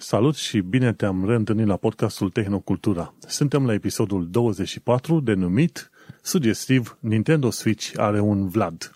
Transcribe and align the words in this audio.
Salut 0.00 0.36
și 0.36 0.60
bine 0.60 0.92
te-am 0.92 1.28
reîntâlnit 1.28 1.66
la 1.66 1.76
podcastul 1.76 2.30
Tehnocultura. 2.30 3.14
Suntem 3.26 3.66
la 3.66 3.72
episodul 3.72 4.30
24 4.30 5.20
denumit 5.20 5.90
sugestiv 6.22 6.98
Nintendo 7.00 7.50
Switch 7.50 7.92
are 7.96 8.20
un 8.20 8.48
Vlad. 8.48 8.90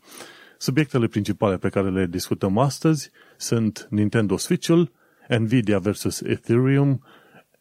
Subiectele 0.59 1.07
principale 1.07 1.57
pe 1.57 1.69
care 1.69 1.91
le 1.91 2.07
discutăm 2.07 2.59
astăzi 2.59 3.11
sunt 3.37 3.87
Nintendo 3.91 4.37
Switch-ul, 4.37 4.93
Nvidia 5.29 5.79
versus 5.79 6.21
Ethereum, 6.21 7.05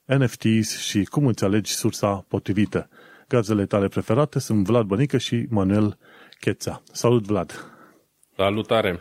NFTs 0.05 0.77
și 0.77 1.03
cum 1.03 1.25
îți 1.25 1.43
alegi 1.43 1.71
sursa 1.71 2.25
potrivită. 2.27 2.89
Gazele 3.27 3.65
tale 3.65 3.87
preferate 3.87 4.39
sunt 4.39 4.65
Vlad 4.65 4.85
Bănică 4.85 5.17
și 5.17 5.45
Manuel 5.49 5.97
Cheța. 6.39 6.81
Salut, 6.91 7.25
Vlad! 7.25 7.71
Salutare! 8.35 8.99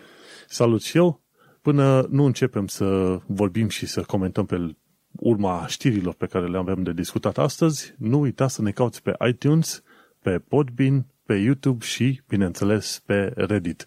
Salut 0.49 0.83
și 0.83 0.97
eu! 0.97 1.20
Până 1.63 2.07
nu 2.11 2.25
începem 2.25 2.67
să 2.67 3.19
vorbim 3.27 3.69
și 3.69 3.87
să 3.87 4.01
comentăm 4.01 4.47
pe 4.47 4.77
urma 5.13 5.67
știrilor 5.67 6.15
pe 6.15 6.27
care 6.27 6.47
le 6.47 6.59
avem 6.59 6.83
de 6.83 6.93
discutat 6.93 7.39
astăzi, 7.39 7.95
nu 7.99 8.21
uita 8.21 8.49
să 8.49 8.63
ne 8.63 8.71
cauți 8.71 9.03
pe 9.03 9.13
iTunes, 9.29 9.83
pe 10.23 10.39
Podbean, 10.39 11.07
pe 11.27 11.35
YouTube 11.35 11.85
și, 11.85 12.21
bineînțeles, 12.29 13.03
pe 13.07 13.33
Reddit. 13.37 13.85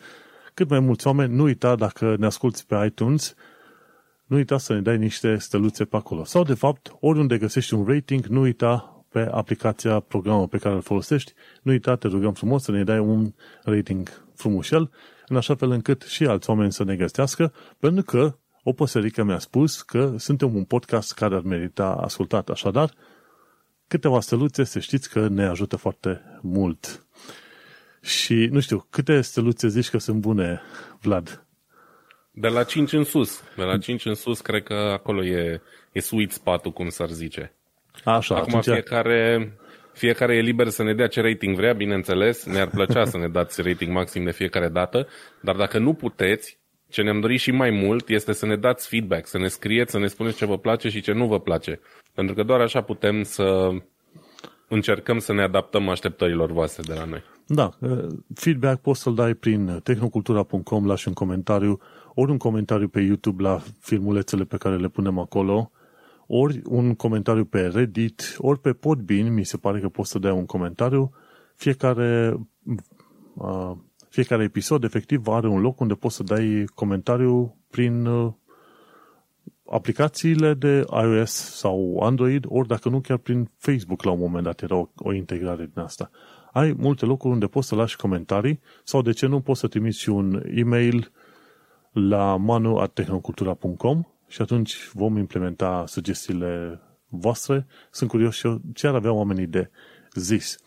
Cât 0.53 0.69
mai 0.69 0.79
mulți 0.79 1.07
oameni, 1.07 1.35
nu 1.35 1.43
uita 1.43 1.75
dacă 1.75 2.15
ne 2.19 2.25
asculti 2.25 2.65
pe 2.65 2.85
iTunes, 2.85 3.35
nu 4.25 4.35
uita 4.35 4.57
să 4.57 4.73
ne 4.73 4.81
dai 4.81 4.97
niște 4.97 5.37
steluțe 5.37 5.85
pe 5.85 5.95
acolo. 5.95 6.23
Sau, 6.23 6.43
de 6.43 6.53
fapt, 6.53 6.95
oriunde 6.99 7.37
găsești 7.37 7.73
un 7.73 7.85
rating, 7.85 8.25
nu 8.25 8.41
uita 8.41 9.03
pe 9.09 9.27
aplicația, 9.31 9.99
programul 9.99 10.47
pe 10.47 10.57
care 10.57 10.75
îl 10.75 10.81
folosești, 10.81 11.33
nu 11.61 11.71
uita, 11.71 11.95
te 11.95 12.07
rugăm 12.07 12.33
frumos 12.33 12.63
să 12.63 12.71
ne 12.71 12.83
dai 12.83 12.99
un 12.99 13.33
rating 13.63 14.25
frumușel 14.35 14.91
în 15.33 15.39
așa 15.39 15.55
fel 15.55 15.71
încât 15.71 16.01
și 16.01 16.25
alți 16.25 16.49
oameni 16.49 16.71
să 16.71 16.83
ne 16.83 16.95
găsească, 16.95 17.53
pentru 17.79 18.03
că 18.03 18.35
o 18.63 18.73
păsărică 18.73 19.23
mi-a 19.23 19.39
spus 19.39 19.81
că 19.81 20.13
suntem 20.17 20.55
un 20.55 20.63
podcast 20.63 21.13
care 21.13 21.35
ar 21.35 21.41
merita 21.41 21.85
ascultat. 22.01 22.49
Așadar, 22.49 22.93
câteva 23.87 24.19
steluțe, 24.19 24.63
să 24.63 24.79
știți 24.79 25.09
că 25.09 25.27
ne 25.27 25.45
ajută 25.45 25.75
foarte 25.75 26.21
mult. 26.41 27.05
Și, 28.01 28.33
nu 28.33 28.59
știu, 28.59 28.87
câte 28.89 29.21
steluțe 29.21 29.67
zici 29.67 29.89
că 29.89 29.97
sunt 29.97 30.19
bune, 30.19 30.61
Vlad? 31.01 31.45
De 32.31 32.47
la 32.47 32.63
5 32.63 32.91
în 32.91 33.03
sus. 33.03 33.43
De 33.55 33.63
la 33.63 33.77
5 33.77 34.05
în 34.05 34.15
sus, 34.15 34.41
cred 34.41 34.63
că 34.63 34.73
acolo 34.73 35.23
e, 35.23 35.61
e 35.91 35.99
sweet 35.99 36.31
spot 36.31 36.63
cum 36.63 36.89
s-ar 36.89 37.09
zice. 37.09 37.55
Așa, 38.03 38.35
Acum 38.35 38.55
atunci... 38.55 38.63
fiecare, 38.63 39.53
fiecare 39.93 40.35
e 40.35 40.41
liber 40.41 40.67
să 40.67 40.83
ne 40.83 40.93
dea 40.93 41.07
ce 41.07 41.21
rating 41.21 41.55
vrea, 41.55 41.73
bineînțeles. 41.73 42.45
Ne-ar 42.45 42.67
plăcea 42.67 43.05
să 43.05 43.17
ne 43.17 43.27
dați 43.27 43.61
rating 43.61 43.91
maxim 43.91 44.23
de 44.23 44.31
fiecare 44.31 44.67
dată, 44.67 45.07
dar 45.41 45.55
dacă 45.55 45.79
nu 45.79 45.93
puteți, 45.93 46.59
ce 46.89 47.01
ne-am 47.01 47.19
dorit 47.19 47.39
și 47.39 47.51
mai 47.51 47.69
mult 47.69 48.09
este 48.09 48.33
să 48.33 48.45
ne 48.45 48.55
dați 48.55 48.87
feedback, 48.87 49.27
să 49.27 49.37
ne 49.37 49.47
scrieți, 49.47 49.91
să 49.91 49.99
ne 49.99 50.07
spuneți 50.07 50.37
ce 50.37 50.45
vă 50.45 50.57
place 50.57 50.89
și 50.89 51.01
ce 51.01 51.11
nu 51.11 51.27
vă 51.27 51.39
place. 51.39 51.79
Pentru 52.13 52.35
că 52.35 52.43
doar 52.43 52.59
așa 52.59 52.81
putem 52.81 53.23
să 53.23 53.69
încercăm 54.67 55.19
să 55.19 55.33
ne 55.33 55.41
adaptăm 55.41 55.89
așteptărilor 55.89 56.51
voastre 56.51 56.83
de 56.87 56.93
la 56.93 57.05
noi. 57.05 57.23
Da, 57.45 57.69
feedback 58.35 58.81
poți 58.81 59.01
să-l 59.01 59.15
dai 59.15 59.33
prin 59.33 59.79
tehnocultura.com, 59.83 60.85
lași 60.85 61.07
un 61.07 61.13
comentariu, 61.13 61.79
ori 62.13 62.31
un 62.31 62.37
comentariu 62.37 62.87
pe 62.87 63.01
YouTube 63.01 63.43
la 63.43 63.61
filmulețele 63.79 64.43
pe 64.43 64.57
care 64.57 64.77
le 64.77 64.87
punem 64.87 65.19
acolo, 65.19 65.71
ori 66.35 66.61
un 66.65 66.95
comentariu 66.95 67.45
pe 67.45 67.67
Reddit, 67.67 68.35
ori 68.37 68.59
pe 68.59 68.73
Podbean, 68.73 69.33
mi 69.33 69.43
se 69.43 69.57
pare 69.57 69.79
că 69.79 69.89
poți 69.89 70.09
să 70.09 70.19
dai 70.19 70.31
un 70.31 70.45
comentariu. 70.45 71.11
Fiecare, 71.55 72.39
uh, 73.33 73.71
fiecare 74.09 74.43
episod, 74.43 74.83
efectiv, 74.83 75.27
are 75.27 75.47
un 75.47 75.61
loc 75.61 75.79
unde 75.79 75.93
poți 75.93 76.15
să 76.15 76.23
dai 76.23 76.65
comentariu 76.73 77.57
prin 77.69 78.05
uh, 78.05 78.33
aplicațiile 79.65 80.53
de 80.53 80.85
iOS 81.03 81.31
sau 81.31 81.99
Android, 81.99 82.45
ori 82.47 82.67
dacă 82.67 82.89
nu, 82.89 82.99
chiar 82.99 83.17
prin 83.17 83.49
Facebook 83.57 84.03
la 84.03 84.11
un 84.11 84.19
moment 84.19 84.43
dat 84.43 84.61
era 84.61 84.75
o, 84.75 84.89
o 84.97 85.13
integrare 85.13 85.69
din 85.73 85.81
asta. 85.81 86.09
Ai 86.51 86.75
multe 86.77 87.05
locuri 87.05 87.33
unde 87.33 87.47
poți 87.47 87.67
să 87.67 87.75
lași 87.75 87.97
comentarii 87.97 88.59
sau, 88.83 89.01
de 89.01 89.11
ce 89.11 89.25
nu, 89.25 89.39
poți 89.39 89.59
să 89.59 89.67
trimiți 89.67 89.99
și 89.99 90.09
un 90.09 90.43
e-mail 90.55 91.11
la 91.91 92.35
manu.tehnocultura.com 92.35 94.03
și 94.33 94.41
atunci 94.41 94.89
vom 94.93 95.17
implementa 95.17 95.83
sugestiile 95.87 96.81
voastre. 97.07 97.67
Sunt 97.91 98.09
curios 98.09 98.35
și 98.35 98.45
eu 98.45 98.61
ce 98.73 98.87
ar 98.87 98.95
avea 98.95 99.11
oamenii 99.11 99.47
de 99.47 99.69
zis. 100.13 100.57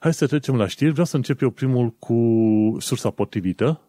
Hai 0.00 0.14
să 0.14 0.26
trecem 0.26 0.56
la 0.56 0.66
știri. 0.66 0.90
Vreau 0.90 1.06
să 1.06 1.16
încep 1.16 1.40
eu 1.40 1.50
primul 1.50 1.90
cu 1.90 2.16
sursa 2.78 3.10
potrivită 3.10 3.80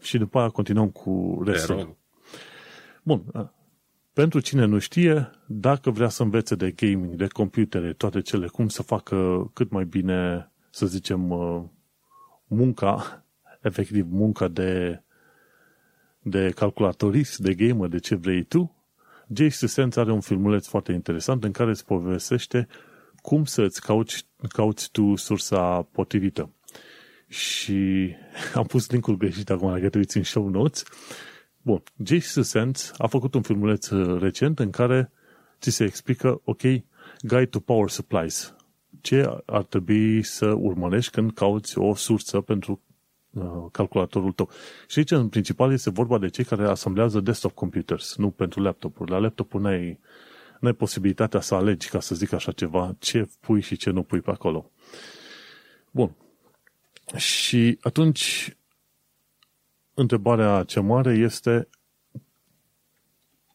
și 0.00 0.18
după 0.18 0.38
aia 0.38 0.48
continuăm 0.48 0.90
cu 0.90 1.42
restul. 1.44 1.96
Bun. 3.02 3.50
Pentru 4.12 4.40
cine 4.40 4.64
nu 4.64 4.78
știe, 4.78 5.30
dacă 5.46 5.90
vrea 5.90 6.08
să 6.08 6.22
învețe 6.22 6.54
de 6.54 6.70
gaming, 6.70 7.14
de 7.14 7.26
computere, 7.26 7.92
toate 7.92 8.20
cele, 8.20 8.46
cum 8.46 8.68
să 8.68 8.82
facă 8.82 9.50
cât 9.54 9.70
mai 9.70 9.84
bine, 9.84 10.50
să 10.70 10.86
zicem, 10.86 11.30
uh, 11.30 11.62
munca, 12.46 13.24
efectiv 13.60 14.06
munca 14.10 14.48
de 14.48 15.02
de 16.22 16.50
calculatorist, 16.54 17.38
de 17.38 17.54
gamer, 17.54 17.88
de 17.88 17.98
ce 17.98 18.14
vrei 18.14 18.42
tu, 18.42 18.76
Jace 19.34 19.66
Sense 19.66 20.00
are 20.00 20.12
un 20.12 20.20
filmuleț 20.20 20.66
foarte 20.66 20.92
interesant 20.92 21.44
în 21.44 21.52
care 21.52 21.70
îți 21.70 21.84
povestește 21.84 22.68
cum 23.16 23.44
să-ți 23.44 23.80
cauți, 23.80 24.26
cauți 24.48 24.90
tu 24.90 25.14
sursa 25.14 25.82
potrivită. 25.82 26.50
Și 27.28 28.10
am 28.54 28.64
pus 28.64 28.90
linkul 28.90 29.16
greșit 29.16 29.50
acum, 29.50 29.72
dacă 29.72 29.88
te 29.88 29.98
uiți 29.98 30.16
în 30.16 30.22
show 30.22 30.48
notes. 30.48 30.82
Bun, 31.62 31.82
Jace 32.04 32.42
Sense 32.42 32.92
a 32.96 33.06
făcut 33.06 33.34
un 33.34 33.42
filmuleț 33.42 33.88
recent 34.18 34.58
în 34.58 34.70
care 34.70 35.12
ți 35.60 35.70
se 35.70 35.84
explică, 35.84 36.40
ok, 36.44 36.60
Guide 37.20 37.46
to 37.50 37.60
Power 37.60 37.88
Supplies. 37.88 38.54
Ce 39.00 39.42
ar 39.46 39.64
trebui 39.64 40.22
să 40.22 40.46
urmărești 40.46 41.12
când 41.12 41.32
cauți 41.32 41.78
o 41.78 41.94
sursă 41.94 42.40
pentru 42.40 42.80
Uh, 42.82 42.91
calculatorul 43.72 44.32
tău. 44.32 44.48
Și 44.88 44.98
aici, 44.98 45.10
în 45.10 45.28
principal, 45.28 45.72
este 45.72 45.90
vorba 45.90 46.18
de 46.18 46.28
cei 46.28 46.44
care 46.44 46.68
asamblează 46.68 47.20
desktop 47.20 47.52
computers, 47.52 48.16
nu 48.16 48.30
pentru 48.30 48.60
laptopuri. 48.60 49.10
La 49.10 49.18
laptopuri 49.18 49.62
n-ai, 49.62 50.00
n-ai 50.60 50.72
posibilitatea 50.72 51.40
să 51.40 51.54
alegi, 51.54 51.88
ca 51.88 52.00
să 52.00 52.14
zic 52.14 52.32
așa 52.32 52.52
ceva, 52.52 52.96
ce 52.98 53.28
pui 53.40 53.60
și 53.60 53.76
ce 53.76 53.90
nu 53.90 54.02
pui 54.02 54.20
pe 54.20 54.30
acolo. 54.30 54.70
Bun. 55.90 56.16
Și 57.16 57.78
atunci, 57.80 58.56
întrebarea 59.94 60.64
cea 60.64 60.80
mare 60.80 61.12
este 61.12 61.68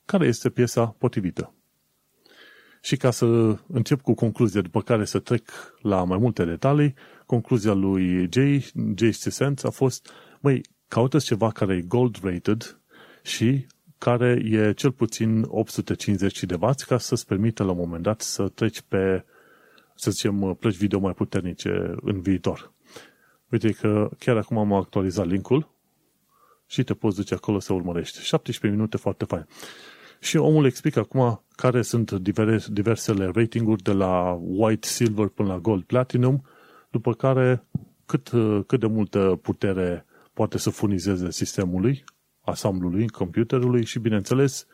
care 0.05 0.25
este 0.25 0.49
piesa 0.49 0.95
potrivită? 0.97 1.53
Și 2.81 2.97
ca 2.97 3.11
să 3.11 3.25
încep 3.67 4.01
cu 4.01 4.13
concluzia, 4.13 4.61
după 4.61 4.81
care 4.81 5.05
să 5.05 5.19
trec 5.19 5.49
la 5.81 6.03
mai 6.03 6.17
multe 6.17 6.45
detalii, 6.45 6.95
concluzia 7.27 7.73
lui 7.73 8.27
Jay, 8.31 8.71
Jay 8.95 9.11
Sense 9.11 9.67
a 9.67 9.69
fost, 9.69 10.11
măi, 10.39 10.61
caută 10.87 11.17
ceva 11.17 11.51
care 11.51 11.75
e 11.75 11.81
gold-rated 11.81 12.79
și 13.23 13.65
care 13.97 14.41
e 14.43 14.73
cel 14.73 14.91
puțin 14.91 15.45
850 15.47 16.43
de 16.43 16.55
W 16.59 16.69
ca 16.87 16.97
să-ți 16.97 17.25
permită 17.25 17.63
la 17.63 17.71
un 17.71 17.77
moment 17.77 18.03
dat 18.03 18.21
să 18.21 18.47
treci 18.47 18.81
pe, 18.81 19.25
să 19.95 20.11
zicem, 20.11 20.57
plăci 20.59 20.75
video 20.75 20.99
mai 20.99 21.13
puternice 21.13 21.95
în 22.01 22.21
viitor. 22.21 22.73
Uite 23.49 23.71
că 23.71 24.09
chiar 24.19 24.37
acum 24.37 24.57
am 24.57 24.73
actualizat 24.73 25.27
linkul 25.27 25.69
și 26.65 26.83
te 26.83 26.93
poți 26.93 27.15
duce 27.15 27.33
acolo 27.33 27.59
să 27.59 27.73
urmărești. 27.73 28.21
17 28.21 28.77
minute, 28.77 28.97
foarte 28.97 29.25
fain. 29.25 29.47
Și 30.19 30.37
omul 30.37 30.65
explică 30.65 30.99
acum 30.99 31.43
care 31.55 31.81
sunt 31.81 32.11
diversele 32.69 33.31
ratinguri 33.33 33.81
de 33.81 33.91
la 33.91 34.39
white, 34.41 34.87
silver 34.87 35.27
până 35.27 35.47
la 35.47 35.59
gold, 35.59 35.83
platinum, 35.83 36.43
după 36.89 37.13
care 37.13 37.63
cât, 38.05 38.29
cât 38.67 38.79
de 38.79 38.87
multă 38.87 39.39
putere 39.41 40.05
poate 40.33 40.57
să 40.57 40.69
furnizeze 40.69 41.31
sistemului, 41.31 42.03
asamblului, 42.41 43.07
computerului 43.07 43.85
și, 43.85 43.99
bineînțeles, 43.99 44.65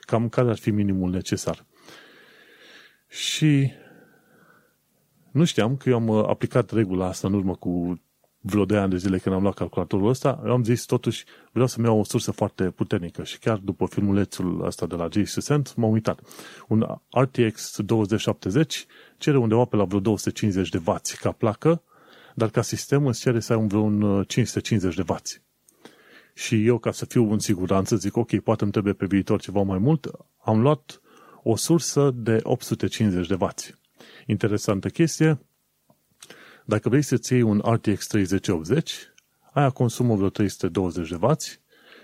cam 0.00 0.28
care 0.28 0.48
ar 0.48 0.56
fi 0.56 0.70
minimul 0.70 1.10
necesar. 1.10 1.66
Și 3.08 3.70
nu 5.30 5.44
știam 5.44 5.76
că 5.76 5.88
eu 5.88 5.94
am 5.94 6.10
aplicat 6.10 6.70
regula 6.70 7.06
asta 7.06 7.28
în 7.28 7.34
urmă 7.34 7.54
cu 7.54 8.00
vreo 8.46 8.64
2 8.64 8.78
ani 8.78 8.90
de 8.90 8.96
zile 8.96 9.18
când 9.18 9.34
am 9.34 9.42
luat 9.42 9.54
calculatorul 9.54 10.08
ăsta, 10.08 10.42
eu 10.44 10.52
am 10.52 10.64
zis 10.64 10.84
totuși 10.84 11.24
vreau 11.52 11.66
să-mi 11.66 11.86
iau 11.86 11.98
o 11.98 12.04
sursă 12.04 12.30
foarte 12.30 12.70
puternică 12.70 13.24
și 13.24 13.38
chiar 13.38 13.56
după 13.56 13.86
filmulețul 13.86 14.64
ăsta 14.64 14.86
de 14.86 14.94
la 14.94 15.08
J-Sucent 15.10 15.74
m-am 15.76 15.90
uitat. 15.90 16.20
Un 16.68 16.86
RTX 17.10 17.76
2070 17.78 18.86
cere 19.18 19.38
undeva 19.38 19.64
pe 19.64 19.76
la 19.76 19.84
vreo 19.84 20.00
250 20.00 20.68
de 20.68 20.80
W 20.84 20.96
ca 21.20 21.32
placă, 21.32 21.82
dar 22.34 22.48
ca 22.48 22.62
sistem 22.62 23.06
îți 23.06 23.20
cere 23.20 23.40
să 23.40 23.52
ai 23.52 23.58
un 23.58 23.66
vreo 23.66 24.22
550 24.22 24.94
de 24.94 25.04
W. 25.08 25.16
Și 26.34 26.66
eu, 26.66 26.78
ca 26.78 26.90
să 26.90 27.04
fiu 27.04 27.32
în 27.32 27.38
siguranță, 27.38 27.96
zic, 27.96 28.16
ok, 28.16 28.38
poate 28.38 28.62
îmi 28.62 28.72
trebuie 28.72 28.92
pe 28.92 29.06
viitor 29.06 29.40
ceva 29.40 29.62
mai 29.62 29.78
mult, 29.78 30.10
am 30.44 30.60
luat 30.60 31.00
o 31.42 31.56
sursă 31.56 32.10
de 32.14 32.40
850 32.42 33.26
de 33.26 33.36
W. 33.40 33.48
Interesantă 34.26 34.88
chestie, 34.88 35.38
dacă 36.66 36.88
vrei 36.88 37.02
să-ți 37.02 37.32
iei 37.32 37.42
un 37.42 37.62
RTX 37.64 38.06
3080, 38.06 38.92
aia 39.52 39.70
consumă 39.70 40.14
vreo 40.14 40.28
320 40.28 41.08
de 41.08 41.16
W 41.20 41.30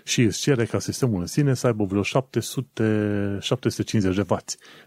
și 0.03 0.21
îți 0.21 0.39
cere 0.39 0.65
ca 0.65 0.79
sistemul 0.79 1.19
în 1.19 1.27
sine 1.27 1.53
să 1.53 1.67
aibă 1.67 1.83
vreo 1.83 2.03
700, 2.03 3.37
750 3.41 4.15
de 4.15 4.25
W. 4.29 4.35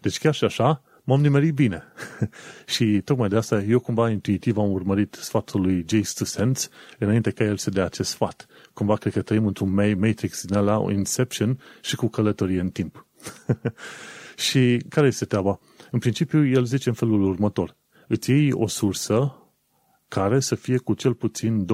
Deci 0.01 0.19
chiar 0.19 0.35
și 0.35 0.45
așa, 0.45 0.83
m-am 1.05 1.21
nimerit 1.21 1.55
bine. 1.55 1.83
și 2.75 3.01
tocmai 3.05 3.29
de 3.29 3.37
asta 3.37 3.63
eu 3.63 3.81
cumva 3.81 4.11
intuitiv 4.11 4.57
am 4.57 4.71
urmărit 4.71 5.17
sfatul 5.21 5.61
lui 5.61 5.85
Jace 5.89 6.13
to 6.15 6.25
Sense 6.25 6.69
înainte 6.99 7.31
ca 7.31 7.45
el 7.45 7.57
să 7.57 7.71
dea 7.71 7.85
acest 7.85 8.11
sfat. 8.11 8.47
Cumva 8.73 8.97
cred 8.97 9.13
că 9.13 9.23
trăim 9.23 9.47
într-un 9.47 9.73
Matrix 9.75 10.45
din 10.45 10.57
ăla, 10.57 10.79
o 10.79 10.91
Inception 10.91 11.61
și 11.83 11.97
cu 11.97 12.09
călătorie 12.09 12.61
în 12.61 12.71
timp. 12.71 13.07
și 14.47 14.83
care 14.89 15.07
este 15.07 15.25
treaba? 15.25 15.61
În 15.91 15.99
principiu, 15.99 16.47
el 16.47 16.65
zice 16.65 16.89
în 16.89 16.95
felul 16.95 17.23
următor. 17.23 17.77
Îți 18.09 18.31
iei 18.31 18.53
o 18.53 18.67
sursă 18.67 19.46
care 20.09 20.41
să 20.41 20.55
fie 20.55 20.79
cu 20.79 20.95
cel 20.95 21.15
puțin 21.15 21.67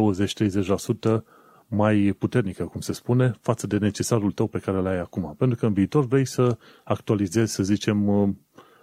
20-30% 1.19 1.23
mai 1.67 2.15
puternică, 2.19 2.65
cum 2.65 2.81
se 2.81 2.93
spune, 2.93 3.35
față 3.41 3.67
de 3.67 3.79
necesarul 3.79 4.33
tău 4.33 4.47
pe 4.47 4.59
care 4.59 4.79
l-ai 4.79 4.99
acum. 4.99 5.35
Pentru 5.39 5.59
că 5.59 5.67
în 5.67 5.73
viitor 5.73 6.07
vrei 6.07 6.25
să 6.25 6.59
actualizezi, 6.85 7.53
să 7.53 7.63
zicem, 7.63 8.09
uh, 8.09 8.29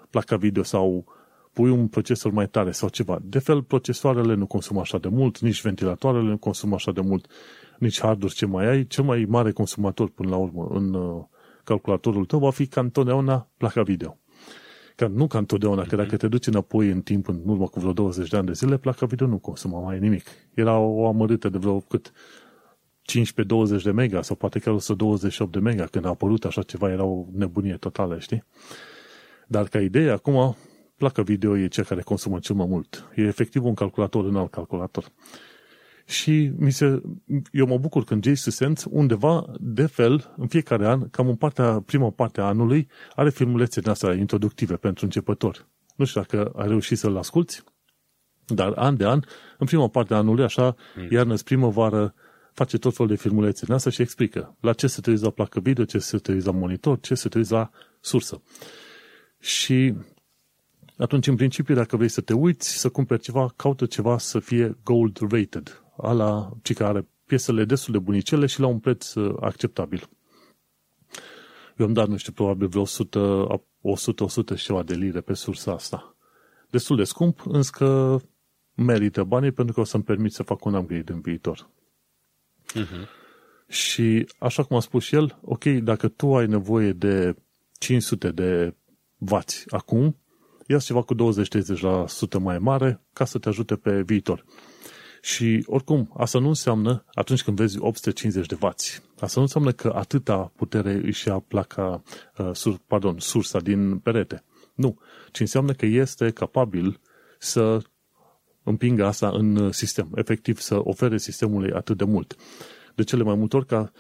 placa 0.10 0.36
video 0.36 0.64
sau 0.64 1.06
pui 1.54 1.70
un 1.70 1.88
procesor 1.88 2.32
mai 2.32 2.48
tare 2.48 2.72
sau 2.72 2.90
ceva. 2.90 3.20
De 3.24 3.40
fel, 3.40 3.64
procesoarele 3.64 4.34
nu 4.34 4.46
consumă 4.46 4.80
așa 4.80 4.98
de 4.98 5.08
mult, 5.08 5.40
nici 5.40 5.62
ventilatoarele 5.62 6.30
nu 6.30 6.38
consumă 6.38 6.76
așa 6.76 6.92
de 6.92 7.02
mult, 7.02 7.28
nici 7.80 8.00
hardware 8.00 8.34
ce 8.34 8.46
mai 8.46 8.68
ai. 8.68 8.86
Cel 8.88 9.04
mai 9.04 9.26
mare 9.28 9.52
consumator 9.52 10.10
până 10.10 10.30
la 10.30 10.36
urmă 10.36 10.68
în 10.72 10.94
uh, 10.94 11.24
calculatorul 11.64 12.26
tău 12.26 12.40
va 12.40 12.52
fi 12.52 12.68
ca 12.68 12.82
întotdeauna 12.82 13.48
placa 13.58 13.82
video. 13.82 14.18
Ca, 15.00 15.08
nu 15.08 15.28
ca 15.28 15.38
întotdeauna, 15.38 15.84
că 15.84 15.96
dacă 15.96 16.18
te 16.18 16.28
duci 16.28 16.48
înapoi 16.48 16.90
în 16.90 17.02
timp, 17.02 17.28
în 17.28 17.42
urmă 17.46 17.68
cu 17.68 17.80
vreo 17.80 17.94
20 17.94 18.30
de 18.30 18.38
ani 18.38 18.46
de 18.46 18.54
zile, 18.54 18.78
placa 18.78 19.06
video 19.06 19.28
nu 19.28 19.38
consuma 19.38 19.80
mai 19.80 20.00
nimic. 20.00 20.28
Era 20.54 20.78
o 20.78 21.08
amărâtă 21.08 21.50
de 21.50 21.58
vreo 21.58 21.80
cât 21.80 22.12
15-20 23.80 23.84
de 23.84 23.92
mega 23.92 24.22
sau 24.22 24.36
poate 24.36 24.60
chiar 24.60 24.74
128 24.74 25.52
de 25.52 25.60
mega. 25.60 25.86
Când 25.86 26.06
a 26.06 26.10
apărut 26.10 26.46
așa 26.46 26.62
ceva, 26.62 26.90
era 26.90 27.04
o 27.04 27.26
nebunie 27.32 27.74
totală, 27.74 28.20
știi? 28.20 28.44
Dar 29.48 29.68
ca 29.68 29.82
idee, 29.82 30.10
acum, 30.10 30.56
placa 30.96 31.22
video 31.22 31.58
e 31.58 31.68
cea 31.68 31.84
care 31.84 32.02
consumă 32.02 32.40
cel 32.40 32.56
mai 32.56 32.68
mult. 32.70 33.10
E 33.16 33.22
efectiv 33.22 33.66
un 33.66 33.74
calculator 33.74 34.26
în 34.26 34.36
alt 34.36 34.52
calculator. 34.52 35.06
Și 36.10 36.52
mi 36.58 36.72
se, 36.72 37.02
eu 37.52 37.66
mă 37.66 37.78
bucur 37.78 38.04
când 38.04 38.24
Jason 38.24 38.52
Sense 38.52 38.88
undeva, 38.90 39.46
de 39.60 39.86
fel, 39.86 40.34
în 40.38 40.48
fiecare 40.48 40.88
an, 40.88 41.10
cam 41.10 41.28
în 41.28 41.36
partea, 41.36 41.80
prima 41.86 42.10
parte 42.10 42.42
a 42.42 42.44
anului, 42.44 42.88
are 43.16 43.30
filmulețe 43.30 43.82
din 43.82 43.90
astea 43.90 44.14
introductive 44.14 44.76
pentru 44.76 45.06
începători. 45.06 45.66
Nu 45.96 46.06
știu 46.06 46.22
dacă 46.22 46.52
ai 46.56 46.68
reușit 46.68 46.98
să-l 46.98 47.18
asculti, 47.18 47.64
dar 48.46 48.72
an 48.76 48.98
de 48.98 49.06
an, 49.06 49.20
în 49.58 49.66
prima 49.66 49.88
parte 49.88 50.14
a 50.14 50.18
anului, 50.18 50.44
așa, 50.44 50.76
mm. 50.96 51.08
iarnă, 51.10 51.36
primăvară, 51.36 52.14
face 52.54 52.78
tot 52.78 52.96
felul 52.96 53.12
de 53.12 53.18
filmulețe 53.18 53.66
din 53.66 53.74
asta 53.74 53.90
și 53.90 54.02
explică 54.02 54.56
la 54.60 54.74
ce 54.74 54.88
se 54.88 55.02
trebuie 55.02 55.24
la 55.24 55.30
placă 55.30 55.60
video, 55.60 55.86
ce 55.86 55.98
se 56.00 56.18
trebuie 56.18 56.44
la 56.46 56.52
monitor, 56.52 57.00
ce 57.00 57.16
se 57.16 57.30
trebuie 57.30 57.58
la 57.58 57.70
sursă. 58.00 58.42
Și 59.40 59.94
atunci, 60.98 61.28
în 61.28 61.36
principiu, 61.36 61.76
dacă 61.76 61.96
vrei 61.96 62.10
să 62.10 62.22
te 62.22 62.34
uiți, 62.34 62.78
să 62.78 62.90
cumperi 62.90 63.22
ceva, 63.22 63.54
caută 63.56 63.86
ceva 63.86 64.18
să 64.18 64.40
fie 64.40 64.78
gold 64.84 65.18
rated, 65.32 65.84
ala 66.02 66.52
ce 66.62 66.74
care 66.74 66.90
are 66.90 67.08
piesele 67.26 67.66
destul 67.66 67.94
de 67.94 68.00
bunicele 68.00 68.46
și 68.46 68.60
la 68.60 68.68
un 68.68 68.80
preț 68.80 69.14
uh, 69.14 69.36
acceptabil. 69.40 70.10
Eu 71.78 71.86
am 71.86 71.94
dat, 71.94 72.08
nu 72.08 72.18
știu, 72.18 72.32
probabil 72.32 72.68
vreo 72.68 72.86
100-100 72.86 72.88
și 74.56 74.64
ceva 74.64 74.84
de 74.84 74.94
lire 74.94 75.22
pe 75.22 75.34
sursa 75.34 75.72
asta. 75.72 76.16
Destul 76.70 76.96
de 76.96 77.04
scump, 77.04 77.42
însă 77.46 78.18
merită 78.76 79.24
banii 79.24 79.52
pentru 79.52 79.74
că 79.74 79.80
o 79.80 79.84
să-mi 79.84 80.04
permit 80.04 80.32
să 80.32 80.44
fac 80.44 80.66
un 80.66 80.74
upgrade 80.74 81.12
în 81.12 81.22
viitor. 81.22 81.70
Uh-huh. 82.76 83.08
Și 83.68 84.28
așa 84.40 84.64
cum 84.64 84.78
a 84.78 84.80
spus 84.80 85.04
și 85.04 85.16
el, 85.16 85.40
ok, 85.42 85.66
dacă 85.66 86.08
tu 86.08 86.36
ai 86.36 86.48
nevoie 86.48 86.92
de 86.92 87.36
500 87.80 88.32
de 88.32 88.76
vați 89.18 89.64
acum, 89.68 90.18
ia 90.68 90.78
ceva 90.78 91.02
cu 91.02 91.16
20-30% 91.16 91.20
mai 92.40 92.60
mare 92.60 93.02
ca 93.14 93.26
să 93.26 93.38
te 93.38 93.50
ajute 93.50 93.76
pe 93.76 94.02
viitor. 94.02 94.46
Și 95.22 95.64
oricum, 95.66 96.14
asta 96.18 96.40
nu 96.40 96.48
înseamnă, 96.48 97.06
atunci 97.14 97.44
când 97.44 97.58
vezi 97.58 97.78
850 97.80 98.46
de 98.46 98.56
vați, 98.56 99.02
asta 99.20 99.34
nu 99.36 99.42
înseamnă 99.42 99.72
că 99.72 99.94
atâta 99.96 100.52
putere 100.56 101.02
își 101.04 101.28
ia 101.28 101.40
placa, 101.48 102.04
uh, 102.38 102.50
sur, 102.54 102.80
pardon, 102.88 103.20
sursa 103.20 103.60
din 103.60 103.98
perete. 103.98 104.44
Nu, 104.76 105.00
ci 105.32 105.40
înseamnă 105.40 105.74
că 105.74 105.86
este 105.86 106.30
capabil 106.30 107.00
să 107.40 107.82
împingă 108.64 109.06
asta 109.06 109.30
în 109.30 109.72
sistem, 109.72 110.12
efectiv 110.16 110.60
să 110.60 110.80
ofere 110.84 111.18
sistemului 111.18 111.72
atât 111.72 111.98
de 111.98 112.04
mult. 112.04 112.36
De 112.96 113.04
cele 113.04 113.24
mai 113.24 113.36
multe 113.36 113.56
ori, 113.56 113.66
ca, 113.66 113.92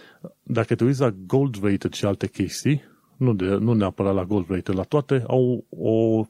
dacă 0.44 0.76
te 0.76 0.84
uiți 0.84 1.00
la 1.00 1.10
gold 1.10 1.64
rated 1.64 1.94
și 1.94 2.06
alte 2.06 2.28
chestii, 2.28 2.82
nu, 3.18 3.34
de, 3.34 3.46
nu 3.46 3.74
neapărat 3.74 4.14
la 4.14 4.26
gold 4.26 4.46
rated, 4.50 4.76
la 4.76 4.84
toate, 4.84 5.24
au 5.28 5.66
o, 5.70 6.26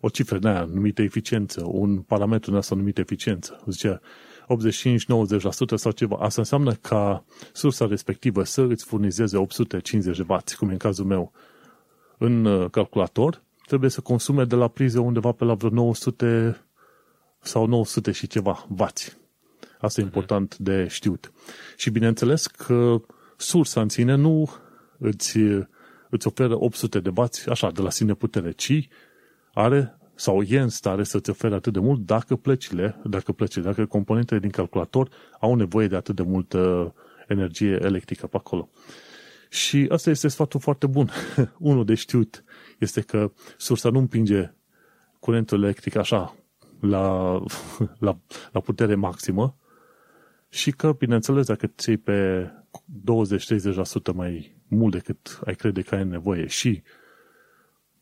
o 0.00 0.08
cifră 0.08 0.38
de 0.38 0.48
aia 0.48 0.68
numită 0.72 1.02
eficiență, 1.02 1.64
un 1.64 1.98
parametru 1.98 2.50
de 2.50 2.56
asta 2.56 2.74
numit 2.74 2.98
eficiență. 2.98 3.62
Zice 3.66 4.00
85-90% 4.48 5.74
sau 5.74 5.90
ceva. 5.90 6.16
Asta 6.16 6.40
înseamnă 6.40 6.72
ca 6.72 7.24
sursa 7.52 7.86
respectivă 7.86 8.44
să 8.44 8.60
îți 8.62 8.84
furnizeze 8.84 9.36
850 9.36 10.16
de 10.16 10.24
W, 10.28 10.36
cum 10.58 10.68
e 10.68 10.72
în 10.72 10.78
cazul 10.78 11.04
meu, 11.04 11.32
în 12.18 12.44
uh, 12.44 12.70
calculator, 12.70 13.42
trebuie 13.66 13.90
să 13.90 14.00
consume 14.00 14.44
de 14.44 14.54
la 14.54 14.68
prize 14.68 14.98
undeva 14.98 15.32
pe 15.32 15.44
la 15.44 15.54
vreo 15.54 15.70
900 15.70 16.60
sau 17.40 17.66
900 17.66 18.12
și 18.12 18.26
ceva 18.26 18.66
vați. 18.68 19.16
Asta 19.80 20.00
e 20.00 20.04
mhm. 20.04 20.14
important 20.14 20.56
de 20.56 20.86
știut. 20.88 21.32
Și 21.76 21.90
bineînțeles 21.90 22.46
că 22.46 23.00
sursa 23.36 23.80
în 23.80 23.88
sine 23.88 24.14
nu 24.14 24.50
îți, 24.98 25.38
îți 26.10 26.26
oferă 26.26 26.62
800 26.62 27.00
de 27.00 27.10
bați, 27.10 27.48
așa, 27.48 27.70
de 27.70 27.82
la 27.82 27.90
sine 27.90 28.14
putere, 28.14 28.50
ci 28.50 28.88
are 29.58 29.98
sau 30.14 30.42
e 30.42 30.60
în 30.60 30.68
stare 30.68 31.02
să-ți 31.02 31.30
ofere 31.30 31.54
atât 31.54 31.72
de 31.72 31.78
mult 31.78 32.00
dacă 32.00 32.36
plăcile, 32.36 33.00
dacă 33.04 33.32
plăcile, 33.32 33.64
dacă 33.64 33.86
componentele 33.86 34.40
din 34.40 34.50
calculator 34.50 35.08
au 35.40 35.54
nevoie 35.54 35.86
de 35.86 35.96
atât 35.96 36.14
de 36.14 36.22
multă 36.22 36.94
energie 37.28 37.78
electrică 37.82 38.26
pe 38.26 38.36
acolo. 38.36 38.68
Și 39.48 39.86
asta 39.90 40.10
este 40.10 40.28
sfatul 40.28 40.60
foarte 40.60 40.86
bun. 40.86 41.10
Unul 41.58 41.84
de 41.84 41.94
știut 41.94 42.44
este 42.78 43.00
că 43.00 43.32
sursa 43.56 43.90
nu 43.90 43.98
împinge 43.98 44.52
curentul 45.20 45.62
electric 45.62 45.96
așa 45.96 46.36
la, 46.80 47.38
la, 48.06 48.18
la 48.52 48.60
putere 48.60 48.94
maximă 48.94 49.56
și 50.48 50.70
că, 50.70 50.92
bineînțeles, 50.92 51.46
dacă 51.46 51.66
ții 51.66 51.96
pe 51.96 52.50
20-30% 54.10 54.14
mai 54.14 54.56
mult 54.68 54.92
decât 54.92 55.40
ai 55.44 55.54
crede 55.54 55.82
că 55.82 55.94
ai 55.94 56.04
nevoie 56.04 56.46
și 56.46 56.82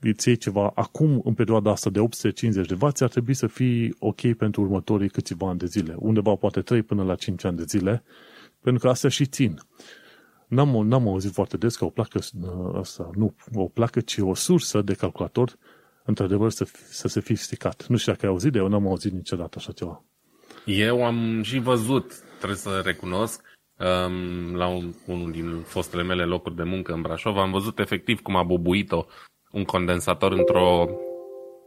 îți 0.00 0.28
iei 0.28 0.36
ceva 0.36 0.72
acum, 0.74 1.20
în 1.24 1.34
perioada 1.34 1.70
asta 1.70 1.90
de 1.90 2.00
850 2.00 2.66
de 2.66 2.76
W, 2.80 2.86
ar 2.98 3.08
trebui 3.08 3.34
să 3.34 3.46
fii 3.46 3.96
ok 3.98 4.34
pentru 4.34 4.62
următorii 4.62 5.08
câțiva 5.08 5.48
ani 5.48 5.58
de 5.58 5.66
zile. 5.66 5.94
Undeva 5.98 6.34
poate 6.34 6.60
3 6.60 6.82
până 6.82 7.02
la 7.02 7.14
5 7.14 7.44
ani 7.44 7.56
de 7.56 7.64
zile, 7.66 8.02
pentru 8.60 8.82
că 8.82 8.88
astea 8.88 9.10
și 9.10 9.26
țin. 9.26 9.58
N-am, 10.48 10.86
n-am 10.86 11.08
auzit 11.08 11.32
foarte 11.32 11.56
des 11.56 11.76
că 11.76 11.84
o 11.84 11.90
placă, 11.90 12.18
asta, 12.74 13.10
nu 13.14 13.34
o 13.54 13.64
placă, 13.64 14.00
ci 14.00 14.18
o 14.18 14.34
sursă 14.34 14.82
de 14.82 14.94
calculator 14.94 15.56
într-adevăr 16.04 16.50
să, 16.50 16.66
să 16.88 17.08
se 17.08 17.20
fi 17.20 17.34
stricat. 17.34 17.86
Nu 17.86 17.96
știu 17.96 18.12
dacă 18.12 18.26
ai 18.26 18.32
auzit 18.32 18.52
de 18.52 18.58
eu, 18.58 18.68
n-am 18.68 18.86
auzit 18.86 19.12
niciodată 19.12 19.54
așa 19.58 19.72
ceva. 19.72 20.04
Eu 20.64 21.04
am 21.04 21.42
și 21.42 21.58
văzut, 21.58 22.12
trebuie 22.36 22.58
să 22.58 22.82
recunosc, 22.84 23.42
um, 23.78 24.54
la 24.54 24.66
un, 24.66 24.94
unul 25.06 25.30
din 25.30 25.60
fostele 25.60 26.02
mele 26.02 26.24
locuri 26.24 26.56
de 26.56 26.62
muncă 26.62 26.92
în 26.92 27.02
Brașov, 27.02 27.36
am 27.36 27.50
văzut 27.50 27.78
efectiv 27.78 28.20
cum 28.20 28.36
a 28.36 28.42
bubuit-o 28.42 29.06
un 29.50 29.64
condensator 29.64 30.32
într-o, 30.32 30.86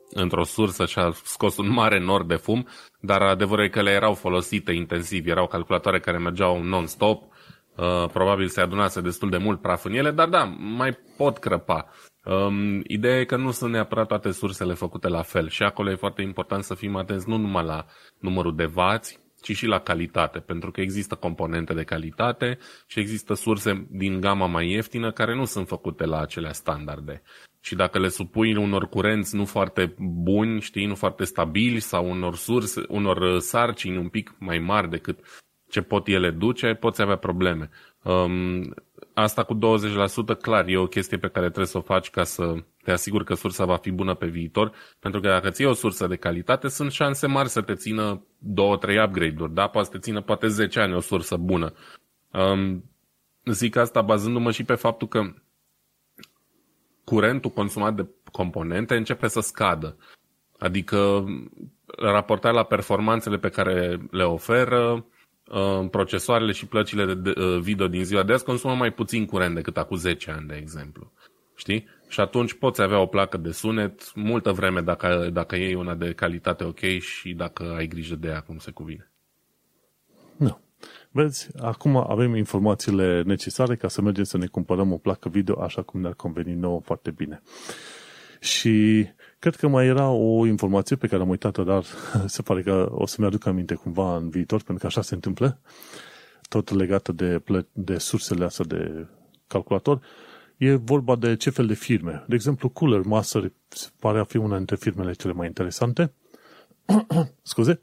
într-o 0.09 0.43
sursă 0.43 0.85
și 0.85 0.99
a 0.99 1.11
scos 1.23 1.57
un 1.57 1.71
mare 1.71 1.99
nor 1.99 2.25
de 2.25 2.35
fum, 2.35 2.67
dar 2.99 3.21
adevărul 3.21 3.63
e 3.63 3.69
că 3.69 3.81
le 3.81 3.91
erau 3.91 4.13
folosite 4.13 4.71
intensiv, 4.71 5.27
erau 5.27 5.47
calculatoare 5.47 5.99
care 5.99 6.17
mergeau 6.17 6.61
non-stop, 6.61 7.23
uh, 7.23 8.05
probabil 8.13 8.47
se 8.47 8.61
adunase 8.61 9.01
destul 9.01 9.29
de 9.29 9.37
mult 9.37 9.61
praf 9.61 9.85
în 9.85 9.93
ele, 9.93 10.11
dar 10.11 10.27
da, 10.27 10.43
mai 10.57 10.97
pot 11.17 11.37
crăpa. 11.37 11.89
Um, 12.25 12.81
ideea 12.87 13.19
e 13.19 13.25
că 13.25 13.35
nu 13.35 13.51
sunt 13.51 13.71
neapărat 13.71 14.07
toate 14.07 14.31
sursele 14.31 14.73
făcute 14.73 15.07
la 15.07 15.21
fel 15.21 15.49
și 15.49 15.63
acolo 15.63 15.91
e 15.91 15.95
foarte 15.95 16.21
important 16.21 16.63
să 16.63 16.73
fim 16.73 16.95
atenți 16.95 17.29
nu 17.29 17.37
numai 17.37 17.65
la 17.65 17.85
numărul 18.19 18.55
de 18.55 18.65
vați, 18.65 19.19
ci 19.41 19.55
și 19.55 19.65
la 19.65 19.79
calitate, 19.79 20.39
pentru 20.39 20.71
că 20.71 20.81
există 20.81 21.15
componente 21.15 21.73
de 21.73 21.83
calitate 21.83 22.57
și 22.87 22.99
există 22.99 23.33
surse 23.33 23.87
din 23.89 24.19
gama 24.19 24.45
mai 24.45 24.69
ieftină 24.69 25.11
care 25.11 25.35
nu 25.35 25.45
sunt 25.45 25.67
făcute 25.67 26.05
la 26.05 26.19
acelea 26.19 26.51
standarde. 26.51 27.21
Și 27.61 27.75
dacă 27.75 27.99
le 27.99 28.07
supui 28.07 28.55
unor 28.55 28.87
curenți 28.87 29.35
nu 29.35 29.45
foarte 29.45 29.95
buni, 29.99 30.61
știi, 30.61 30.85
nu 30.85 30.95
foarte 30.95 31.23
stabili 31.23 31.79
sau 31.79 32.09
unor 32.09 32.35
surse, 32.35 32.83
unor 32.87 33.39
sarcini 33.39 33.97
un 33.97 34.07
pic 34.07 34.35
mai 34.39 34.59
mari 34.59 34.89
decât 34.89 35.19
ce 35.69 35.81
pot 35.81 36.07
ele 36.07 36.31
duce, 36.31 36.73
poți 36.73 37.01
avea 37.01 37.15
probleme. 37.15 37.69
Um, 38.03 38.73
asta 39.13 39.43
cu 39.43 39.55
20% 39.55 39.57
clar 40.41 40.67
e 40.67 40.77
o 40.77 40.87
chestie 40.87 41.17
pe 41.17 41.27
care 41.27 41.45
trebuie 41.45 41.65
să 41.65 41.77
o 41.77 41.81
faci 41.81 42.09
ca 42.09 42.23
să 42.23 42.55
te 42.83 42.91
asiguri 42.91 43.25
că 43.25 43.33
sursa 43.33 43.65
va 43.65 43.75
fi 43.75 43.91
bună 43.91 44.13
pe 44.13 44.27
viitor, 44.27 44.71
pentru 44.99 45.19
că 45.19 45.27
dacă 45.27 45.49
ții 45.49 45.65
o 45.65 45.73
sursă 45.73 46.07
de 46.07 46.15
calitate, 46.15 46.67
sunt 46.67 46.91
șanse 46.91 47.27
mari 47.27 47.49
să 47.49 47.61
te 47.61 47.73
țină 47.73 48.25
2-3 48.43 49.05
upgrade-uri, 49.05 49.53
da? 49.53 49.67
Poate 49.67 49.87
să 49.87 49.93
te 49.93 49.99
țină 49.99 50.21
poate 50.21 50.47
10 50.47 50.79
ani 50.79 50.93
o 50.93 50.99
sursă 50.99 51.37
bună. 51.37 51.73
Um, 52.31 52.83
zic 53.45 53.75
asta 53.75 54.01
bazându-mă 54.01 54.51
și 54.51 54.63
pe 54.63 54.73
faptul 54.73 55.07
că 55.07 55.33
curentul 57.09 57.51
consumat 57.51 57.95
de 57.95 58.07
componente 58.31 58.95
începe 58.95 59.27
să 59.27 59.39
scadă. 59.39 59.97
Adică 60.57 61.25
raportat 61.97 62.53
la 62.53 62.63
performanțele 62.63 63.37
pe 63.37 63.49
care 63.49 63.97
le 64.11 64.23
oferă, 64.23 65.05
uh, 65.47 65.87
procesoarele 65.91 66.51
și 66.51 66.65
plăcile 66.65 67.13
de 67.13 67.33
uh, 67.37 67.59
video 67.59 67.87
din 67.87 68.03
ziua 68.03 68.23
de 68.23 68.33
azi 68.33 68.43
consumă 68.43 68.75
mai 68.75 68.91
puțin 68.91 69.25
curent 69.25 69.55
decât 69.55 69.77
acum 69.77 69.97
10 69.97 70.31
ani, 70.31 70.47
de 70.47 70.55
exemplu. 70.55 71.11
Știi? 71.55 71.87
Și 72.07 72.19
atunci 72.19 72.53
poți 72.53 72.81
avea 72.81 72.99
o 72.99 73.05
placă 73.05 73.37
de 73.37 73.51
sunet 73.51 74.15
multă 74.15 74.51
vreme 74.51 74.81
dacă, 74.81 75.29
dacă 75.33 75.55
iei 75.55 75.73
una 75.73 75.95
de 75.95 76.13
calitate 76.13 76.63
ok 76.63 76.79
și 76.99 77.33
dacă 77.33 77.63
ai 77.77 77.87
grijă 77.87 78.15
de 78.15 78.27
ea 78.27 78.41
cum 78.41 78.57
se 78.57 78.71
cuvine. 78.71 79.11
Nu. 80.37 80.59
Vezi, 81.11 81.47
acum 81.57 81.95
avem 81.95 82.35
informațiile 82.35 83.21
necesare 83.21 83.75
ca 83.75 83.87
să 83.87 84.01
mergem 84.01 84.23
să 84.23 84.37
ne 84.37 84.45
cumpărăm 84.45 84.91
o 84.91 84.97
placă 84.97 85.29
video 85.29 85.61
așa 85.61 85.81
cum 85.81 86.01
ne-ar 86.01 86.13
conveni 86.13 86.53
nouă 86.53 86.79
foarte 86.79 87.11
bine. 87.11 87.41
Și 88.39 89.05
cred 89.39 89.55
că 89.55 89.67
mai 89.67 89.85
era 89.85 90.09
o 90.09 90.45
informație 90.45 90.95
pe 90.95 91.07
care 91.07 91.21
am 91.21 91.29
uitat-o, 91.29 91.63
dar 91.63 91.83
se 92.25 92.41
pare 92.41 92.61
că 92.61 92.89
o 92.91 93.05
să-mi 93.05 93.27
aduc 93.27 93.45
aminte 93.45 93.73
cumva 93.73 94.15
în 94.15 94.29
viitor, 94.29 94.63
pentru 94.63 94.77
că 94.77 94.85
așa 94.85 95.01
se 95.01 95.13
întâmplă, 95.13 95.59
tot 96.49 96.69
legată 96.69 97.11
de, 97.11 97.43
de 97.71 97.97
sursele 97.97 98.45
astea 98.45 98.65
de 98.65 99.07
calculator. 99.47 100.01
E 100.57 100.75
vorba 100.75 101.15
de 101.15 101.35
ce 101.35 101.49
fel 101.49 101.67
de 101.67 101.73
firme. 101.73 102.23
De 102.27 102.35
exemplu, 102.35 102.69
Cooler 102.69 103.01
Master 103.01 103.51
pare 103.99 104.19
a 104.19 104.23
fi 104.23 104.37
una 104.37 104.57
dintre 104.57 104.75
firmele 104.75 105.13
cele 105.13 105.33
mai 105.33 105.47
interesante. 105.47 106.13
Scuze. 107.41 107.81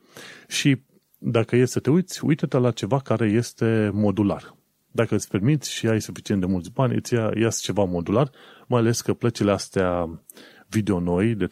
Și 0.48 0.82
dacă 1.18 1.56
e 1.56 1.64
să 1.64 1.80
te 1.80 1.90
uiți, 1.90 2.24
uite-te 2.24 2.58
la 2.58 2.70
ceva 2.70 2.98
care 2.98 3.26
este 3.26 3.90
modular. 3.92 4.56
Dacă 4.90 5.14
îți 5.14 5.28
permiți 5.28 5.72
și 5.72 5.86
ai 5.86 6.00
suficient 6.00 6.40
de 6.40 6.46
mulți 6.46 6.72
bani, 6.72 6.94
îți 6.94 7.14
ia, 7.14 7.30
ia 7.40 7.48
ceva 7.48 7.84
modular, 7.84 8.30
mai 8.66 8.80
ales 8.80 9.00
că 9.00 9.14
plăcile 9.14 9.52
astea 9.52 10.20
video 10.68 11.00
noi, 11.00 11.34
de 11.34 11.46
30-80 11.46 11.48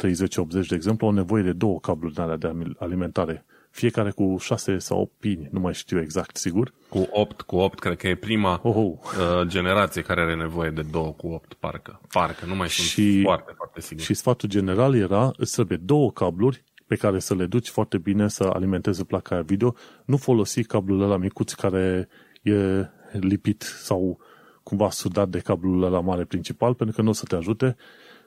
de 0.69 0.75
exemplu, 0.75 1.07
au 1.07 1.13
nevoie 1.13 1.43
de 1.43 1.53
două 1.53 1.81
cabluri 1.81 2.15
de 2.15 2.75
alimentare 2.79 3.45
fiecare 3.75 4.11
cu 4.11 4.37
6 4.39 4.79
sau 4.79 5.01
8 5.01 5.13
pini, 5.19 5.49
nu 5.51 5.61
mai 5.61 5.75
știu 5.75 6.01
exact, 6.01 6.37
sigur. 6.37 6.73
Cu 6.89 7.09
8, 7.11 7.41
cu 7.41 7.57
8, 7.57 7.79
cred 7.79 7.97
că 7.97 8.09
e 8.09 8.15
prima 8.15 8.61
oh, 8.63 8.75
oh. 8.77 8.85
Uh, 8.85 9.47
generație 9.47 10.03
care 10.03 10.21
are 10.21 10.35
nevoie 10.35 10.71
de 10.71 10.83
2 10.83 11.15
cu 11.17 11.27
8, 11.27 11.55
parcă. 11.55 12.01
Parcă, 12.13 12.47
nu 12.47 12.55
mai 12.55 12.69
sunt 12.69 12.87
și, 12.87 13.23
foarte, 13.23 13.53
foarte 13.57 13.81
sigur. 13.81 14.05
Și 14.05 14.15
sfatul 14.15 14.49
general 14.49 14.95
era, 14.95 15.31
îți 15.37 15.53
trebuie 15.53 15.79
două 15.83 16.13
cabluri 16.13 16.65
pe 16.87 16.97
care 16.97 17.19
să 17.19 17.35
le 17.35 17.47
duci 17.47 17.69
foarte 17.69 17.99
bine 17.99 18.29
să 18.29 18.45
alimenteze 18.53 19.05
placa 19.05 19.41
video, 19.41 19.75
nu 20.05 20.17
folosi 20.17 20.63
cablul 20.63 21.03
ăla 21.03 21.17
micuț 21.17 21.53
care 21.53 22.09
e 22.43 22.89
lipit 23.13 23.63
sau 23.63 24.19
cumva 24.63 24.91
sudat 24.91 25.29
de 25.29 25.39
cablul 25.39 25.83
ăla 25.83 26.01
mare 26.01 26.25
principal, 26.25 26.75
pentru 26.75 26.97
că 26.97 27.03
nu 27.03 27.09
o 27.09 27.13
să 27.13 27.25
te 27.29 27.37
ajute 27.37 27.77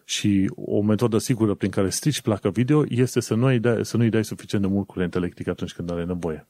și 0.03 0.51
o 0.55 0.81
metodă 0.81 1.17
sigură 1.17 1.53
prin 1.53 1.69
care 1.69 1.89
strici 1.89 2.21
placa 2.21 2.49
video 2.49 2.83
este 2.87 3.19
să 3.19 3.33
nu-i 3.33 3.59
dai, 3.59 3.85
să 3.85 3.97
nu-i 3.97 4.09
dai 4.09 4.25
suficient 4.25 4.63
de 4.63 4.69
mult 4.69 4.87
curent 4.87 5.15
electric 5.15 5.47
atunci 5.47 5.73
când 5.73 5.91
are 5.91 6.03
nevoie. 6.03 6.47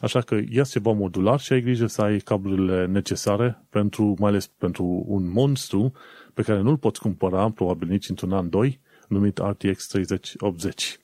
Așa 0.00 0.20
că 0.20 0.40
ia 0.48 0.62
ceva 0.62 0.92
modular 0.92 1.40
și 1.40 1.52
ai 1.52 1.60
grijă 1.60 1.86
să 1.86 2.02
ai 2.02 2.18
cablurile 2.18 2.86
necesare 2.86 3.64
pentru, 3.70 4.14
mai 4.18 4.30
ales 4.30 4.46
pentru 4.46 5.04
un 5.06 5.30
monstru 5.30 5.92
pe 6.34 6.42
care 6.42 6.60
nu-l 6.60 6.76
poți 6.76 7.00
cumpăra 7.00 7.50
probabil 7.50 7.88
nici 7.88 8.08
într-un 8.08 8.32
an, 8.32 8.48
doi, 8.48 8.80
numit 9.08 9.38
RTX 9.38 9.86
3080. 9.86 10.98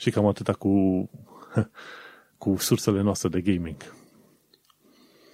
Și 0.00 0.10
cam 0.10 0.26
atâta 0.26 0.52
cu, 0.52 0.70
cu 2.42 2.56
sursele 2.58 3.00
noastre 3.00 3.28
de 3.28 3.40
gaming. 3.40 3.76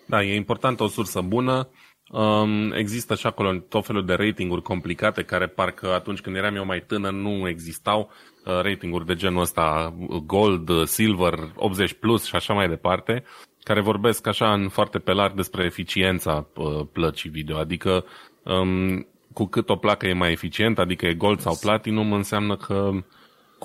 Da, 0.06 0.23
e 0.23 0.35
important 0.35 0.80
o 0.80 0.88
sursă 0.88 1.20
bună, 1.20 1.68
Um, 2.11 2.73
există 2.73 3.14
și 3.14 3.26
acolo 3.26 3.52
tot 3.68 3.87
felul 3.87 4.04
de 4.04 4.14
ratinguri 4.14 4.62
complicate 4.62 5.23
care 5.23 5.46
parcă 5.46 5.92
atunci 5.92 6.20
când 6.20 6.37
eram 6.37 6.54
eu 6.54 6.64
mai 6.64 6.85
tânăr 6.87 7.12
nu 7.12 7.49
existau 7.49 8.11
uh, 8.44 8.61
ratinguri 8.61 9.06
de 9.06 9.14
genul 9.14 9.40
ăsta 9.40 9.94
gold, 10.26 10.87
silver, 10.87 11.35
80 11.56 11.92
plus 11.92 12.25
și 12.25 12.37
așa 12.37 12.54
mai 12.54 12.68
departe 12.68 13.25
care 13.62 13.80
vorbesc 13.80 14.26
așa 14.26 14.52
în 14.52 14.68
foarte 14.68 14.99
pe 14.99 15.12
larg 15.12 15.35
despre 15.35 15.64
eficiența 15.64 16.46
uh, 16.56 16.87
plăcii 16.92 17.30
video, 17.30 17.58
adică 17.58 18.04
um, 18.42 19.06
cu 19.32 19.44
cât 19.44 19.68
o 19.68 19.76
placă 19.76 20.06
e 20.06 20.12
mai 20.12 20.32
eficientă, 20.32 20.80
adică 20.80 21.06
e 21.06 21.14
gold 21.14 21.40
sau 21.40 21.56
platinum, 21.61 22.12
înseamnă 22.12 22.56
că 22.56 22.90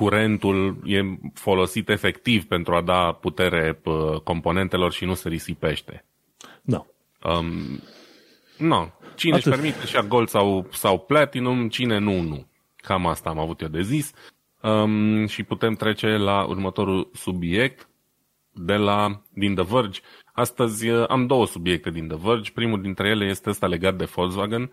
curentul 0.02 0.78
e 0.86 1.02
folosit 1.34 1.90
efectiv 1.90 2.44
pentru 2.46 2.76
a 2.76 2.82
da 2.82 3.12
putere 3.12 3.82
uh, 3.84 4.20
componentelor 4.24 4.92
și 4.92 5.06
nu 5.06 5.14
se 5.14 5.30
risipește. 5.30 6.06
Da. 6.62 6.86
Um, 7.24 7.82
nu. 8.58 8.92
Cine 9.16 9.36
Atât. 9.36 9.46
își 9.46 9.56
permite 9.56 9.86
și 9.86 10.08
gold 10.08 10.28
sau, 10.28 10.68
sau 10.72 11.00
platinum, 11.00 11.70
cine 11.70 11.98
nu, 11.98 12.22
nu. 12.22 12.46
Cam 12.76 13.08
asta 13.08 13.30
am 13.30 13.40
avut 13.40 13.62
eu 13.62 13.68
de 13.68 13.82
zis. 13.82 14.14
Um, 14.62 15.28
și 15.28 15.44
putem 15.44 15.74
trece 15.74 16.08
la 16.08 16.44
următorul 16.44 17.10
subiect 17.14 17.90
de 18.52 18.76
la 18.76 19.22
din 19.34 19.56
The 19.56 19.64
Verge. 19.64 20.00
Astăzi 20.34 20.90
uh, 20.90 21.06
am 21.08 21.28
două 21.28 21.46
subiecte 21.46 21.90
din 21.90 22.08
The 22.08 22.18
Verge. 22.22 22.52
Primul 22.52 22.82
dintre 22.82 23.10
ele 23.10 23.26
este 23.26 23.50
ăsta 23.50 23.68
legat 23.68 23.96
de 23.96 24.06
Volkswagen. 24.06 24.72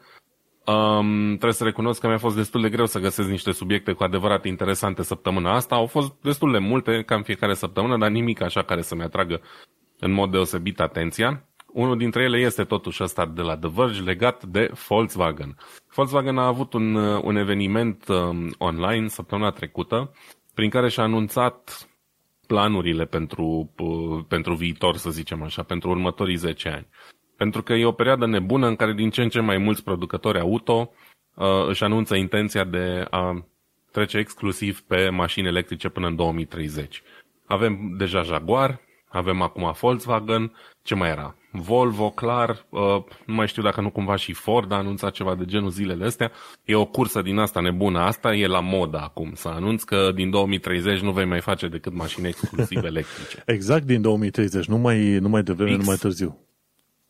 Um, 0.69 1.27
trebuie 1.27 1.53
să 1.53 1.65
recunosc 1.65 2.01
că 2.01 2.07
mi-a 2.07 2.19
fost 2.19 2.37
destul 2.37 2.61
de 2.61 2.69
greu 2.69 2.87
să 2.87 2.99
găsesc 2.99 3.29
niște 3.29 3.53
subiecte 3.53 3.93
cu 3.93 4.03
adevărat 4.03 4.45
interesante 4.45 5.03
săptămâna 5.03 5.55
asta. 5.55 5.75
Au 5.75 5.87
fost 5.87 6.13
destul 6.23 6.53
de 6.53 6.59
multe, 6.59 7.03
cam 7.07 7.23
fiecare 7.23 7.55
săptămână, 7.55 7.97
dar 7.97 8.11
nimic 8.11 8.41
așa 8.41 8.63
care 8.63 8.83
să-mi 8.83 9.03
atragă 9.03 9.41
în 9.99 10.13
mod 10.13 10.31
deosebit 10.31 10.81
atenția. 10.81 11.45
Unul 11.67 11.97
dintre 11.97 12.23
ele 12.23 12.39
este 12.39 12.65
totuși 12.65 13.03
ăsta 13.03 13.27
de 13.27 13.43
la 13.43 13.57
The 13.57 13.71
Verge 13.75 14.01
legat 14.01 14.45
de 14.45 14.71
Volkswagen. 14.89 15.57
Volkswagen 15.95 16.39
a 16.39 16.47
avut 16.47 16.73
un, 16.73 16.95
un 16.97 17.37
eveniment 17.37 18.09
um, 18.09 18.55
online 18.59 19.09
săptămâna 19.09 19.51
trecută 19.51 20.11
prin 20.55 20.71
care 20.71 20.89
și-a 20.89 21.03
anunțat 21.03 21.89
planurile 22.47 23.05
pentru, 23.05 23.73
uh, 23.79 24.25
pentru 24.29 24.55
viitor, 24.55 24.97
să 24.97 25.11
zicem 25.11 25.43
așa, 25.43 25.63
pentru 25.63 25.91
următorii 25.91 26.37
10 26.37 26.69
ani. 26.69 26.89
Pentru 27.39 27.63
că 27.63 27.73
e 27.73 27.85
o 27.85 27.93
perioadă 27.93 28.27
nebună 28.27 28.67
în 28.67 28.77
care 28.77 28.93
din 28.93 29.11
ce 29.11 29.23
în 29.23 29.29
ce 29.29 29.41
mai 29.41 29.59
mulți 29.59 29.85
producători 29.85 30.41
auto 30.41 30.93
uh, 31.35 31.67
își 31.69 31.85
anunță 31.85 32.15
intenția 32.15 32.65
de 32.65 33.07
a 33.11 33.45
trece 33.93 34.19
exclusiv 34.19 34.81
pe 34.81 35.09
mașini 35.09 35.47
electrice 35.47 35.89
până 35.89 36.07
în 36.07 36.17
2030. 36.17 37.03
Avem 37.47 37.95
deja 37.99 38.23
Jaguar, 38.23 38.81
avem 39.09 39.43
acum 39.43 39.73
Volkswagen, 39.81 40.53
ce 40.83 40.95
mai 40.95 41.09
era? 41.09 41.35
Volvo, 41.51 42.11
clar, 42.11 42.67
uh, 42.69 43.05
nu 43.27 43.35
mai 43.35 43.49
știu 43.49 43.63
dacă 43.63 43.81
nu 43.81 43.91
cumva 43.91 44.17
și 44.17 44.33
Ford 44.33 44.73
a 44.73 44.77
anunțat 44.77 45.13
ceva 45.13 45.35
de 45.35 45.45
genul 45.45 45.71
zilele 45.71 46.05
astea. 46.05 46.31
E 46.65 46.75
o 46.75 46.85
cursă 46.85 47.23
din 47.23 47.39
asta 47.39 47.61
nebună. 47.61 47.99
Asta 47.99 48.35
e 48.35 48.47
la 48.47 48.61
modă 48.61 48.99
acum, 48.99 49.33
să 49.35 49.49
anunț 49.49 49.83
că 49.83 50.11
din 50.15 50.31
2030 50.31 51.01
nu 51.01 51.13
vei 51.13 51.25
mai 51.25 51.41
face 51.41 51.69
decât 51.69 51.95
mașini 51.95 52.29
exclusiv 52.29 52.85
electrice. 52.93 53.43
exact 53.47 53.85
din 53.85 54.01
2030, 54.03 54.67
nu 54.67 54.77
mai, 54.77 55.19
nu 55.19 55.29
mai 55.29 55.43
devreme, 55.43 55.71
fix. 55.71 55.83
nu 55.83 55.89
mai 55.89 55.97
târziu. 55.97 56.48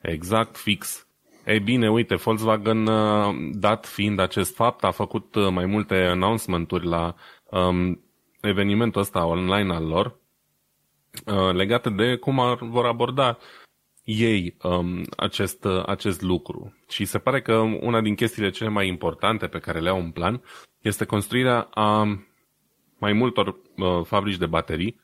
Exact, 0.01 0.57
fix. 0.57 1.07
Ei 1.47 1.61
bine, 1.61 1.91
uite, 1.91 2.15
Volkswagen, 2.15 2.87
uh, 2.87 3.35
dat 3.53 3.87
fiind 3.87 4.19
acest 4.19 4.55
fapt, 4.55 4.85
a 4.85 4.91
făcut 4.91 5.35
uh, 5.35 5.49
mai 5.51 5.67
multe 5.67 5.95
announcement-uri 5.95 6.87
la 6.87 7.15
um, 7.51 8.05
evenimentul 8.41 9.01
ăsta 9.01 9.25
online 9.25 9.75
al 9.75 9.87
lor, 9.87 10.19
uh, 11.27 11.55
legate 11.55 11.91
de 11.91 12.17
cum 12.17 12.41
ar, 12.41 12.59
vor 12.61 12.87
aborda 12.87 13.39
ei 14.05 14.57
um, 14.63 15.05
acest, 15.17 15.65
acest 15.65 16.23
lucru. 16.23 16.77
Și 16.89 17.05
se 17.05 17.19
pare 17.19 17.43
că 17.43 17.57
una 17.59 18.01
din 18.01 18.15
chestiile 18.15 18.51
cele 18.51 18.69
mai 18.69 18.89
importante 18.89 19.47
pe 19.47 19.59
care 19.59 19.81
le 19.81 19.89
au 19.89 19.99
în 19.99 20.11
plan 20.11 20.43
este 20.81 21.05
construirea 21.05 21.61
a 21.61 22.19
mai 22.99 23.13
multor 23.13 23.49
uh, 23.49 24.05
fabrici 24.05 24.37
de 24.37 24.47
baterii 24.47 25.01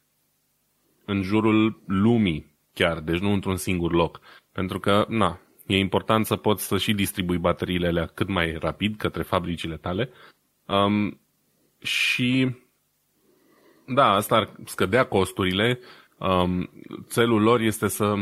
în 1.04 1.22
jurul 1.22 1.82
lumii 1.86 2.56
chiar, 2.74 3.00
deci 3.00 3.18
nu 3.18 3.32
într-un 3.32 3.56
singur 3.56 3.92
loc. 3.92 4.20
Pentru 4.54 4.80
că, 4.80 5.04
na, 5.08 5.40
e 5.66 5.78
important 5.78 6.26
să 6.26 6.37
poți 6.37 6.66
să 6.66 6.78
și 6.78 6.92
distribui 6.92 7.38
bateriile 7.38 7.87
alea 7.87 8.06
cât 8.06 8.28
mai 8.28 8.56
rapid 8.61 8.96
către 8.96 9.23
fabricile 9.23 9.76
tale. 9.76 10.11
Um, 10.66 11.20
și, 11.78 12.56
da, 13.87 14.12
asta 14.12 14.37
ar 14.37 14.50
scădea 14.64 15.04
costurile. 15.04 15.80
Um, 16.18 16.70
țelul 17.06 17.42
lor 17.42 17.61
este 17.61 17.88
să 17.88 18.14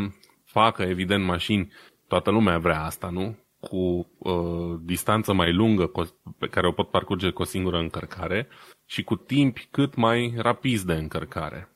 facă, 0.45 0.83
evident, 0.83 1.25
mașini, 1.25 1.73
toată 2.09 2.31
lumea 2.31 2.59
vrea 2.59 2.85
asta, 2.85 3.09
nu? 3.11 3.39
Cu 3.61 4.11
uh, 4.19 4.79
distanță 4.81 5.33
mai 5.33 5.53
lungă 5.53 5.91
pe 6.39 6.47
care 6.47 6.67
o 6.67 6.73
pot 6.73 6.91
parcurge 6.91 7.31
cu 7.31 7.43
o 7.43 7.45
singură 7.45 7.79
încărcare 7.79 8.49
și 8.87 9.03
cu 9.03 9.17
timpi 9.17 9.69
cât 9.71 9.95
mai 9.95 10.35
rapizi 10.37 10.87
de 10.87 10.93
încărcare. 10.93 11.69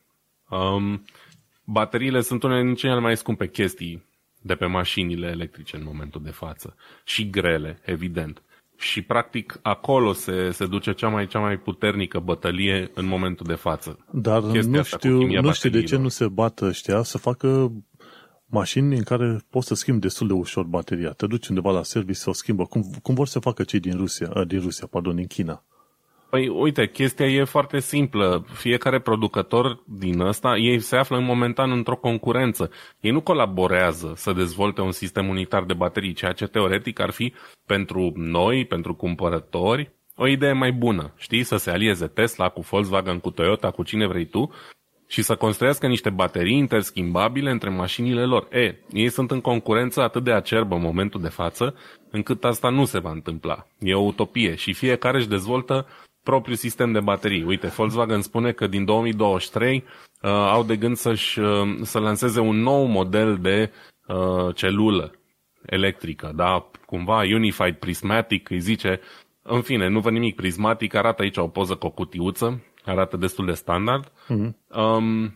Um, 0.49 1.05
bateriile 1.63 2.21
sunt 2.21 2.43
unele 2.43 2.63
din 2.63 2.75
cele 2.75 2.99
mai 2.99 3.17
scumpe 3.17 3.49
chestii 3.49 4.06
de 4.47 4.55
pe 4.55 4.65
mașinile 4.65 5.27
electrice 5.27 5.75
în 5.75 5.83
momentul 5.85 6.21
de 6.23 6.29
față. 6.29 6.75
Și 7.03 7.29
grele, 7.29 7.79
evident. 7.85 8.41
Și 8.77 9.01
practic 9.01 9.59
acolo 9.61 10.13
se, 10.13 10.51
se 10.51 10.65
duce 10.65 10.93
cea 10.93 11.07
mai, 11.07 11.27
cea 11.27 11.39
mai 11.39 11.57
puternică 11.57 12.19
bătălie 12.19 12.91
în 12.93 13.05
momentul 13.05 13.45
de 13.45 13.53
față. 13.53 14.05
Dar 14.11 14.41
Chestia 14.41 14.77
nu 14.77 14.83
știu, 14.83 15.41
nu 15.41 15.51
știu 15.51 15.69
de 15.69 15.83
ce 15.83 15.97
nu 15.97 16.07
se 16.07 16.27
bată 16.27 16.65
ăștia 16.65 17.03
să 17.03 17.17
facă 17.17 17.71
mașini 18.45 18.95
în 18.95 19.03
care 19.03 19.39
poți 19.49 19.67
să 19.67 19.75
schimbi 19.75 20.01
destul 20.01 20.27
de 20.27 20.33
ușor 20.33 20.63
bateria. 20.65 21.11
Te 21.11 21.27
duci 21.27 21.47
undeva 21.47 21.71
la 21.71 21.83
service 21.83 22.19
să 22.19 22.29
o 22.29 22.33
schimbă, 22.33 22.65
cum, 22.65 22.83
cum 23.01 23.15
vor 23.15 23.27
să 23.27 23.39
facă 23.39 23.63
cei 23.63 23.79
din 23.79 23.97
Rusia, 23.97 24.31
uh, 24.35 24.47
din 24.47 24.59
Rusia, 24.59 24.87
pardon, 24.87 25.15
din 25.15 25.27
China. 25.27 25.63
Păi 26.29 26.47
uite, 26.47 26.87
chestia 26.87 27.25
e 27.25 27.43
foarte 27.43 27.79
simplă. 27.79 28.45
Fiecare 28.53 28.99
producător 28.99 29.83
din 29.85 30.19
ăsta, 30.19 30.57
ei 30.57 30.79
se 30.79 30.95
află 30.95 31.17
în 31.17 31.23
momentan 31.23 31.71
într-o 31.71 31.95
concurență. 31.95 32.69
Ei 32.99 33.11
nu 33.11 33.21
colaborează 33.21 34.13
să 34.15 34.33
dezvolte 34.33 34.81
un 34.81 34.91
sistem 34.91 35.27
unitar 35.27 35.63
de 35.63 35.73
baterii, 35.73 36.13
ceea 36.13 36.31
ce 36.31 36.45
teoretic 36.45 36.99
ar 36.99 37.11
fi 37.11 37.33
pentru 37.65 38.11
noi, 38.15 38.65
pentru 38.65 38.95
cumpărători, 38.95 39.91
o 40.15 40.27
idee 40.27 40.53
mai 40.53 40.71
bună. 40.71 41.13
Știi, 41.17 41.43
să 41.43 41.57
se 41.57 41.71
alieze 41.71 42.07
Tesla 42.07 42.49
cu 42.49 42.61
Volkswagen, 42.61 43.19
cu 43.19 43.29
Toyota, 43.29 43.71
cu 43.71 43.83
cine 43.83 44.07
vrei 44.07 44.25
tu 44.25 44.51
și 45.07 45.21
să 45.21 45.35
construiască 45.35 45.87
niște 45.87 46.09
baterii 46.09 46.57
interschimbabile 46.57 47.49
între 47.51 47.69
mașinile 47.69 48.25
lor. 48.25 48.47
E, 48.51 48.75
ei 48.91 49.09
sunt 49.09 49.31
în 49.31 49.41
concurență 49.41 50.01
atât 50.01 50.23
de 50.23 50.31
acerbă 50.31 50.75
în 50.75 50.81
momentul 50.81 51.21
de 51.21 51.29
față, 51.29 51.75
încât 52.11 52.43
asta 52.43 52.69
nu 52.69 52.85
se 52.85 52.99
va 52.99 53.11
întâmpla. 53.11 53.67
E 53.79 53.93
o 53.93 54.05
utopie 54.05 54.55
și 54.55 54.73
fiecare 54.73 55.17
își 55.17 55.27
dezvoltă 55.27 55.87
propriul 56.29 56.57
sistem 56.57 56.91
de 56.91 56.99
baterii. 56.99 57.43
Uite, 57.43 57.67
Volkswagen 57.67 58.21
spune 58.21 58.51
că 58.51 58.67
din 58.67 58.85
2023 58.85 59.83
uh, 60.21 60.29
au 60.29 60.63
de 60.63 60.75
gând 60.75 60.95
să-și, 60.95 61.39
uh, 61.39 61.77
să 61.81 61.99
lanseze 61.99 62.39
un 62.39 62.55
nou 62.61 62.85
model 62.85 63.37
de 63.41 63.71
uh, 64.07 64.55
celulă 64.55 65.11
electrică, 65.65 66.31
da? 66.35 66.69
Cumva 66.85 67.17
Unified 67.17 67.75
Prismatic, 67.75 68.49
îi 68.49 68.59
zice, 68.59 68.99
în 69.41 69.61
fine, 69.61 69.87
nu 69.87 69.99
văd 69.99 70.13
nimic 70.13 70.35
prismatic, 70.35 70.93
arată 70.93 71.21
aici 71.21 71.37
o 71.37 71.47
poză 71.47 71.75
cu 71.75 71.85
o 71.85 71.89
cutiuță, 71.89 72.63
arată 72.85 73.17
destul 73.17 73.45
de 73.45 73.53
standard. 73.53 74.11
Mm-hmm. 74.11 74.53
Um, 74.75 75.35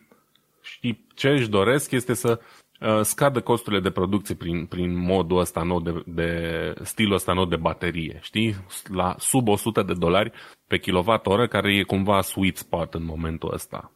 și 0.61 0.97
ce 1.15 1.29
își 1.29 1.49
doresc 1.49 1.91
este 1.91 2.13
să 2.13 2.39
uh, 2.39 2.60
scadă 3.01 3.41
costurile 3.41 3.81
de 3.81 3.89
producție 3.89 4.35
prin, 4.35 4.65
prin 4.65 4.97
modul 4.97 5.39
ăsta 5.39 5.63
nou 5.63 5.81
de, 5.81 6.03
de 6.05 6.73
stilul 6.83 7.13
ăsta 7.13 7.33
nou 7.33 7.45
de 7.45 7.55
baterie, 7.55 8.19
știi? 8.21 8.55
La 8.93 9.15
sub 9.17 9.47
100 9.47 9.81
de 9.81 9.93
dolari 9.93 10.31
pe 10.67 10.77
kilowatt-oră, 10.77 11.47
care 11.47 11.75
e 11.75 11.83
cumva 11.83 12.21
sweet 12.21 12.57
spot 12.57 12.93
în 12.93 13.03
momentul 13.03 13.53
ăsta. 13.53 13.91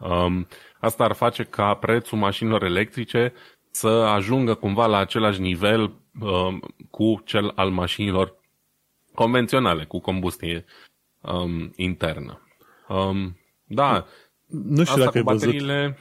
Um, 0.00 0.46
asta 0.80 1.04
ar 1.04 1.12
face 1.12 1.42
ca 1.42 1.74
prețul 1.74 2.18
mașinilor 2.18 2.62
electrice 2.62 3.32
să 3.70 3.88
ajungă 3.88 4.54
cumva 4.54 4.86
la 4.86 4.98
același 4.98 5.40
nivel 5.40 5.92
um, 6.20 6.60
cu 6.90 7.22
cel 7.24 7.52
al 7.54 7.70
mașinilor 7.70 8.34
convenționale, 9.14 9.84
cu 9.84 10.00
combustie 10.00 10.64
um, 11.20 11.72
internă. 11.76 12.40
Um, 12.88 13.36
da, 13.64 14.06
nu 14.46 14.84
știu 14.84 15.02
dacă 15.04 15.16
ai 15.18 15.22
bateriile... 15.22 15.80
văzut, 15.80 15.96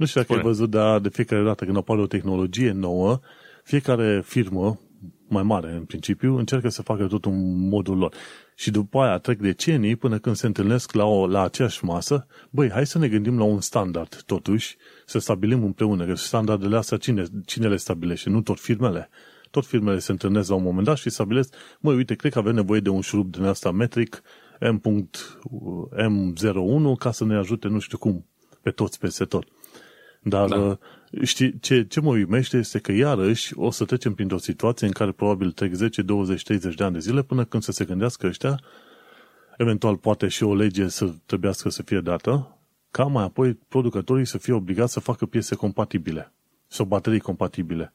nu 0.00 0.06
știu 0.06 0.20
dacă 0.20 0.32
ai 0.32 0.40
văzut, 0.40 0.70
dar 0.70 1.00
de 1.00 1.08
fiecare 1.08 1.42
dată 1.42 1.64
când 1.64 1.76
apare 1.76 2.00
o 2.00 2.06
tehnologie 2.06 2.72
nouă, 2.72 3.20
fiecare 3.62 4.22
firmă 4.24 4.80
mai 5.28 5.42
mare 5.42 5.72
în 5.72 5.84
principiu 5.84 6.36
încearcă 6.36 6.68
să 6.68 6.82
facă 6.82 7.06
tot 7.06 7.24
un 7.24 7.68
modul 7.68 7.96
lor. 7.96 8.14
Și 8.54 8.70
după 8.70 9.00
aia 9.00 9.18
trec 9.18 9.38
decenii 9.38 9.96
până 9.96 10.18
când 10.18 10.36
se 10.36 10.46
întâlnesc 10.46 10.92
la, 10.92 11.04
o, 11.04 11.26
la 11.26 11.42
aceeași 11.42 11.84
masă, 11.84 12.26
băi, 12.50 12.70
hai 12.70 12.86
să 12.86 12.98
ne 12.98 13.08
gândim 13.08 13.38
la 13.38 13.44
un 13.44 13.60
standard 13.60 14.22
totuși, 14.26 14.76
să 15.06 15.18
stabilim 15.18 15.64
împreună, 15.64 16.06
că 16.06 16.14
standardele 16.14 16.76
astea 16.76 16.96
cine, 16.96 17.24
cine 17.46 17.68
le 17.68 17.76
stabilește, 17.76 18.30
nu 18.30 18.40
tot 18.40 18.60
firmele. 18.60 19.08
Tot 19.50 19.66
firmele 19.66 19.98
se 19.98 20.12
întâlnesc 20.12 20.48
la 20.48 20.54
un 20.54 20.62
moment 20.62 20.86
dat 20.86 20.96
și 20.96 21.10
stabilesc, 21.10 21.54
măi, 21.80 21.96
uite, 21.96 22.14
cred 22.14 22.32
că 22.32 22.38
avem 22.38 22.54
nevoie 22.54 22.80
de 22.80 22.88
un 22.88 23.00
șurub 23.00 23.30
din 23.30 23.44
asta 23.44 23.70
metric 23.70 24.22
M.M01 24.60 26.98
ca 26.98 27.10
să 27.10 27.24
ne 27.24 27.36
ajute 27.36 27.68
nu 27.68 27.78
știu 27.78 27.98
cum 27.98 28.26
pe 28.62 28.70
toți 28.70 28.98
peste 28.98 29.24
tot. 29.24 29.44
Dar 30.20 30.48
da. 30.48 30.56
Uh, 30.56 30.76
știi, 31.22 31.58
ce, 31.60 31.84
ce 31.84 32.00
mă 32.00 32.10
uimește 32.10 32.56
este 32.56 32.78
că 32.78 32.92
iarăși 32.92 33.52
o 33.56 33.70
să 33.70 33.84
trecem 33.84 34.14
printr-o 34.14 34.38
situație 34.38 34.86
în 34.86 34.92
care 34.92 35.12
probabil 35.12 35.50
trec 35.50 35.72
10, 35.72 36.02
20, 36.02 36.42
30 36.42 36.74
de 36.74 36.84
ani 36.84 36.92
de 36.92 36.98
zile 36.98 37.22
până 37.22 37.44
când 37.44 37.62
să 37.62 37.72
se 37.72 37.84
gândească 37.84 38.26
ăștia, 38.26 38.60
eventual 39.56 39.96
poate 39.96 40.28
și 40.28 40.42
o 40.42 40.54
lege 40.54 40.88
să 40.88 41.14
trebuiască 41.26 41.68
să 41.68 41.82
fie 41.82 42.00
dată, 42.00 42.58
ca 42.90 43.04
mai 43.04 43.24
apoi 43.24 43.54
producătorii 43.54 44.26
să 44.26 44.38
fie 44.38 44.52
obligați 44.52 44.92
să 44.92 45.00
facă 45.00 45.26
piese 45.26 45.54
compatibile 45.54 46.32
sau 46.66 46.86
baterii 46.86 47.20
compatibile. 47.20 47.94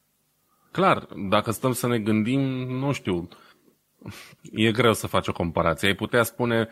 Clar, 0.72 1.08
dacă 1.30 1.52
stăm 1.52 1.74
să 1.74 1.88
ne 1.88 2.00
gândim, 2.00 2.40
nu 2.80 2.92
știu, 2.92 3.28
e 4.52 4.72
greu 4.72 4.94
să 4.94 5.08
faci 5.08 5.28
o 5.28 5.32
comparație. 5.32 5.88
Ai 5.88 5.96
putea 5.96 6.24
spune 6.24 6.70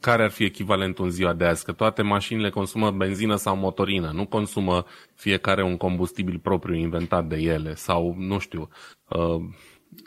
care 0.00 0.22
ar 0.22 0.30
fi 0.30 0.44
echivalentul 0.44 1.04
în 1.04 1.10
ziua 1.10 1.32
de 1.32 1.44
azi, 1.44 1.64
că 1.64 1.72
toate 1.72 2.02
mașinile 2.02 2.50
consumă 2.50 2.90
benzină 2.90 3.36
sau 3.36 3.56
motorină, 3.56 4.10
nu 4.14 4.26
consumă 4.26 4.84
fiecare 5.14 5.62
un 5.62 5.76
combustibil 5.76 6.38
propriu 6.38 6.74
inventat 6.74 7.26
de 7.26 7.36
ele 7.36 7.74
sau, 7.74 8.14
nu 8.18 8.38
știu, 8.38 8.68
uh, 9.08 9.44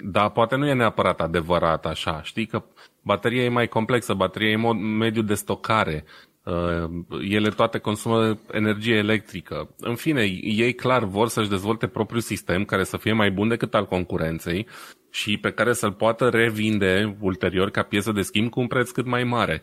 dar 0.04 0.30
poate 0.30 0.56
nu 0.56 0.68
e 0.68 0.74
neapărat 0.74 1.22
adevărat 1.22 1.86
așa. 1.86 2.22
Știi 2.24 2.46
că 2.46 2.64
bateria 3.02 3.44
e 3.44 3.50
mai 3.50 3.68
complexă, 3.68 4.14
bateria 4.14 4.50
e 4.50 4.56
mod, 4.56 4.76
mediu 4.76 5.22
de 5.22 5.34
stocare, 5.34 6.06
uh, 6.44 6.90
ele 7.30 7.50
toate 7.50 7.78
consumă 7.78 8.40
energie 8.52 8.96
electrică. 8.96 9.76
În 9.80 9.96
fine, 9.96 10.22
ei 10.42 10.74
clar 10.74 11.04
vor 11.04 11.28
să-și 11.28 11.50
dezvolte 11.50 11.88
propriul 11.88 12.22
sistem 12.22 12.66
care 12.66 12.84
să 12.84 12.98
fie 12.98 13.14
mai 13.14 13.32
bun 13.32 13.48
decât 13.48 13.74
al 13.74 13.86
concurenței 13.86 14.68
și 15.10 15.38
pe 15.38 15.52
care 15.52 15.74
să-l 15.74 15.92
poată 15.92 16.30
revinde 16.30 17.18
ulterior 17.20 17.70
ca 17.70 17.82
piesă 17.82 18.12
de 18.12 18.22
schimb 18.22 18.50
cu 18.50 18.60
un 18.60 18.68
preț 18.68 18.90
cât 18.90 19.06
mai 19.06 19.24
mare. 19.24 19.62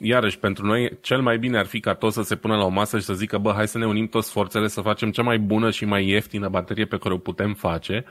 Iarăși, 0.00 0.38
pentru 0.38 0.66
noi, 0.66 0.98
cel 1.00 1.20
mai 1.20 1.38
bine 1.38 1.58
ar 1.58 1.66
fi 1.66 1.80
ca 1.80 1.94
toți 1.94 2.14
să 2.14 2.22
se 2.22 2.36
pună 2.36 2.56
la 2.56 2.64
o 2.64 2.68
masă 2.68 2.98
și 2.98 3.04
să 3.04 3.14
zică, 3.14 3.38
bă, 3.38 3.52
hai 3.52 3.68
să 3.68 3.78
ne 3.78 3.86
unim 3.86 4.06
toți 4.06 4.30
forțele 4.30 4.68
să 4.68 4.80
facem 4.80 5.10
cea 5.10 5.22
mai 5.22 5.38
bună 5.38 5.70
și 5.70 5.84
mai 5.84 6.08
ieftină 6.08 6.48
baterie 6.48 6.84
pe 6.84 6.98
care 6.98 7.14
o 7.14 7.18
putem 7.18 7.54
face 7.54 8.04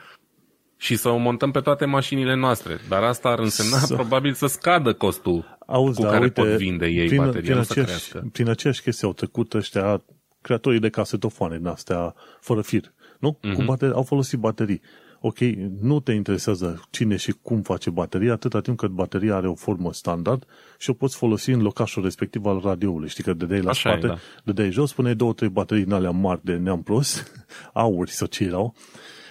și 0.78 0.96
să 0.96 1.10
o 1.10 1.18
montăm 1.18 1.52
pe 1.52 1.60
toate 1.60 1.86
mașinile 1.86 2.36
noastre. 2.36 2.80
Dar 2.90 3.04
asta 3.04 3.30
ar 3.30 3.40
însemna 3.40 3.78
să... 3.78 3.94
probabil 3.94 4.34
să 4.34 4.48
scadă 4.48 4.94
costul 4.94 5.58
Auzi, 5.68 5.98
cu 5.98 6.04
da, 6.04 6.10
care 6.10 6.24
uite, 6.24 6.42
pot 6.42 6.50
vinde 6.50 6.86
ei 6.86 7.06
prin, 7.06 7.18
bateria, 7.18 7.42
prin, 7.42 7.58
aceeași, 7.58 8.12
prin 8.32 8.50
aceeași 8.50 8.82
chestie 8.82 9.08
au 9.08 9.14
trecut 9.14 9.54
ăștia 9.54 10.04
creatorii 10.42 10.80
de 10.80 10.90
casetofoane 10.90 11.58
din 11.58 11.68
astea 11.68 12.16
fără 12.40 12.62
fir. 12.62 12.94
Nu? 13.20 13.38
Uh-huh. 13.38 13.54
Cu 13.54 13.62
mhm. 13.62 13.66
bateri, 13.66 13.94
au 13.94 14.04
folosit 14.04 14.40
baterii 14.40 14.82
ok, 15.26 15.40
nu 15.82 16.00
te 16.00 16.12
interesează 16.12 16.84
cine 16.90 17.16
și 17.16 17.36
cum 17.42 17.62
face 17.62 17.90
bateria, 17.90 18.34
atâta 18.34 18.62
timp 18.62 18.78
cât 18.78 18.90
bateria 18.90 19.36
are 19.36 19.48
o 19.48 19.56
formă 19.56 19.94
standard 19.94 20.46
și 20.78 20.90
o 20.90 20.94
poți 20.94 21.16
folosi 21.16 21.52
în 21.52 21.62
locașul 21.62 22.04
respectiv 22.04 22.46
al 22.46 22.62
radioului. 22.64 23.10
Știi 23.10 23.24
că 23.24 23.34
dădeai 23.34 23.62
la 23.62 23.70
Așa 23.70 23.90
spate, 23.90 24.06
e, 24.06 24.10
da. 24.10 24.18
dădeai 24.44 24.72
jos, 24.72 24.94
puneai 24.94 25.16
două, 25.16 25.34
trei 25.34 25.50
baterii 25.50 25.84
în 25.84 25.92
alea 25.92 26.10
mari 26.10 26.40
de 26.44 26.54
neam 26.56 26.82
plus, 26.82 27.24
auri 27.74 28.12
sau 28.12 28.28
ce 28.28 28.44
erau, 28.44 28.76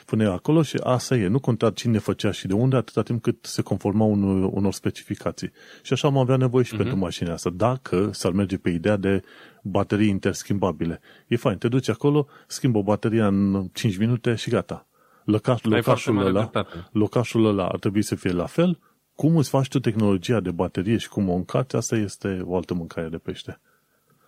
puneai 0.07 0.33
acolo 0.35 0.63
și 0.63 0.77
asta 0.83 1.17
e. 1.17 1.27
Nu 1.27 1.39
conta 1.39 1.71
cine 1.71 1.99
făcea 1.99 2.31
și 2.31 2.47
de 2.47 2.55
unde, 2.55 2.77
atâta 2.77 3.03
timp 3.03 3.23
cât 3.23 3.45
se 3.45 3.63
conforma 3.63 4.05
unor, 4.05 4.51
unor 4.53 4.73
specificații. 4.73 5.51
Și 5.83 5.93
așa 5.93 6.09
am 6.09 6.17
avea 6.17 6.37
nevoie 6.37 6.65
și 6.65 6.75
uh-huh. 6.75 6.77
pentru 6.77 6.97
mașina 6.97 7.33
asta. 7.33 7.51
Dacă 7.51 8.11
s-ar 8.13 8.33
merge 8.33 8.57
pe 8.57 8.71
ideea 8.71 8.97
de 8.97 9.23
baterii 9.63 10.09
interschimbabile. 10.09 11.01
E 11.27 11.37
fain, 11.37 11.59
te 11.59 11.69
duci 11.69 11.89
acolo, 11.89 12.27
schimbă 12.47 12.79
o 12.79 12.83
baterie 12.83 13.23
în 13.23 13.69
5 13.73 13.97
minute 13.97 14.35
și 14.35 14.51
gata 14.51 14.87
Lăcaș, 15.25 15.63
locașul, 15.63 16.27
ăla, 16.27 16.51
locașul 16.93 17.47
ăla 17.47 17.67
ar 17.67 17.79
trebui 17.79 18.03
să 18.03 18.15
fie 18.15 18.33
la 18.33 18.47
fel. 18.47 18.79
Cum 19.15 19.37
îți 19.37 19.51
faci 19.51 19.69
tu 19.69 19.79
tehnologia 19.79 20.41
de 20.41 20.51
baterie 20.51 20.97
și 20.97 21.09
cum 21.09 21.29
o 21.29 21.35
încați, 21.35 21.77
asta 21.77 21.97
este 21.97 22.43
o 22.45 22.57
altă 22.57 22.75
mâncare 22.75 23.09
de 23.09 23.17
pește. 23.17 23.61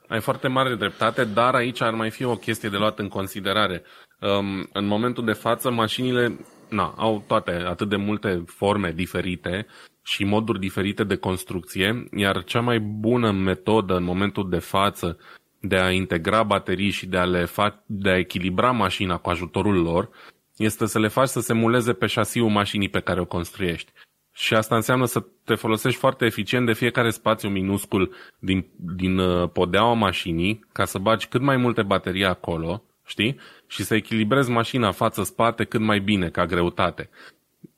Ai 0.08 0.20
foarte 0.20 0.48
mare 0.48 0.74
dreptate, 0.74 1.24
dar 1.24 1.54
aici 1.54 1.80
ar 1.80 1.94
mai 1.94 2.10
fi 2.10 2.24
o 2.24 2.36
chestie 2.36 2.68
de 2.68 2.76
luat 2.76 2.98
în 2.98 3.08
considerare. 3.08 3.82
Um, 4.20 4.68
în 4.72 4.86
momentul 4.86 5.24
de 5.24 5.32
față, 5.32 5.70
mașinile 5.70 6.38
na, 6.68 6.94
au 6.96 7.24
toate 7.26 7.50
atât 7.50 7.88
de 7.88 7.96
multe 7.96 8.44
forme 8.46 8.92
diferite 8.92 9.66
și 10.02 10.24
moduri 10.24 10.58
diferite 10.58 11.04
de 11.04 11.16
construcție, 11.16 12.08
iar 12.16 12.44
cea 12.44 12.60
mai 12.60 12.80
bună 12.80 13.30
metodă 13.30 13.96
în 13.96 14.04
momentul 14.04 14.50
de 14.50 14.58
față 14.58 15.18
de 15.60 15.76
a 15.76 15.90
integra 15.90 16.42
baterii 16.42 16.90
și 16.90 17.06
de 17.06 17.16
a, 17.16 17.24
le 17.24 17.44
fa- 17.44 17.84
de 17.86 18.10
a 18.10 18.18
echilibra 18.18 18.70
mașina 18.70 19.16
cu 19.16 19.30
ajutorul 19.30 19.82
lor 19.82 20.08
este 20.56 20.86
să 20.86 20.98
le 20.98 21.08
faci 21.08 21.28
să 21.28 21.40
se 21.40 21.52
muleze 21.52 21.92
pe 21.92 22.06
șasiul 22.06 22.50
mașinii 22.50 22.88
pe 22.88 23.00
care 23.00 23.20
o 23.20 23.24
construiești. 23.24 23.92
Și 24.32 24.54
asta 24.54 24.74
înseamnă 24.74 25.04
să 25.04 25.24
te 25.44 25.54
folosești 25.54 25.98
foarte 25.98 26.24
eficient 26.24 26.66
de 26.66 26.72
fiecare 26.72 27.10
spațiu 27.10 27.48
minuscul 27.48 28.14
din, 28.38 28.66
din 28.76 29.18
uh, 29.18 29.50
podeaua 29.52 29.94
mașinii 29.94 30.64
ca 30.72 30.84
să 30.84 30.98
bagi 30.98 31.26
cât 31.26 31.40
mai 31.40 31.56
multe 31.56 31.82
baterii 31.82 32.24
acolo, 32.24 32.82
știi? 33.06 33.38
Și 33.66 33.82
să 33.82 33.94
echilibrezi 33.94 34.50
mașina 34.50 34.90
față-spate 34.90 35.64
cât 35.64 35.80
mai 35.80 35.98
bine, 35.98 36.28
ca 36.28 36.46
greutate. 36.46 37.10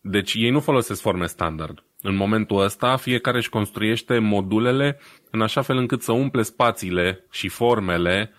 Deci 0.01 0.35
ei 0.35 0.51
nu 0.51 0.61
folosesc 0.61 1.01
forme 1.01 1.27
standard. 1.27 1.83
În 2.03 2.15
momentul 2.15 2.61
ăsta, 2.61 2.97
fiecare 2.97 3.37
își 3.37 3.49
construiește 3.49 4.19
modulele 4.19 5.01
în 5.31 5.43
așa 5.43 5.63
fel 5.63 5.77
încât 5.77 6.03
să 6.03 6.13
umple 6.13 6.43
spațiile 6.43 7.25
și 7.31 7.49
formele 7.49 8.31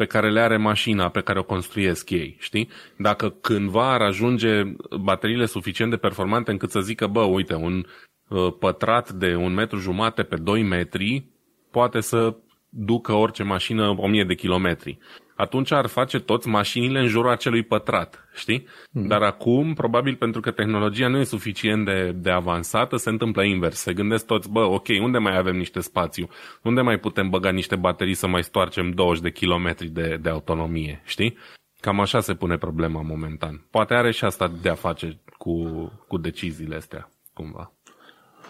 pe 0.00 0.06
care 0.06 0.30
le 0.30 0.40
are 0.40 0.56
mașina 0.56 1.08
pe 1.08 1.20
care 1.20 1.38
o 1.38 1.42
construiesc 1.42 2.10
ei, 2.10 2.36
știi? 2.38 2.68
Dacă 2.96 3.28
cândva 3.28 3.92
ar 3.92 4.00
ajunge 4.00 4.62
bateriile 5.00 5.46
suficient 5.46 5.90
de 5.90 5.96
performante 5.96 6.50
încât 6.50 6.70
să 6.70 6.80
zică, 6.80 7.06
bă, 7.06 7.20
uite, 7.20 7.54
un 7.54 7.86
uh, 8.28 8.54
pătrat 8.58 9.10
de 9.10 9.34
un 9.34 9.52
metru 9.54 9.78
jumate 9.78 10.22
pe 10.22 10.36
2 10.36 10.62
metri 10.62 11.24
poate 11.70 12.00
să 12.00 12.36
ducă 12.68 13.12
orice 13.12 13.42
mașină 13.42 13.94
1000 13.96 14.24
de 14.24 14.34
kilometri. 14.34 14.98
Atunci 15.40 15.72
ar 15.72 15.86
face 15.86 16.18
toți 16.18 16.48
mașinile 16.48 17.00
în 17.00 17.06
jurul 17.06 17.30
acelui 17.30 17.62
pătrat, 17.62 18.28
știi? 18.34 18.66
Mm. 18.90 19.06
Dar 19.06 19.22
acum, 19.22 19.74
probabil 19.74 20.16
pentru 20.16 20.40
că 20.40 20.50
tehnologia 20.50 21.08
nu 21.08 21.18
e 21.18 21.24
suficient 21.24 21.84
de, 21.84 22.12
de 22.12 22.30
avansată, 22.30 22.96
se 22.96 23.10
întâmplă 23.10 23.42
invers. 23.42 23.78
Se 23.78 23.92
gândesc 23.92 24.26
toți, 24.26 24.50
bă, 24.50 24.60
ok, 24.60 24.86
unde 25.00 25.18
mai 25.18 25.36
avem 25.36 25.56
niște 25.56 25.80
spațiu? 25.80 26.28
Unde 26.62 26.80
mai 26.80 26.98
putem 26.98 27.28
băga 27.28 27.50
niște 27.50 27.76
baterii 27.76 28.14
să 28.14 28.26
mai 28.26 28.42
stoarcem 28.42 28.90
20 28.90 29.22
de 29.22 29.30
kilometri 29.30 29.88
de, 29.88 30.18
de 30.22 30.28
autonomie, 30.28 31.02
știi? 31.04 31.36
Cam 31.80 32.00
așa 32.00 32.20
se 32.20 32.34
pune 32.34 32.56
problema 32.56 33.02
momentan. 33.02 33.66
Poate 33.70 33.94
are 33.94 34.10
și 34.10 34.24
asta 34.24 34.52
de 34.62 34.68
a 34.68 34.74
face 34.74 35.20
cu, 35.38 35.64
cu 36.08 36.18
deciziile 36.18 36.76
astea, 36.76 37.10
cumva. 37.34 37.72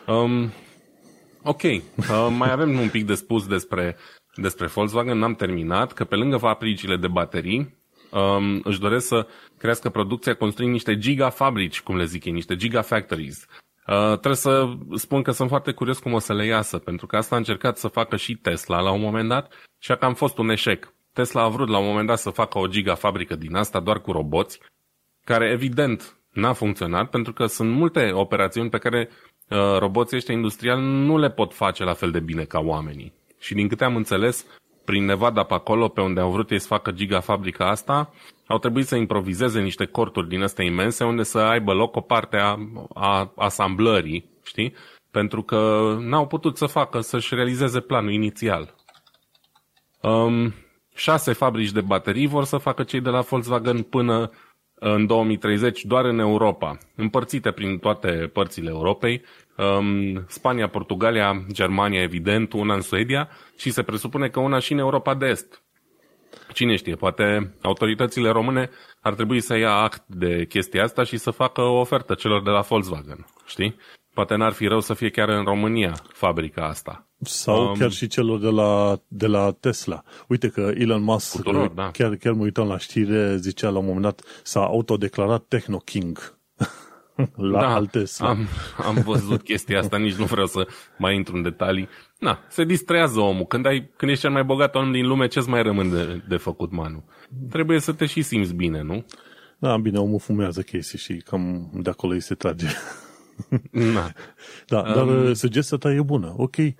Um, 0.06 0.52
ok, 1.42 1.62
uh, 1.62 1.82
mai 2.38 2.52
avem 2.52 2.78
un 2.78 2.88
pic 2.88 3.06
de 3.06 3.14
spus 3.14 3.46
despre, 3.46 3.96
despre 4.34 4.66
Volkswagen, 4.66 5.18
n-am 5.18 5.34
terminat, 5.34 5.92
că 5.92 6.04
pe 6.04 6.16
lângă 6.16 6.36
fabricile 6.36 6.96
de 6.96 7.08
baterii, 7.08 7.76
um, 8.10 8.60
își 8.64 8.80
doresc 8.80 9.06
să 9.06 9.26
crească 9.58 9.88
producția 9.90 10.34
construind 10.34 10.72
niște 10.72 10.98
gigafabrici, 10.98 11.80
cum 11.80 11.96
le 11.96 12.04
zic 12.04 12.24
ei, 12.24 12.32
niște 12.32 12.56
gigafactories. 12.56 13.46
Uh, 13.86 14.06
trebuie 14.06 14.34
să 14.34 14.72
spun 14.94 15.22
că 15.22 15.30
sunt 15.30 15.48
foarte 15.48 15.72
curios 15.72 15.98
cum 15.98 16.12
o 16.12 16.18
să 16.18 16.34
le 16.34 16.46
iasă, 16.46 16.78
pentru 16.78 17.06
că 17.06 17.16
asta 17.16 17.34
a 17.34 17.38
încercat 17.38 17.78
să 17.78 17.88
facă 17.88 18.16
și 18.16 18.34
Tesla 18.34 18.80
la 18.80 18.90
un 18.90 19.00
moment 19.00 19.28
dat 19.28 19.52
și 19.78 19.92
a 19.92 19.96
cam 19.96 20.14
fost 20.14 20.38
un 20.38 20.48
eșec. 20.48 20.92
Tesla 21.12 21.42
a 21.42 21.48
vrut 21.48 21.68
la 21.68 21.78
un 21.78 21.86
moment 21.86 22.06
dat 22.06 22.18
să 22.18 22.30
facă 22.30 22.58
o 22.58 22.66
gigafabrică 22.66 23.34
din 23.36 23.54
asta 23.54 23.80
doar 23.80 24.00
cu 24.00 24.12
roboți, 24.12 24.60
care 25.24 25.50
evident 25.50 26.16
n-a 26.32 26.52
funcționat 26.52 27.10
pentru 27.10 27.32
că 27.32 27.46
sunt 27.46 27.70
multe 27.70 28.10
operațiuni 28.12 28.70
pe 28.70 28.78
care 28.78 29.08
uh, 29.48 29.78
roboții 29.78 30.16
ăștia 30.16 30.34
industriali 30.34 30.82
nu 30.82 31.18
le 31.18 31.30
pot 31.30 31.54
face 31.54 31.84
la 31.84 31.92
fel 31.92 32.10
de 32.10 32.20
bine 32.20 32.44
ca 32.44 32.58
oamenii. 32.58 33.12
Și 33.40 33.54
din 33.54 33.68
câte 33.68 33.84
am 33.84 33.96
înțeles, 33.96 34.46
prin 34.84 35.04
Nevada 35.04 35.42
pe 35.42 35.54
acolo, 35.54 35.88
pe 35.88 36.00
unde 36.00 36.20
au 36.20 36.30
vrut 36.30 36.50
ei 36.50 36.58
să 36.58 36.66
facă 36.66 36.90
gigafabrica 36.90 37.68
asta, 37.68 38.12
au 38.46 38.58
trebuit 38.58 38.86
să 38.86 38.96
improvizeze 38.96 39.60
niște 39.60 39.84
corturi 39.84 40.28
din 40.28 40.42
astea 40.42 40.64
imense 40.64 41.04
unde 41.04 41.22
să 41.22 41.38
aibă 41.38 41.72
loc 41.72 41.96
o 41.96 42.00
parte 42.00 42.36
a, 42.36 42.58
a 42.94 43.32
asamblării, 43.36 44.30
știi? 44.42 44.74
Pentru 45.10 45.42
că 45.42 45.96
n-au 46.00 46.26
putut 46.26 46.56
să 46.56 46.66
facă, 46.66 47.00
să-și 47.00 47.34
realizeze 47.34 47.80
planul 47.80 48.12
inițial. 48.12 48.74
Um, 50.02 50.54
șase 50.94 51.32
fabrici 51.32 51.70
de 51.72 51.80
baterii 51.80 52.26
vor 52.26 52.44
să 52.44 52.56
facă 52.56 52.82
cei 52.82 53.00
de 53.00 53.10
la 53.10 53.20
Volkswagen 53.20 53.82
până 53.82 54.30
în 54.74 55.06
2030 55.06 55.84
doar 55.84 56.04
în 56.04 56.18
Europa, 56.18 56.78
împărțite 56.96 57.50
prin 57.50 57.78
toate 57.78 58.30
părțile 58.32 58.68
Europei, 58.68 59.22
um, 59.56 60.24
Spania, 60.28 60.68
Portugalia, 60.68 61.44
Germania, 61.52 62.02
evident, 62.02 62.52
una 62.52 62.74
în 62.74 62.80
Suedia 62.80 63.28
și 63.56 63.70
se 63.70 63.82
presupune 63.82 64.28
că 64.28 64.40
una 64.40 64.58
și 64.58 64.72
în 64.72 64.78
Europa 64.78 65.14
de 65.14 65.26
Est. 65.26 65.62
Cine 66.52 66.76
știe, 66.76 66.94
poate 66.94 67.54
autoritățile 67.62 68.30
române 68.30 68.70
ar 69.00 69.14
trebui 69.14 69.40
să 69.40 69.56
ia 69.56 69.72
act 69.72 70.02
de 70.06 70.46
chestia 70.48 70.82
asta 70.82 71.02
și 71.04 71.16
să 71.16 71.30
facă 71.30 71.60
o 71.60 71.80
ofertă 71.80 72.14
celor 72.14 72.42
de 72.42 72.50
la 72.50 72.60
Volkswagen, 72.60 73.26
știi? 73.46 73.76
Poate 74.14 74.34
n-ar 74.34 74.52
fi 74.52 74.66
rău 74.66 74.80
să 74.80 74.94
fie 74.94 75.10
chiar 75.10 75.28
în 75.28 75.44
România 75.44 75.94
fabrica 76.12 76.66
asta. 76.66 77.08
Sau 77.20 77.68
um, 77.68 77.74
chiar 77.74 77.90
și 77.90 78.06
celor 78.06 78.38
de 78.38 78.48
la, 78.48 79.00
de 79.08 79.26
la 79.26 79.50
Tesla. 79.60 80.02
Uite 80.28 80.48
că 80.48 80.72
Elon 80.74 81.02
Musk, 81.02 81.36
tuturor, 81.36 81.68
da. 81.68 81.90
chiar, 81.90 82.14
chiar 82.14 82.32
mă 82.32 82.42
uitam 82.42 82.68
la 82.68 82.78
știre, 82.78 83.36
zicea 83.36 83.68
la 83.68 83.78
un 83.78 83.84
moment 83.84 84.02
dat, 84.02 84.22
s-a 84.42 84.60
autodeclarat 84.60 85.44
Techno 85.48 85.76
King 85.76 86.39
la 87.36 87.60
da, 87.60 87.82
Tesla. 87.90 88.28
Am, 88.28 88.46
am 88.86 88.94
văzut 88.94 89.42
chestia 89.42 89.78
asta, 89.78 89.96
nici 89.96 90.14
nu 90.14 90.24
vreau 90.24 90.46
să 90.46 90.66
mai 90.98 91.14
intru 91.14 91.36
în 91.36 91.42
detalii. 91.42 91.88
Na, 92.18 92.38
se 92.48 92.64
distrează 92.64 93.20
omul. 93.20 93.44
Când, 93.44 93.66
ai, 93.66 93.90
când 93.96 94.10
ești 94.10 94.22
cel 94.22 94.32
mai 94.32 94.44
bogat 94.44 94.74
om 94.74 94.92
din 94.92 95.06
lume, 95.06 95.26
ce-ți 95.26 95.48
mai 95.48 95.62
rămân 95.62 95.90
de, 95.90 96.22
de 96.28 96.36
făcut, 96.36 96.72
Manu? 96.72 97.04
Trebuie 97.50 97.80
să 97.80 97.92
te 97.92 98.06
și 98.06 98.22
simți 98.22 98.54
bine, 98.54 98.82
nu? 98.82 99.04
Da, 99.58 99.76
bine, 99.76 99.98
omul 99.98 100.18
fumează 100.18 100.62
chestii 100.62 100.98
și 100.98 101.16
cam 101.16 101.70
de 101.74 101.90
acolo 101.90 102.12
îi 102.12 102.20
se 102.20 102.34
trage. 102.34 102.66
Na. 103.70 104.12
Da, 104.66 104.82
dar 104.82 105.06
um, 105.06 105.32
sugestia 105.32 105.78
ta 105.78 105.92
e 105.92 106.02
bună. 106.02 106.34
Ok, 106.36 106.56
e 106.56 106.74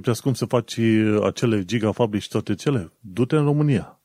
prea 0.00 0.14
scump 0.14 0.36
să 0.36 0.44
faci 0.44 0.78
acele 1.24 1.64
gigafabrici 1.64 2.22
și 2.22 2.28
toate 2.28 2.54
cele. 2.54 2.92
Du-te 3.00 3.36
în 3.36 3.44
România. 3.44 4.00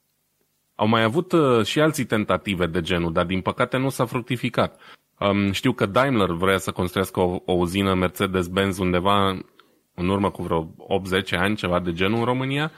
Au 0.75 0.88
mai 0.88 1.03
avut 1.03 1.31
uh, 1.31 1.65
și 1.65 1.79
alții 1.79 2.05
tentative 2.05 2.65
de 2.65 2.81
genul, 2.81 3.13
dar 3.13 3.25
din 3.25 3.41
păcate 3.41 3.77
nu 3.77 3.89
s-a 3.89 4.05
fructificat. 4.05 4.79
Um, 5.19 5.51
știu 5.51 5.71
că 5.71 5.86
Daimler 5.86 6.32
vrea 6.32 6.58
să 6.58 6.71
construiască 6.71 7.19
o, 7.19 7.41
o 7.45 7.54
uzină 7.54 7.93
Mercedes-Benz 7.93 8.78
undeva 8.78 9.38
în 9.93 10.10
urmă 10.10 10.32
cu 10.32 10.41
vreo 10.41 10.63
8-10 10.63 11.30
ani, 11.30 11.56
ceva 11.56 11.80
de 11.80 11.93
genul 11.93 12.17
în 12.17 12.25
România, 12.25 12.71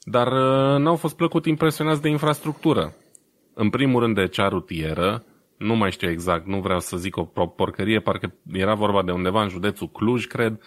dar 0.00 0.26
uh, 0.26 0.78
n-au 0.78 0.96
fost 0.96 1.16
plăcut 1.16 1.46
impresionați 1.46 2.02
de 2.02 2.08
infrastructură. 2.08 2.94
În 3.54 3.70
primul 3.70 4.00
rând 4.00 4.14
de 4.14 4.28
cea 4.28 4.48
rutieră, 4.48 5.24
nu 5.56 5.74
mai 5.74 5.90
știu 5.90 6.10
exact, 6.10 6.46
nu 6.46 6.60
vreau 6.60 6.80
să 6.80 6.96
zic 6.96 7.16
o 7.16 7.24
porcărie, 7.56 8.00
parcă 8.00 8.34
era 8.52 8.74
vorba 8.74 9.02
de 9.02 9.12
undeva 9.12 9.42
în 9.42 9.48
județul 9.48 9.88
Cluj, 9.88 10.26
cred, 10.26 10.60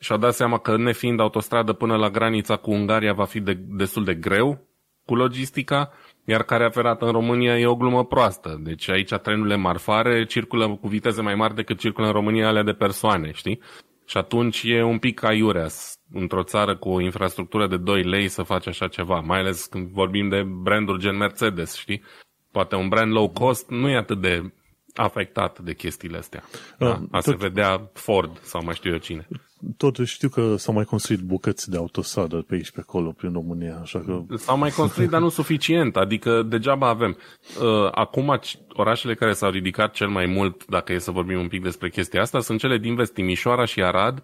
și-au 0.00 0.18
dat 0.18 0.34
seama 0.34 0.58
că 0.58 0.76
nefiind 0.76 1.20
autostradă 1.20 1.72
până 1.72 1.96
la 1.96 2.10
granița 2.10 2.56
cu 2.56 2.70
Ungaria 2.70 3.12
va 3.12 3.24
fi 3.24 3.40
de, 3.40 3.58
destul 3.68 4.04
de 4.04 4.14
greu 4.14 4.66
cu 5.04 5.14
logistica, 5.14 5.90
iar 6.24 6.42
care 6.42 6.68
ferată 6.68 7.04
în 7.04 7.12
România 7.12 7.58
e 7.58 7.66
o 7.66 7.76
glumă 7.76 8.04
proastă. 8.04 8.60
Deci 8.60 8.88
aici 8.88 9.12
trenurile 9.12 9.56
marfare 9.56 10.24
circulă 10.24 10.68
cu 10.68 10.88
viteze 10.88 11.22
mai 11.22 11.34
mari 11.34 11.54
decât 11.54 11.78
circulă 11.78 12.06
în 12.06 12.12
România 12.12 12.48
alea 12.48 12.62
de 12.62 12.72
persoane, 12.72 13.30
știi? 13.32 13.60
Și 14.06 14.16
atunci 14.16 14.62
e 14.64 14.82
un 14.82 14.98
pic 14.98 15.22
aiurea 15.22 15.66
într-o 16.12 16.42
țară 16.42 16.76
cu 16.76 16.88
o 16.88 17.00
infrastructură 17.00 17.66
de 17.66 17.76
2 17.76 18.02
lei 18.02 18.28
să 18.28 18.42
faci 18.42 18.66
așa 18.66 18.88
ceva, 18.88 19.20
mai 19.20 19.38
ales 19.38 19.64
când 19.64 19.88
vorbim 19.88 20.28
de 20.28 20.42
branduri 20.42 21.00
gen 21.00 21.16
Mercedes, 21.16 21.76
știi? 21.76 22.02
Poate 22.50 22.76
un 22.76 22.88
brand 22.88 23.12
low 23.12 23.28
cost 23.28 23.70
nu 23.70 23.88
e 23.88 23.96
atât 23.96 24.20
de 24.20 24.52
afectat 24.94 25.58
de 25.58 25.74
chestiile 25.74 26.18
astea. 26.18 26.42
Da, 26.78 27.00
a 27.10 27.20
tot, 27.20 27.22
se 27.22 27.34
vedea 27.34 27.90
Ford 27.92 28.40
sau 28.42 28.64
mai 28.64 28.74
știu 28.74 28.90
eu 28.90 28.98
cine. 28.98 29.28
Totuși 29.76 30.14
știu 30.14 30.28
că 30.28 30.56
s-au 30.56 30.74
mai 30.74 30.84
construit 30.84 31.20
bucăți 31.20 31.70
de 31.70 31.76
autostradă 31.76 32.36
pe 32.36 32.54
aici 32.54 32.70
pe 32.70 32.80
acolo, 32.80 33.10
prin 33.10 33.32
România, 33.32 33.78
așa 33.80 33.98
că... 33.98 34.36
S-au 34.36 34.58
mai 34.58 34.70
construit, 34.70 35.08
dar 35.08 35.20
nu 35.20 35.28
suficient, 35.28 35.96
adică 35.96 36.42
degeaba 36.42 36.88
avem. 36.88 37.16
Uh, 37.60 37.88
acum 37.90 38.40
orașele 38.72 39.14
care 39.14 39.32
s-au 39.32 39.50
ridicat 39.50 39.92
cel 39.92 40.08
mai 40.08 40.26
mult, 40.26 40.66
dacă 40.66 40.92
e 40.92 40.98
să 40.98 41.10
vorbim 41.10 41.38
un 41.38 41.48
pic 41.48 41.62
despre 41.62 41.90
chestia 41.90 42.20
asta, 42.20 42.40
sunt 42.40 42.58
cele 42.58 42.78
din 42.78 42.94
vest, 42.94 43.12
Timișoara 43.12 43.64
și 43.64 43.82
Arad, 43.82 44.22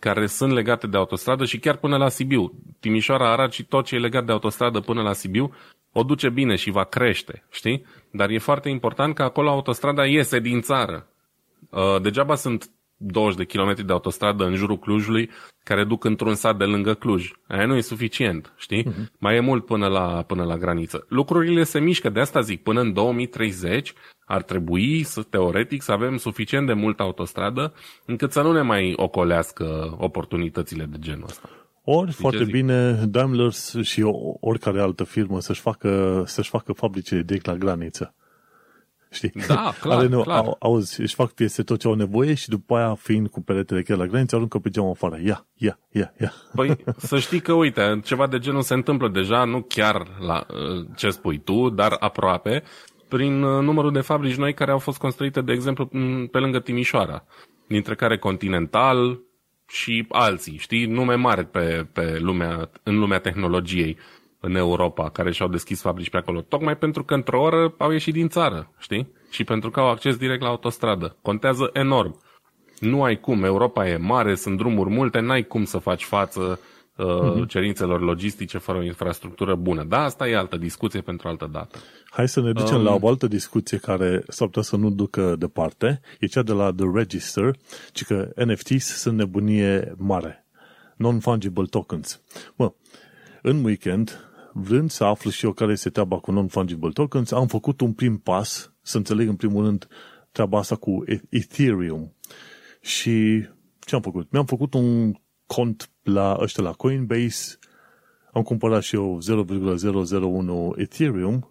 care 0.00 0.26
sunt 0.26 0.52
legate 0.52 0.86
de 0.86 0.96
autostradă 0.96 1.44
și 1.44 1.58
chiar 1.58 1.76
până 1.76 1.96
la 1.96 2.08
Sibiu. 2.08 2.52
Timișoara, 2.80 3.32
Arad 3.32 3.50
și 3.50 3.64
tot 3.64 3.84
ce 3.84 3.94
e 3.94 3.98
legat 3.98 4.24
de 4.24 4.32
autostradă 4.32 4.80
până 4.80 5.02
la 5.02 5.12
Sibiu 5.12 5.54
o 5.96 6.02
duce 6.02 6.28
bine 6.28 6.54
și 6.54 6.70
va 6.70 6.84
crește, 6.84 7.44
știi? 7.50 7.84
Dar 8.10 8.30
e 8.30 8.38
foarte 8.38 8.68
important 8.68 9.14
că 9.14 9.22
acolo 9.22 9.50
autostrada 9.50 10.06
iese 10.06 10.38
din 10.38 10.60
țară. 10.60 11.06
Uh, 11.70 12.00
degeaba 12.02 12.34
sunt 12.34 12.70
20 12.96 13.36
de 13.36 13.44
kilometri 13.44 13.84
de 13.84 13.92
autostradă 13.92 14.44
în 14.44 14.54
jurul 14.54 14.78
Clujului 14.78 15.30
care 15.62 15.84
duc 15.84 16.04
într-un 16.04 16.34
sat 16.34 16.56
de 16.56 16.64
lângă 16.64 16.94
Cluj. 16.94 17.30
Aia 17.48 17.66
nu 17.66 17.76
e 17.76 17.80
suficient, 17.80 18.52
știi? 18.56 18.82
Uh-huh. 18.82 19.18
Mai 19.18 19.36
e 19.36 19.40
mult 19.40 19.66
până 19.66 19.86
la, 19.86 20.22
până 20.26 20.44
la 20.44 20.56
graniță. 20.56 21.06
Lucrurile 21.08 21.64
se 21.64 21.80
mișcă, 21.80 22.08
de 22.08 22.20
asta 22.20 22.40
zic, 22.40 22.62
până 22.62 22.80
în 22.80 22.92
2030 22.92 23.92
ar 24.26 24.42
trebui, 24.42 25.02
să, 25.02 25.22
teoretic, 25.22 25.82
să 25.82 25.92
avem 25.92 26.16
suficient 26.16 26.66
de 26.66 26.72
multă 26.72 27.02
autostradă 27.02 27.74
încât 28.04 28.32
să 28.32 28.42
nu 28.42 28.52
ne 28.52 28.62
mai 28.62 28.92
ocolească 28.96 29.96
oportunitățile 29.98 30.84
de 30.84 30.96
genul 30.98 31.24
ăsta. 31.28 31.48
Ori, 31.86 32.10
Știi 32.10 32.22
foarte 32.22 32.44
bine, 32.44 32.92
Daimler 32.92 33.52
și 33.82 34.02
oricare 34.40 34.80
altă 34.80 35.04
firmă 35.04 35.40
să-și 35.40 35.60
facă, 35.60 36.22
să-și 36.26 36.50
facă 36.50 36.72
fabrice 36.72 37.22
direct 37.22 37.46
la 37.46 37.54
graniță. 37.54 38.14
Știi? 39.10 39.32
Da, 39.48 39.72
clar, 39.80 39.98
Ale, 39.98 40.08
nu, 40.08 40.22
clar. 40.22 40.38
Au, 40.38 40.56
auzi, 40.58 41.00
își 41.00 41.14
fac 41.14 41.30
piese 41.32 41.62
tot 41.62 41.80
ce 41.80 41.86
au 41.86 41.94
nevoie 41.94 42.34
și 42.34 42.48
după 42.48 42.76
aia, 42.76 42.94
fiind 42.94 43.28
cu 43.28 43.40
peretele 43.40 43.82
chiar 43.82 43.96
la 43.96 44.06
graniță, 44.06 44.36
aruncă 44.36 44.58
pe 44.58 44.68
geamă 44.68 44.90
afară. 44.90 45.18
Ia, 45.24 45.46
ia, 45.54 45.78
ia, 45.90 46.12
ia. 46.20 46.32
Păi, 46.54 46.76
să 46.96 47.18
știi 47.18 47.40
că, 47.40 47.52
uite, 47.52 48.00
ceva 48.04 48.26
de 48.26 48.38
genul 48.38 48.62
se 48.62 48.74
întâmplă 48.74 49.08
deja, 49.08 49.44
nu 49.44 49.62
chiar 49.68 50.08
la 50.26 50.46
uh, 50.50 50.86
ce 50.96 51.10
spui 51.10 51.38
tu, 51.38 51.70
dar 51.70 51.96
aproape, 51.98 52.62
prin 53.08 53.42
uh, 53.42 53.62
numărul 53.62 53.92
de 53.92 54.00
fabrici 54.00 54.36
noi 54.36 54.54
care 54.54 54.70
au 54.70 54.78
fost 54.78 54.98
construite, 54.98 55.40
de 55.40 55.52
exemplu, 55.52 55.86
pe 56.30 56.38
lângă 56.38 56.60
Timișoara, 56.60 57.24
dintre 57.68 57.94
care 57.94 58.18
Continental, 58.18 59.20
și 59.68 60.06
alții, 60.08 60.56
știi, 60.56 60.86
nume 60.86 61.14
mari 61.14 61.46
pe, 61.46 61.86
pe 61.92 62.18
lumea, 62.18 62.70
în 62.82 62.98
lumea 62.98 63.18
tehnologiei 63.18 63.96
în 64.40 64.54
Europa, 64.54 65.10
care 65.10 65.32
și-au 65.32 65.48
deschis 65.48 65.80
fabrici 65.80 66.10
pe 66.10 66.16
acolo, 66.16 66.40
tocmai 66.40 66.76
pentru 66.76 67.04
că 67.04 67.14
într-o 67.14 67.42
oră 67.42 67.74
au 67.78 67.90
ieșit 67.90 68.12
din 68.12 68.28
țară, 68.28 68.72
știi? 68.78 69.12
Și 69.30 69.44
pentru 69.44 69.70
că 69.70 69.80
au 69.80 69.88
acces 69.90 70.16
direct 70.16 70.42
la 70.42 70.48
autostradă. 70.48 71.16
Contează 71.22 71.70
enorm. 71.72 72.20
Nu 72.80 73.02
ai 73.02 73.20
cum, 73.20 73.44
Europa 73.44 73.88
e 73.88 73.96
mare, 73.96 74.34
sunt 74.34 74.56
drumuri 74.56 74.90
multe, 74.90 75.20
n-ai 75.20 75.42
cum 75.42 75.64
să 75.64 75.78
faci 75.78 76.04
față 76.04 76.40
uh, 76.40 76.73
cerințelor 77.48 78.00
logistice 78.00 78.58
fără 78.58 78.78
o 78.78 78.82
infrastructură 78.82 79.54
bună. 79.54 79.84
Da, 79.84 79.98
asta 79.98 80.28
e 80.28 80.36
altă 80.36 80.56
discuție 80.56 81.00
pentru 81.00 81.28
altă 81.28 81.48
dată. 81.52 81.78
Hai 82.10 82.28
să 82.28 82.40
ne 82.40 82.52
ducem 82.52 82.76
um, 82.76 82.84
la 82.84 82.96
o 83.00 83.08
altă 83.08 83.26
discuție 83.26 83.78
care 83.78 84.22
s-ar 84.28 84.46
putea 84.46 84.62
să 84.62 84.76
nu 84.76 84.90
ducă 84.90 85.36
departe. 85.38 86.00
E 86.20 86.26
cea 86.26 86.42
de 86.42 86.52
la 86.52 86.72
The 86.72 86.86
Register, 86.94 87.56
ci 87.92 88.04
că 88.04 88.32
NFTs 88.44 88.84
sunt 88.84 89.16
nebunie 89.16 89.94
mare. 89.96 90.46
non-fungible 90.96 91.64
tokens. 91.70 92.20
Bă, 92.56 92.72
în 93.42 93.64
weekend, 93.64 94.30
vrând 94.52 94.90
să 94.90 95.04
aflu 95.04 95.30
și 95.30 95.44
eu 95.44 95.52
care 95.52 95.72
este 95.72 95.90
treaba 95.90 96.18
cu 96.18 96.32
non-fungible 96.32 96.92
tokens, 96.92 97.30
am 97.30 97.46
făcut 97.46 97.80
un 97.80 97.92
prim 97.92 98.16
pas 98.18 98.72
să 98.82 98.96
înțeleg 98.96 99.28
în 99.28 99.36
primul 99.36 99.64
rând 99.64 99.88
treaba 100.32 100.58
asta 100.58 100.76
cu 100.76 101.04
Ethereum. 101.28 102.14
Și 102.80 103.46
ce 103.80 103.94
am 103.94 104.00
făcut? 104.00 104.30
Mi-am 104.30 104.44
făcut 104.44 104.74
un 104.74 105.14
cont 105.46 105.88
la 106.04 106.36
ăștia 106.40 106.62
la 106.62 106.72
Coinbase, 106.72 107.58
am 108.32 108.42
cumpărat 108.42 108.82
și 108.82 108.94
eu 108.94 109.18
0,001 109.20 110.74
Ethereum 110.76 111.48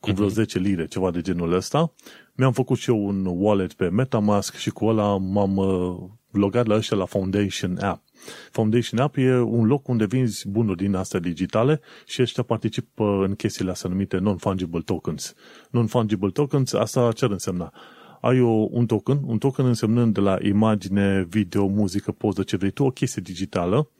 cu 0.00 0.10
vreo 0.10 0.28
10 0.28 0.58
mhm. 0.58 0.66
lire, 0.66 0.86
ceva 0.86 1.10
de 1.10 1.20
genul 1.20 1.52
ăsta. 1.52 1.92
Mi-am 2.34 2.52
făcut 2.52 2.78
și 2.78 2.90
eu 2.90 3.06
un 3.06 3.24
wallet 3.26 3.72
pe 3.72 3.88
Metamask 3.88 4.54
și 4.54 4.70
cu 4.70 4.86
ăla 4.86 5.16
m-am 5.16 5.56
uh, 5.56 5.96
logat 6.30 6.66
la 6.66 6.74
ăștia 6.74 6.96
la 6.96 7.04
Foundation 7.04 7.78
App. 7.80 8.02
Foundation 8.50 9.00
App 9.00 9.16
e 9.16 9.38
un 9.38 9.66
loc 9.66 9.88
unde 9.88 10.06
vinzi 10.06 10.48
bunuri 10.48 10.76
din 10.76 10.94
astea 10.94 11.20
digitale 11.20 11.80
și 12.06 12.22
ăștia 12.22 12.42
participă 12.42 13.24
în 13.28 13.34
chestiile 13.34 13.70
astea 13.70 13.90
numite 13.90 14.18
non-fungible 14.18 14.80
tokens. 14.84 15.34
Non-fungible 15.70 16.32
tokens, 16.32 16.72
asta 16.72 17.12
ce 17.12 17.24
ar 17.24 17.30
însemna? 17.30 17.72
Ai 18.20 18.40
o, 18.40 18.66
un 18.70 18.86
token, 18.86 19.20
un 19.24 19.38
token 19.38 19.66
însemnând 19.66 20.14
de 20.14 20.20
la 20.20 20.36
imagine, 20.42 21.26
video, 21.28 21.66
muzică, 21.66 22.12
poză, 22.12 22.42
ce 22.42 22.56
vrei 22.56 22.70
tu, 22.70 22.84
o 22.84 22.90
chestie 22.90 23.22
digitală 23.24 23.90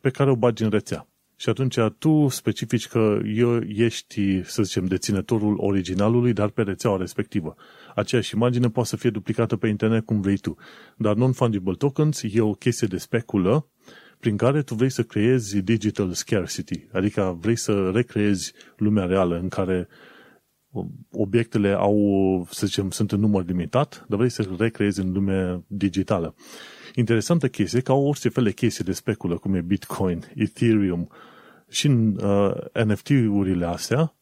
pe 0.00 0.10
care 0.10 0.30
o 0.30 0.36
bagi 0.36 0.62
în 0.62 0.70
rețea. 0.70 1.08
Și 1.38 1.48
atunci 1.48 1.78
tu 1.98 2.28
specifici 2.28 2.88
că 2.88 3.18
eu 3.24 3.60
ești, 3.60 4.42
să 4.44 4.62
zicem, 4.62 4.84
deținătorul 4.84 5.56
originalului, 5.58 6.32
dar 6.32 6.48
pe 6.48 6.62
rețeaua 6.62 6.96
respectivă. 6.96 7.56
Aceeași 7.94 8.34
imagine 8.34 8.68
poate 8.68 8.88
să 8.88 8.96
fie 8.96 9.10
duplicată 9.10 9.56
pe 9.56 9.68
internet 9.68 10.04
cum 10.04 10.20
vrei 10.20 10.36
tu. 10.36 10.56
Dar 10.96 11.14
non-fungible 11.14 11.74
tokens 11.78 12.22
e 12.22 12.40
o 12.40 12.52
chestie 12.52 12.86
de 12.86 12.96
speculă 12.96 13.66
prin 14.18 14.36
care 14.36 14.62
tu 14.62 14.74
vrei 14.74 14.90
să 14.90 15.02
creezi 15.02 15.62
digital 15.62 16.12
scarcity, 16.12 16.88
adică 16.92 17.38
vrei 17.40 17.56
să 17.56 17.90
recreezi 17.94 18.52
lumea 18.76 19.04
reală 19.04 19.38
în 19.38 19.48
care 19.48 19.88
obiectele 21.12 21.72
au, 21.72 22.46
să 22.50 22.66
zicem, 22.66 22.90
sunt 22.90 23.12
în 23.12 23.20
număr 23.20 23.46
limitat, 23.46 24.04
dar 24.08 24.18
vrei 24.18 24.30
să 24.30 24.48
recreezi 24.58 25.00
în 25.00 25.12
lumea 25.12 25.62
digitală. 25.66 26.34
Interesantă 26.94 27.48
chestie, 27.48 27.80
ca 27.80 27.92
orice 27.92 28.28
fel 28.28 28.44
de 28.44 28.52
chestie 28.52 28.84
de 28.86 28.92
speculă, 28.92 29.38
cum 29.38 29.54
e 29.54 29.60
Bitcoin, 29.60 30.22
Ethereum 30.34 31.08
și 31.68 31.86
uh, 31.86 32.50
NFT-urile 32.84 33.66
astea, 33.66 34.14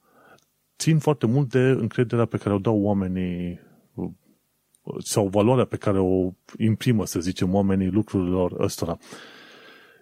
țin 0.78 0.98
foarte 0.98 1.26
mult 1.26 1.50
de 1.50 1.58
încrederea 1.58 2.24
pe 2.24 2.36
care 2.36 2.54
o 2.54 2.58
dau 2.58 2.80
oamenii 2.80 3.60
sau 4.98 5.28
valoarea 5.28 5.64
pe 5.64 5.76
care 5.76 5.98
o 5.98 6.30
imprimă, 6.58 7.06
să 7.06 7.20
zicem, 7.20 7.54
oamenii 7.54 7.90
lucrurilor 7.90 8.60
ăstora. 8.60 8.98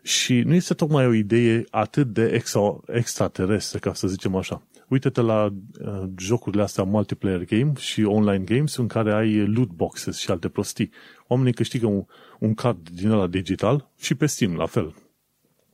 Și 0.02 0.40
nu 0.40 0.54
este 0.54 0.74
tocmai 0.74 1.06
o 1.06 1.12
idee 1.12 1.64
atât 1.70 2.06
de 2.06 2.24
extra, 2.24 2.80
extraterestră, 2.86 3.78
ca 3.78 3.94
să 3.94 4.06
zicem 4.06 4.36
așa. 4.36 4.62
Uite-te 4.88 5.20
la 5.20 5.44
uh, 5.44 6.02
jocurile 6.18 6.62
astea 6.62 6.84
multiplayer 6.84 7.44
game 7.44 7.72
și 7.78 8.02
online 8.02 8.44
games 8.44 8.76
în 8.76 8.86
care 8.86 9.12
ai 9.12 9.46
loot 9.46 9.68
boxes 9.68 10.18
și 10.18 10.30
alte 10.30 10.48
prostii. 10.48 10.90
Oamenii 11.26 11.52
câștigă 11.52 11.86
un, 11.86 12.04
un 12.38 12.54
card 12.54 12.88
din 12.88 13.10
ăla 13.10 13.26
digital 13.26 13.90
și 13.98 14.14
pe 14.14 14.26
Steam, 14.26 14.54
la 14.56 14.66
fel. 14.66 14.94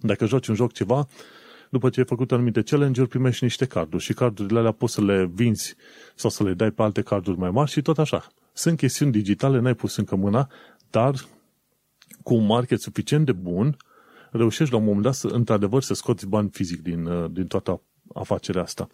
Dacă 0.00 0.26
joci 0.26 0.46
un 0.46 0.54
joc 0.54 0.72
ceva, 0.72 1.08
după 1.70 1.90
ce 1.90 2.00
ai 2.00 2.06
făcut 2.06 2.32
anumite 2.32 2.62
challenge-uri, 2.62 3.08
primești 3.10 3.44
niște 3.44 3.66
carduri 3.66 4.02
și 4.02 4.12
cardurile 4.12 4.58
alea 4.58 4.72
poți 4.72 4.94
să 4.94 5.02
le 5.02 5.30
vinzi 5.34 5.74
sau 6.14 6.30
să 6.30 6.42
le 6.42 6.52
dai 6.52 6.70
pe 6.70 6.82
alte 6.82 7.02
carduri 7.02 7.38
mai 7.38 7.50
mari 7.50 7.70
și 7.70 7.82
tot 7.82 7.98
așa. 7.98 8.26
Sunt 8.52 8.76
chestiuni 8.76 9.12
digitale, 9.12 9.58
n-ai 9.58 9.74
pus 9.74 9.96
încă 9.96 10.16
mâna, 10.16 10.50
dar 10.90 11.14
cu 12.22 12.34
un 12.34 12.46
market 12.46 12.80
suficient 12.80 13.26
de 13.26 13.32
bun, 13.32 13.76
reușești 14.30 14.72
la 14.72 14.78
un 14.78 14.84
moment 14.84 15.02
dat 15.02 15.14
să, 15.14 15.26
într-adevăr, 15.26 15.82
să 15.82 15.94
scoți 15.94 16.26
bani 16.26 16.48
fizic 16.52 16.82
din, 16.82 17.04
uh, 17.06 17.30
din 17.30 17.46
toată 17.46 17.82
afacerea 18.14 18.62
asta. 18.62 18.88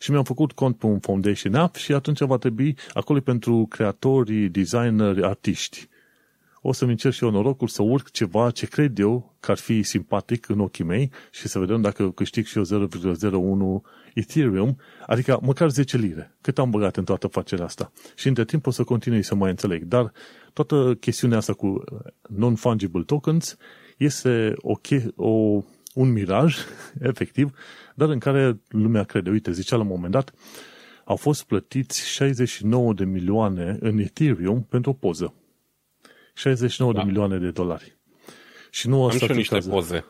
Și 0.00 0.10
mi-am 0.10 0.24
făcut 0.24 0.52
cont 0.52 0.76
pe 0.76 0.86
un 0.86 0.98
Foundation 0.98 1.54
App 1.54 1.76
și 1.76 1.92
atunci 1.92 2.20
va 2.20 2.36
trebui 2.36 2.76
acolo 2.92 3.20
pentru 3.20 3.66
creatori, 3.68 4.48
designeri, 4.48 5.24
artiști 5.24 5.88
o 6.68 6.72
să-mi 6.72 6.90
încerc 6.90 7.14
și 7.14 7.24
eu 7.24 7.30
norocul 7.30 7.68
să 7.68 7.82
urc 7.82 8.10
ceva 8.10 8.50
ce 8.50 8.66
cred 8.66 8.98
eu 8.98 9.34
că 9.40 9.50
ar 9.50 9.56
fi 9.56 9.82
simpatic 9.82 10.48
în 10.48 10.60
ochii 10.60 10.84
mei 10.84 11.10
și 11.30 11.48
să 11.48 11.58
vedem 11.58 11.80
dacă 11.80 12.10
câștig 12.10 12.46
și 12.46 12.58
eu 12.58 12.88
0,01 12.88 13.82
Ethereum, 14.14 14.76
adică 15.06 15.38
măcar 15.42 15.70
10 15.70 15.96
lire, 15.96 16.36
cât 16.40 16.58
am 16.58 16.70
băgat 16.70 16.96
în 16.96 17.04
toată 17.04 17.26
facerea 17.26 17.64
asta. 17.64 17.92
Și 18.14 18.28
între 18.28 18.44
timp 18.44 18.66
o 18.66 18.70
să 18.70 18.84
continui 18.84 19.22
să 19.22 19.34
mai 19.34 19.50
înțeleg. 19.50 19.82
Dar 19.82 20.12
toată 20.52 20.96
chestiunea 21.00 21.38
asta 21.38 21.52
cu 21.52 21.84
non-fungible 22.28 23.02
tokens 23.06 23.56
este 23.96 24.54
o, 24.56 24.74
o, 25.16 25.62
un 25.94 26.12
miraj, 26.12 26.56
efectiv, 27.10 27.58
dar 27.94 28.08
în 28.08 28.18
care 28.18 28.60
lumea 28.68 29.04
crede. 29.04 29.30
Uite, 29.30 29.52
zicea 29.52 29.76
la 29.76 29.82
un 29.82 29.88
moment 29.88 30.12
dat, 30.12 30.32
au 31.04 31.16
fost 31.16 31.44
plătiți 31.44 32.08
69 32.08 32.92
de 32.92 33.04
milioane 33.04 33.76
în 33.80 33.98
Ethereum 33.98 34.62
pentru 34.62 34.90
o 34.90 34.94
poză. 34.94 35.34
69 36.34 36.92
da. 36.92 36.98
de 36.98 37.06
milioane 37.06 37.38
de 37.38 37.50
dolari. 37.50 37.96
Și 38.70 38.88
nu 38.88 39.04
Am 39.04 39.10
și 39.10 39.32
niște 39.32 39.58
poze. 39.58 40.04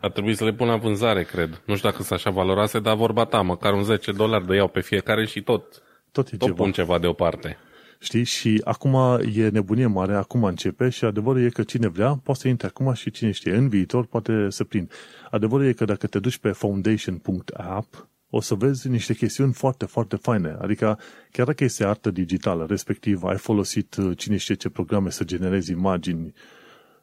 Ar 0.00 0.10
trebui 0.10 0.34
să 0.34 0.44
le 0.44 0.52
pun 0.52 0.66
la 0.66 0.76
vânzare, 0.76 1.24
cred. 1.24 1.62
Nu 1.66 1.76
știu 1.76 1.90
dacă 1.90 2.02
sunt 2.02 2.18
așa 2.18 2.30
valoroase, 2.30 2.80
dar 2.80 2.96
vorba 2.96 3.24
ta, 3.24 3.40
măcar 3.40 3.72
un 3.72 3.82
10 3.82 4.12
dolari 4.12 4.46
de 4.46 4.54
iau 4.54 4.68
pe 4.68 4.80
fiecare 4.80 5.26
și 5.26 5.42
tot, 5.42 5.82
tot, 6.12 6.28
e 6.28 6.36
tot 6.36 6.48
ceva. 6.48 6.62
pun 6.62 6.72
ceva 6.72 6.98
deoparte. 6.98 7.58
Știi? 8.02 8.24
Și 8.24 8.60
acum 8.64 8.94
e 9.34 9.48
nebunie 9.48 9.86
mare, 9.86 10.14
acum 10.14 10.44
începe 10.44 10.88
și 10.88 11.04
adevărul 11.04 11.42
e 11.42 11.48
că 11.48 11.62
cine 11.62 11.88
vrea 11.88 12.20
poate 12.22 12.40
să 12.40 12.48
intre 12.48 12.66
acum 12.66 12.92
și 12.92 13.10
cine 13.10 13.30
știe, 13.30 13.54
în 13.54 13.68
viitor 13.68 14.06
poate 14.06 14.50
să 14.50 14.64
prind. 14.64 14.92
Adevărul 15.30 15.66
e 15.66 15.72
că 15.72 15.84
dacă 15.84 16.06
te 16.06 16.18
duci 16.18 16.38
pe 16.38 16.50
foundation.app, 16.50 18.08
o 18.30 18.40
să 18.40 18.54
vezi 18.54 18.88
niște 18.88 19.14
chestiuni 19.14 19.52
foarte, 19.52 19.84
foarte 19.84 20.16
faine. 20.16 20.56
Adică, 20.60 20.98
chiar 21.30 21.46
dacă 21.46 21.64
este 21.64 21.84
artă 21.84 22.10
digitală, 22.10 22.66
respectiv 22.68 23.22
ai 23.22 23.36
folosit 23.36 23.96
uh, 23.96 24.16
cine 24.16 24.36
știe 24.36 24.54
ce 24.54 24.68
programe 24.68 25.10
să 25.10 25.24
generezi 25.24 25.70
imagini, 25.70 26.32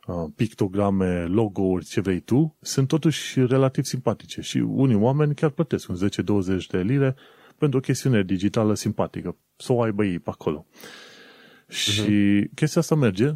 uh, 0.07 0.15
pictograme, 0.35 1.25
logo-uri, 1.25 1.85
ce 1.85 2.01
vrei 2.01 2.19
tu, 2.19 2.55
sunt 2.61 2.87
totuși 2.87 3.45
relativ 3.45 3.83
simpatice 3.83 4.41
și 4.41 4.57
unii 4.57 4.95
oameni 4.95 5.35
chiar 5.35 5.49
plătesc 5.49 5.89
un 5.89 5.97
10-20 5.97 6.65
de 6.69 6.77
lire 6.77 7.15
pentru 7.57 7.77
o 7.77 7.81
chestiune 7.81 8.23
digitală 8.23 8.73
simpatică, 8.73 9.37
să 9.55 9.73
o 9.73 9.81
aibă 9.81 10.05
ei 10.05 10.19
pe 10.19 10.29
acolo. 10.29 10.65
Uh-huh. 10.65 11.69
Și 11.69 12.49
chestia 12.55 12.81
asta 12.81 12.95
merge 12.95 13.35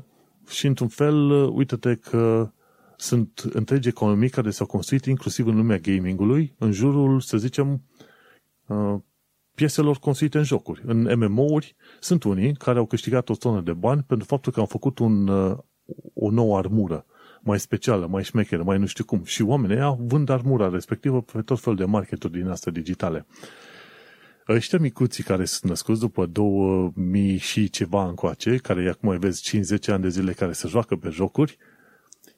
și 0.50 0.68
într-un 0.68 0.88
fel, 0.88 1.30
uh, 1.30 1.50
uite-te 1.54 1.96
că 1.96 2.52
sunt 2.98 3.44
întregi 3.54 3.88
economii 3.88 4.30
care 4.30 4.50
s-au 4.50 4.66
construit 4.66 5.06
inclusiv 5.06 5.48
în 5.48 5.56
lumea 5.56 5.78
gamingului, 5.78 6.56
în 6.58 6.72
jurul, 6.72 7.20
să 7.20 7.38
zicem, 7.38 7.82
uh, 8.68 8.96
pieselor 9.56 9.98
construite 9.98 10.38
în 10.38 10.44
jocuri. 10.44 10.82
În 10.86 11.20
MMO-uri 11.20 11.76
sunt 12.00 12.24
unii 12.24 12.54
care 12.54 12.78
au 12.78 12.86
câștigat 12.86 13.30
o 13.30 13.36
tonă 13.36 13.62
de 13.62 13.74
bani 13.74 14.04
pentru 14.08 14.28
faptul 14.28 14.52
că 14.52 14.60
au 14.60 14.66
făcut 14.66 15.00
un, 15.00 15.28
uh, 15.28 15.58
o 16.14 16.30
nouă 16.30 16.58
armură 16.58 17.06
mai 17.42 17.60
specială, 17.60 18.08
mai 18.08 18.24
șmecheră, 18.24 18.64
mai 18.64 18.78
nu 18.78 18.86
știu 18.86 19.04
cum. 19.04 19.24
Și 19.24 19.42
oamenii 19.42 19.76
ăia 19.76 19.98
vând 20.00 20.30
armura 20.30 20.70
respectivă 20.70 21.22
pe 21.22 21.42
tot 21.42 21.60
fel 21.60 21.76
de 21.76 21.86
marketuri 21.86 22.34
din 22.34 22.48
astea 22.48 22.72
digitale. 22.72 23.26
Ăștia 24.48 24.80
micuții 24.80 25.24
care 25.24 25.46
sunt 25.46 25.70
născuți 25.70 26.00
după 26.00 26.26
2000 26.26 27.38
și 27.38 27.70
ceva 27.70 28.08
încoace, 28.08 28.58
care 28.58 28.90
acum 28.90 29.10
mai 29.10 29.18
vezi 29.18 29.62
5-10 29.74 29.86
ani 29.88 30.02
de 30.02 30.10
zile 30.10 30.32
care 30.32 30.52
se 30.52 30.68
joacă 30.68 30.96
pe 30.96 31.10
jocuri, 31.10 31.58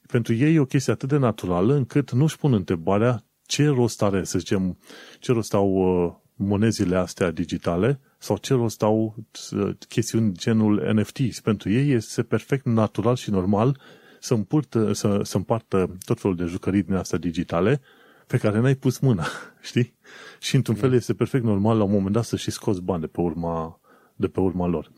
pentru 0.08 0.34
ei 0.34 0.56
e 0.56 0.60
o 0.60 0.66
chestie 0.66 0.94
atât 0.94 1.10
de 1.10 1.18
naturală 1.18 1.74
încât 1.74 2.12
nu-și 2.12 2.38
pun 2.38 2.54
întrebarea 2.54 3.24
ce 3.46 3.68
rost 3.68 4.02
are, 4.02 4.24
să 4.24 4.38
zicem, 4.38 4.78
ce 5.20 5.32
rost 5.32 5.54
au 5.54 5.70
uh, 5.70 6.14
monezile 6.36 6.96
astea 6.96 7.32
digitale 7.32 8.00
sau 8.18 8.38
ce 8.38 8.54
rost 8.54 8.84
au 8.84 9.16
uh, 9.52 9.70
chestiuni 9.88 10.34
genul 10.34 10.94
NFTs. 10.94 11.40
Pentru 11.40 11.70
ei 11.70 11.92
este 11.92 12.24
perfect 12.24 12.66
natural 12.66 13.16
și 13.16 13.30
normal 13.30 13.80
să, 14.20 14.34
împurtă, 14.34 14.94
să, 14.94 15.20
să 15.24 15.38
împartă 15.38 15.98
tot 16.06 16.20
felul 16.20 16.36
de 16.36 16.46
jucării 16.46 16.84
din 16.84 16.96
astea 16.96 17.18
digitale 17.18 17.82
pe 18.28 18.38
care 18.38 18.60
n-ai 18.60 18.76
pus 18.76 19.00
mâna, 19.00 19.26
știi? 19.62 19.96
Și 20.40 20.56
într-un 20.56 20.76
fel 20.76 20.94
este 20.94 21.14
perfect 21.14 21.44
normal 21.44 21.78
la 21.78 21.84
un 21.84 21.92
moment 21.92 22.14
dat 22.14 22.24
să 22.24 22.36
și 22.36 22.52
scoți 22.52 22.82
bani 22.82 23.02
de 23.02 23.08
pe 23.08 23.22
urma, 23.22 23.80
de 24.16 24.28
pe 24.28 24.40
urma 24.40 24.68
lor. 24.68 24.92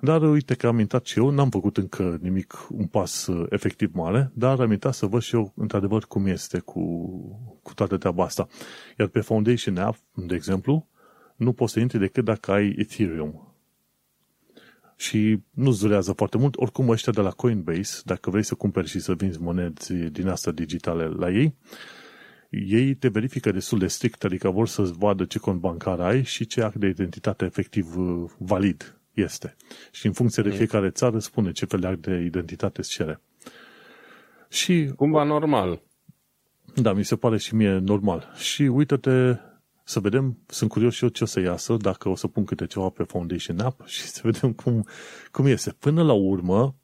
Dar 0.00 0.22
uite 0.22 0.54
că 0.54 0.66
am 0.66 0.78
intrat 0.78 1.06
și 1.06 1.18
eu, 1.18 1.30
n-am 1.30 1.50
făcut 1.50 1.76
încă 1.76 2.18
nimic, 2.20 2.66
un 2.70 2.86
pas 2.86 3.26
uh, 3.26 3.46
efectiv 3.50 3.90
mare, 3.94 4.30
dar 4.34 4.60
am 4.60 4.72
intrat 4.72 4.94
să 4.94 5.06
văd 5.06 5.22
și 5.22 5.34
eu 5.34 5.52
într-adevăr 5.56 6.04
cum 6.04 6.26
este 6.26 6.58
cu, 6.58 6.80
cu 7.62 7.74
toată 7.74 7.96
treaba 7.96 8.24
asta. 8.24 8.46
Iar 8.98 9.08
pe 9.08 9.20
Foundation 9.20 9.76
App, 9.76 9.98
de 10.14 10.34
exemplu, 10.34 10.88
nu 11.36 11.52
poți 11.52 11.72
să 11.72 11.80
intri 11.80 11.98
decât 11.98 12.24
dacă 12.24 12.52
ai 12.52 12.74
Ethereum. 12.76 13.49
Și 15.00 15.38
nu-ți 15.50 15.80
durează 15.80 16.12
foarte 16.12 16.38
mult. 16.38 16.56
Oricum 16.56 16.88
ăștia 16.88 17.12
de 17.12 17.20
la 17.20 17.30
Coinbase, 17.30 18.02
dacă 18.04 18.30
vrei 18.30 18.42
să 18.42 18.54
cumperi 18.54 18.88
și 18.88 19.00
să 19.00 19.14
vinzi 19.14 19.40
monede 19.40 20.08
din 20.12 20.28
asta 20.28 20.50
digitale 20.50 21.04
la 21.04 21.30
ei, 21.30 21.54
ei 22.50 22.94
te 22.94 23.08
verifică 23.08 23.52
destul 23.52 23.78
de 23.78 23.86
strict, 23.86 24.24
adică 24.24 24.50
vor 24.50 24.68
să-ți 24.68 24.92
vadă 24.92 25.24
ce 25.24 25.38
cont 25.38 25.60
bancar 25.60 26.00
ai 26.00 26.24
și 26.24 26.46
ce 26.46 26.62
act 26.62 26.74
de 26.76 26.86
identitate 26.86 27.44
efectiv 27.44 27.96
uh, 27.96 28.30
valid 28.38 28.98
este. 29.12 29.56
Și 29.90 30.06
în 30.06 30.12
funcție 30.12 30.42
de 30.42 30.50
fiecare 30.50 30.90
țară 30.90 31.18
spune 31.18 31.52
ce 31.52 31.64
fel 31.64 31.80
de 31.80 31.86
act 31.86 32.00
de 32.00 32.22
identitate 32.24 32.80
îți 32.80 32.90
cere. 32.90 33.20
Și, 34.48 34.92
Cumva 34.96 35.22
normal. 35.24 35.82
da, 36.74 36.92
mi 36.92 37.04
se 37.04 37.16
pare 37.16 37.38
și 37.38 37.54
mie 37.54 37.78
normal. 37.78 38.32
Și 38.36 38.62
uită-te 38.62 39.36
să 39.90 40.00
vedem, 40.00 40.38
sunt 40.46 40.70
curios 40.70 40.94
și 40.94 41.02
eu 41.02 41.08
ce 41.08 41.24
o 41.24 41.26
să 41.26 41.40
iasă, 41.40 41.76
dacă 41.76 42.08
o 42.08 42.14
să 42.14 42.26
pun 42.26 42.44
câte 42.44 42.66
ceva 42.66 42.88
pe 42.88 43.02
Foundation 43.02 43.60
App 43.60 43.86
și 43.94 44.00
să 44.00 44.20
vedem 44.22 44.52
cum, 44.52 44.86
cum 45.30 45.46
iese. 45.46 45.72
Până 45.78 46.02
la 46.02 46.12
urmă, 46.12 46.76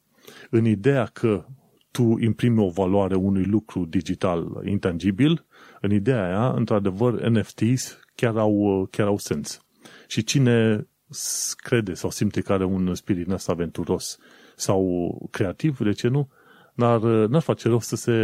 în 0.51 0.64
ideea 0.64 1.05
că 1.05 1.45
tu 1.90 2.19
imprimi 2.19 2.61
o 2.61 2.69
valoare 2.69 3.14
unui 3.14 3.45
lucru 3.45 3.85
digital 3.85 4.62
intangibil, 4.64 5.47
în 5.81 5.92
ideea 5.92 6.25
aia, 6.25 6.51
într-adevăr, 6.51 7.29
NFTs 7.29 7.99
chiar 8.14 8.37
au, 8.37 8.87
chiar 8.90 9.07
au 9.07 9.19
sens. 9.19 9.61
Și 10.07 10.25
cine 10.25 10.87
crede 11.57 11.95
sau 11.95 12.11
simte 12.11 12.40
că 12.40 12.53
are 12.53 12.64
un 12.64 12.95
spirit 12.95 13.31
ăsta 13.31 13.53
aventuros 13.53 14.19
sau 14.57 15.29
creativ, 15.31 15.79
de 15.79 15.92
ce 15.92 16.09
nu, 16.09 16.29
n-ar, 16.75 17.01
n-ar 17.01 17.42
face 17.42 17.69
rău 17.69 17.81
să 17.81 17.97
se, 17.97 18.14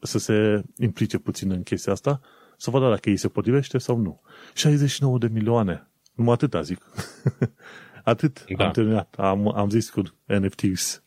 să 0.00 0.18
se 0.18 0.62
implice 0.78 1.18
puțin 1.18 1.50
în 1.50 1.62
chestia 1.62 1.92
asta, 1.92 2.20
să 2.60 2.70
vadă 2.70 2.88
dacă 2.88 3.08
îi 3.08 3.16
se 3.16 3.28
potrivește 3.28 3.78
sau 3.78 3.96
nu. 3.96 4.20
69 4.54 5.18
de 5.18 5.28
milioane. 5.32 5.90
Numai 6.14 6.32
atâta 6.32 6.60
zic. 6.60 6.78
Atât 8.04 8.44
da. 8.56 8.64
am 8.64 8.70
terminat. 8.70 9.14
Am, 9.18 9.56
am 9.56 9.70
zis 9.70 9.90
cu 9.90 10.02
NFTs. 10.26 11.02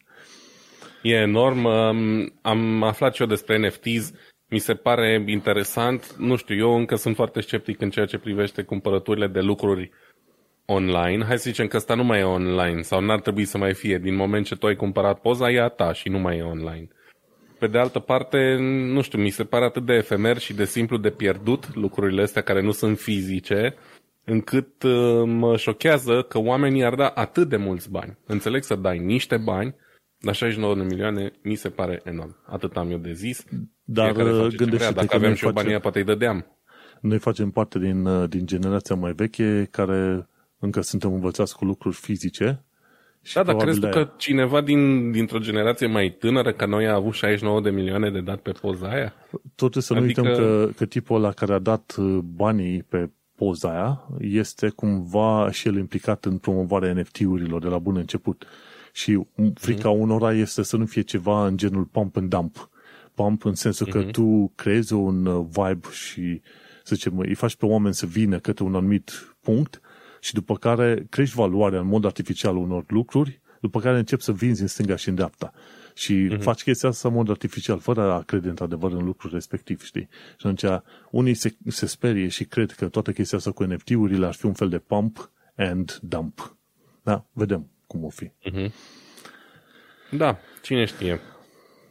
E 1.01 1.13
enorm. 1.13 1.65
Am 2.41 2.83
aflat 2.83 3.13
și 3.13 3.21
eu 3.21 3.27
despre 3.27 3.67
NFTs. 3.67 4.11
Mi 4.49 4.59
se 4.59 4.73
pare 4.73 5.23
interesant. 5.27 6.15
Nu 6.17 6.35
știu, 6.35 6.55
eu 6.55 6.75
încă 6.75 6.95
sunt 6.95 7.15
foarte 7.15 7.41
sceptic 7.41 7.81
în 7.81 7.89
ceea 7.89 8.05
ce 8.05 8.17
privește 8.17 8.63
cumpărăturile 8.63 9.27
de 9.27 9.39
lucruri 9.39 9.91
online. 10.65 11.25
Hai 11.25 11.37
să 11.37 11.49
zicem 11.49 11.67
că 11.67 11.75
asta 11.75 11.95
nu 11.95 12.03
mai 12.03 12.19
e 12.19 12.23
online 12.23 12.81
sau 12.81 13.01
n-ar 13.01 13.21
trebui 13.21 13.45
să 13.45 13.57
mai 13.57 13.73
fie. 13.73 13.97
Din 13.97 14.15
moment 14.15 14.45
ce 14.45 14.55
tu 14.55 14.65
ai 14.65 14.75
cumpărat 14.75 15.19
poza, 15.19 15.51
e 15.51 15.61
a 15.61 15.67
ta 15.67 15.93
și 15.93 16.09
nu 16.09 16.19
mai 16.19 16.37
e 16.37 16.41
online. 16.41 16.87
Pe 17.63 17.69
de 17.69 17.77
altă 17.77 17.99
parte, 17.99 18.57
nu 18.93 19.01
știu, 19.01 19.21
mi 19.21 19.29
se 19.29 19.43
pare 19.43 19.65
atât 19.65 19.85
de 19.85 19.93
efemer 19.93 20.37
și 20.37 20.53
de 20.53 20.65
simplu 20.65 20.97
de 20.97 21.09
pierdut 21.09 21.75
lucrurile 21.75 22.21
astea 22.21 22.41
care 22.41 22.61
nu 22.61 22.71
sunt 22.71 22.97
fizice, 22.97 23.75
încât 24.23 24.83
uh, 24.83 25.23
mă 25.25 25.57
șochează 25.57 26.21
că 26.21 26.39
oamenii 26.39 26.83
ar 26.83 26.95
da 26.95 27.07
atât 27.07 27.49
de 27.49 27.57
mulți 27.57 27.89
bani. 27.91 28.17
Înțeleg 28.25 28.63
să 28.63 28.75
dai 28.75 28.97
niște 28.97 29.37
bani, 29.37 29.75
dar 30.19 30.35
69 30.35 30.75
de 30.75 30.81
milioane 30.81 31.31
mi 31.43 31.55
se 31.55 31.69
pare 31.69 32.01
enorm. 32.03 32.35
Atât 32.45 32.77
am 32.77 32.91
eu 32.91 32.97
de 32.97 33.13
zis. 33.13 33.45
Dar 33.83 34.15
uh, 34.15 34.55
gândește 34.55 34.91
Dacă 34.91 35.15
avem 35.15 35.33
și 35.33 35.45
o 35.45 35.51
banii, 35.51 35.79
poate 35.79 35.99
îi 35.99 36.05
dădeam. 36.05 36.45
Noi 37.01 37.17
facem 37.17 37.49
parte 37.49 37.79
din, 37.79 38.05
uh, 38.05 38.29
din 38.29 38.45
generația 38.45 38.95
mai 38.95 39.13
veche 39.13 39.67
care 39.71 40.27
încă 40.59 40.81
suntem 40.81 41.13
învățați 41.13 41.55
cu 41.55 41.65
lucruri 41.65 41.95
fizice. 41.95 42.65
Și 43.25 43.33
da, 43.33 43.43
dar 43.43 43.55
crezi 43.55 43.79
tu 43.79 43.89
că 43.89 44.09
cineva 44.17 44.61
din, 44.61 45.11
dintr-o 45.11 45.39
generație 45.39 45.87
mai 45.87 46.15
tânără 46.19 46.51
ca 46.51 46.65
noi 46.65 46.87
a 46.87 46.93
avut 46.93 47.13
69 47.13 47.61
de 47.61 47.69
milioane 47.69 48.09
de 48.09 48.19
dat 48.19 48.39
pe 48.39 48.51
poza 48.51 48.87
aia? 48.87 49.13
Totuși 49.55 49.85
să 49.85 49.93
adică... 49.93 50.21
nu 50.21 50.27
uităm 50.27 50.45
că, 50.45 50.69
că 50.75 50.85
tipul 50.85 51.15
ăla 51.15 51.31
care 51.31 51.53
a 51.53 51.59
dat 51.59 51.95
banii 52.35 52.83
pe 52.83 53.09
poza 53.35 53.69
aia 53.69 54.07
este 54.19 54.69
cumva 54.69 55.51
și 55.51 55.67
el 55.67 55.75
implicat 55.77 56.25
în 56.25 56.37
promovarea 56.37 56.93
NFT-urilor 56.93 57.61
de 57.61 57.67
la 57.67 57.77
bun 57.77 57.95
început. 57.95 58.47
Și 58.91 59.19
frica 59.53 59.89
mm-hmm. 59.89 59.99
unora 59.99 60.33
este 60.33 60.63
să 60.63 60.77
nu 60.77 60.85
fie 60.85 61.01
ceva 61.01 61.47
în 61.47 61.57
genul 61.57 61.83
pump 61.83 62.17
and 62.17 62.29
dump. 62.29 62.69
Pump 63.13 63.45
în 63.45 63.55
sensul 63.55 63.87
mm-hmm. 63.87 63.91
că 63.91 63.97
mhm. 63.97 64.11
tu 64.11 64.51
creezi 64.55 64.93
un 64.93 65.25
uh, 65.25 65.45
vibe 65.49 65.87
și, 65.91 66.41
să 66.83 66.95
zicem, 66.95 67.19
îi 67.19 67.35
faci 67.35 67.55
pe 67.55 67.65
oameni 67.65 67.93
să 67.93 68.05
vină 68.05 68.39
către 68.39 68.63
un 68.63 68.75
anumit 68.75 69.35
punct 69.41 69.81
și 70.23 70.33
după 70.33 70.55
care 70.55 71.05
crești 71.09 71.35
valoarea 71.35 71.79
în 71.79 71.87
mod 71.87 72.05
artificial 72.05 72.57
unor 72.57 72.83
lucruri, 72.87 73.41
după 73.61 73.79
care 73.79 73.97
începi 73.97 74.23
să 74.23 74.31
vinzi 74.31 74.61
în 74.61 74.67
stânga 74.67 74.95
și 74.95 75.09
în 75.09 75.15
dreapta. 75.15 75.53
Și 75.93 76.29
uh-huh. 76.31 76.39
faci 76.39 76.63
chestia 76.63 76.89
asta 76.89 77.07
în 77.07 77.13
mod 77.13 77.29
artificial, 77.29 77.79
fără 77.79 78.11
a 78.11 78.21
crede 78.21 78.49
într-adevăr 78.49 78.91
în 78.91 79.05
lucrul 79.05 79.31
respectiv, 79.33 79.83
știi? 79.83 80.07
Și 80.37 80.47
atunci 80.47 80.81
unii 81.11 81.33
se, 81.33 81.55
se 81.67 81.85
sperie 81.85 82.27
și 82.27 82.45
cred 82.45 82.71
că 82.71 82.87
toată 82.87 83.11
chestia 83.11 83.37
asta 83.37 83.51
cu 83.51 83.63
NFT-urile 83.63 84.25
ar 84.25 84.33
fi 84.33 84.45
un 84.45 84.53
fel 84.53 84.69
de 84.69 84.77
pump 84.77 85.31
and 85.57 85.99
dump. 86.01 86.57
Da, 87.03 87.25
vedem 87.31 87.69
cum 87.87 88.03
o 88.03 88.09
fi. 88.09 88.25
Uh-huh. 88.25 88.71
Da, 90.11 90.37
cine 90.61 90.85
știe. 90.85 91.19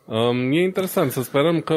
Um, 0.04 0.52
e 0.52 0.62
interesant 0.62 1.10
să 1.10 1.22
sperăm 1.22 1.60
că 1.60 1.74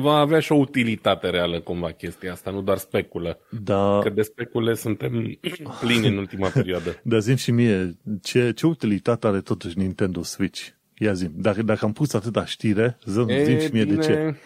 va 0.00 0.14
avea 0.14 0.40
și 0.40 0.52
o 0.52 0.56
utilitate 0.56 1.30
reală 1.30 1.60
cumva 1.60 1.90
chestia 1.90 2.32
asta, 2.32 2.50
nu 2.50 2.62
doar 2.62 2.76
speculă. 2.76 3.38
Da. 3.50 3.98
Că 4.02 4.10
de 4.10 4.22
specule 4.22 4.74
suntem 4.74 5.38
plini 5.80 6.06
în 6.06 6.16
ultima 6.16 6.48
perioadă. 6.48 7.00
Dar 7.02 7.20
zim 7.20 7.36
și 7.36 7.50
mie, 7.50 7.98
ce, 8.22 8.52
ce 8.52 8.66
utilitate 8.66 9.26
are 9.26 9.40
totuși 9.40 9.78
Nintendo 9.78 10.22
Switch? 10.22 10.68
Ia 10.98 11.12
zi, 11.12 11.28
dacă, 11.34 11.62
dacă 11.62 11.84
am 11.84 11.92
pus 11.92 12.12
atâta 12.12 12.44
știre, 12.44 12.98
zim, 13.04 13.28
e, 13.28 13.44
zi 13.44 13.64
și 13.66 13.72
mie 13.72 13.84
bine, 13.84 13.96
de 13.96 14.02
ce. 14.02 14.36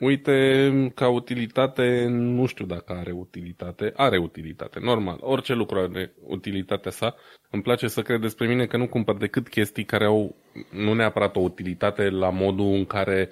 Uite, 0.00 0.70
ca 0.94 1.08
utilitate, 1.08 2.06
nu 2.08 2.46
știu 2.46 2.64
dacă 2.64 2.92
are 2.92 3.12
utilitate. 3.12 3.92
Are 3.96 4.18
utilitate, 4.18 4.78
normal. 4.82 5.18
Orice 5.20 5.54
lucru 5.54 5.78
are 5.78 6.12
utilitatea 6.26 6.90
sa. 6.90 7.14
Îmi 7.50 7.62
place 7.62 7.86
să 7.86 8.02
cred 8.02 8.20
despre 8.20 8.46
mine 8.46 8.66
că 8.66 8.76
nu 8.76 8.88
cumpăr 8.88 9.16
decât 9.16 9.48
chestii 9.48 9.84
care 9.84 10.04
au 10.04 10.36
nu 10.70 10.94
neapărat 10.94 11.36
o 11.36 11.40
utilitate 11.40 12.10
la 12.10 12.30
modul 12.30 12.72
în 12.74 12.84
care, 12.84 13.30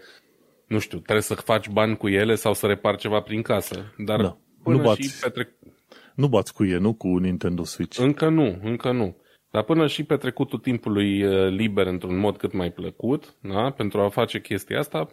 nu 0.66 0.78
știu, 0.78 0.98
trebuie 0.98 1.22
să 1.22 1.34
faci 1.34 1.68
bani 1.68 1.96
cu 1.96 2.08
ele 2.08 2.34
sau 2.34 2.54
să 2.54 2.66
repar 2.66 2.96
ceva 2.96 3.20
prin 3.20 3.42
casă. 3.42 3.94
Dar 3.96 4.20
da. 4.20 4.36
nu 4.64 4.78
bați, 4.78 5.02
și 5.02 5.20
petrec... 5.20 5.48
Nu 6.14 6.28
bați 6.28 6.54
cu 6.54 6.64
e, 6.64 6.76
nu 6.76 6.94
cu 6.94 7.08
Nintendo 7.08 7.64
Switch. 7.64 7.98
Încă 7.98 8.28
nu, 8.28 8.58
încă 8.62 8.92
nu. 8.92 9.16
Dar 9.50 9.62
până 9.62 9.86
și 9.86 10.04
petrecutul 10.04 10.58
timpului 10.58 11.22
uh, 11.22 11.50
liber 11.50 11.86
într-un 11.86 12.18
mod 12.18 12.36
cât 12.36 12.52
mai 12.52 12.70
plăcut, 12.70 13.34
da? 13.40 13.70
pentru 13.70 14.00
a 14.00 14.08
face 14.08 14.40
chestia 14.40 14.78
asta, 14.78 15.08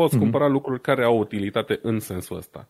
poți 0.00 0.16
mm-hmm. 0.16 0.20
cumpăra 0.20 0.48
lucruri 0.48 0.80
care 0.80 1.04
au 1.04 1.18
utilitate 1.18 1.78
în 1.82 1.98
sensul 1.98 2.36
ăsta. 2.36 2.68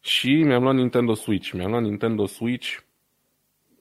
Și 0.00 0.42
mi-am 0.42 0.62
luat 0.62 0.74
Nintendo 0.74 1.14
Switch. 1.14 1.50
Mi-am 1.50 1.70
luat 1.70 1.82
Nintendo 1.82 2.26
Switch, 2.26 2.78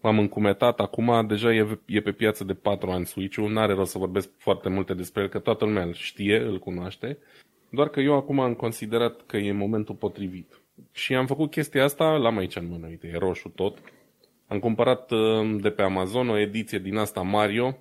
m-am 0.01 0.19
încumetat, 0.19 0.79
acum 0.79 1.27
deja 1.27 1.53
e, 1.53 1.79
e 1.85 2.01
pe 2.01 2.11
piață 2.11 2.43
de 2.43 2.53
4 2.53 2.91
ani 2.91 3.05
Switch-ul, 3.05 3.51
n-are 3.51 3.73
rost 3.73 3.91
să 3.91 3.97
vorbesc 3.97 4.29
foarte 4.37 4.69
multe 4.69 4.93
despre 4.93 5.21
el, 5.21 5.27
că 5.27 5.39
toată 5.39 5.65
lumea 5.65 5.83
îl 5.83 5.93
știe, 5.93 6.37
îl 6.37 6.59
cunoaște, 6.59 7.17
doar 7.69 7.89
că 7.89 7.99
eu 7.99 8.13
acum 8.13 8.39
am 8.39 8.53
considerat 8.53 9.25
că 9.25 9.37
e 9.37 9.51
momentul 9.51 9.95
potrivit. 9.95 10.61
Și 10.91 11.15
am 11.15 11.25
făcut 11.25 11.51
chestia 11.51 11.83
asta, 11.83 12.05
l-am 12.05 12.37
aici 12.37 12.55
în 12.55 12.67
mână, 12.67 12.87
uite, 12.87 13.07
e 13.07 13.17
roșu 13.17 13.49
tot. 13.49 13.77
Am 14.47 14.59
cumpărat 14.59 15.11
uh, 15.11 15.55
de 15.61 15.69
pe 15.69 15.81
Amazon 15.81 16.29
o 16.29 16.37
ediție 16.37 16.79
din 16.79 16.97
asta 16.97 17.21
Mario, 17.21 17.77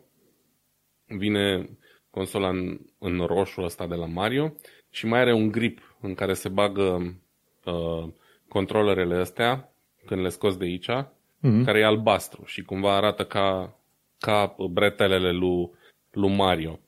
vine 1.07 1.69
consola 2.11 2.49
în, 2.49 2.79
în 2.99 3.19
roșu 3.27 3.61
ăsta 3.61 3.87
de 3.87 3.95
la 3.95 4.07
Mario 4.07 4.53
și 4.93 5.07
mai 5.07 5.21
are 5.21 5.33
un 5.33 5.51
grip 5.51 5.97
în 6.01 6.15
care 6.15 6.33
se 6.33 6.49
bagă 6.49 7.17
uh, 7.65 8.09
controlerele 8.49 9.17
astea 9.17 9.73
când 10.07 10.21
le 10.21 10.29
scoți 10.29 10.59
de 10.59 10.65
aici, 10.65 10.91
mm-hmm. 10.91 11.65
care 11.65 11.79
e 11.79 11.85
albastru 11.85 12.43
și 12.45 12.63
cumva 12.63 12.97
arată 12.97 13.25
ca, 13.25 13.79
ca 14.19 14.57
bretelele 14.71 15.33
lui, 15.33 15.71
lui 16.11 16.37
Mario. 16.37 16.79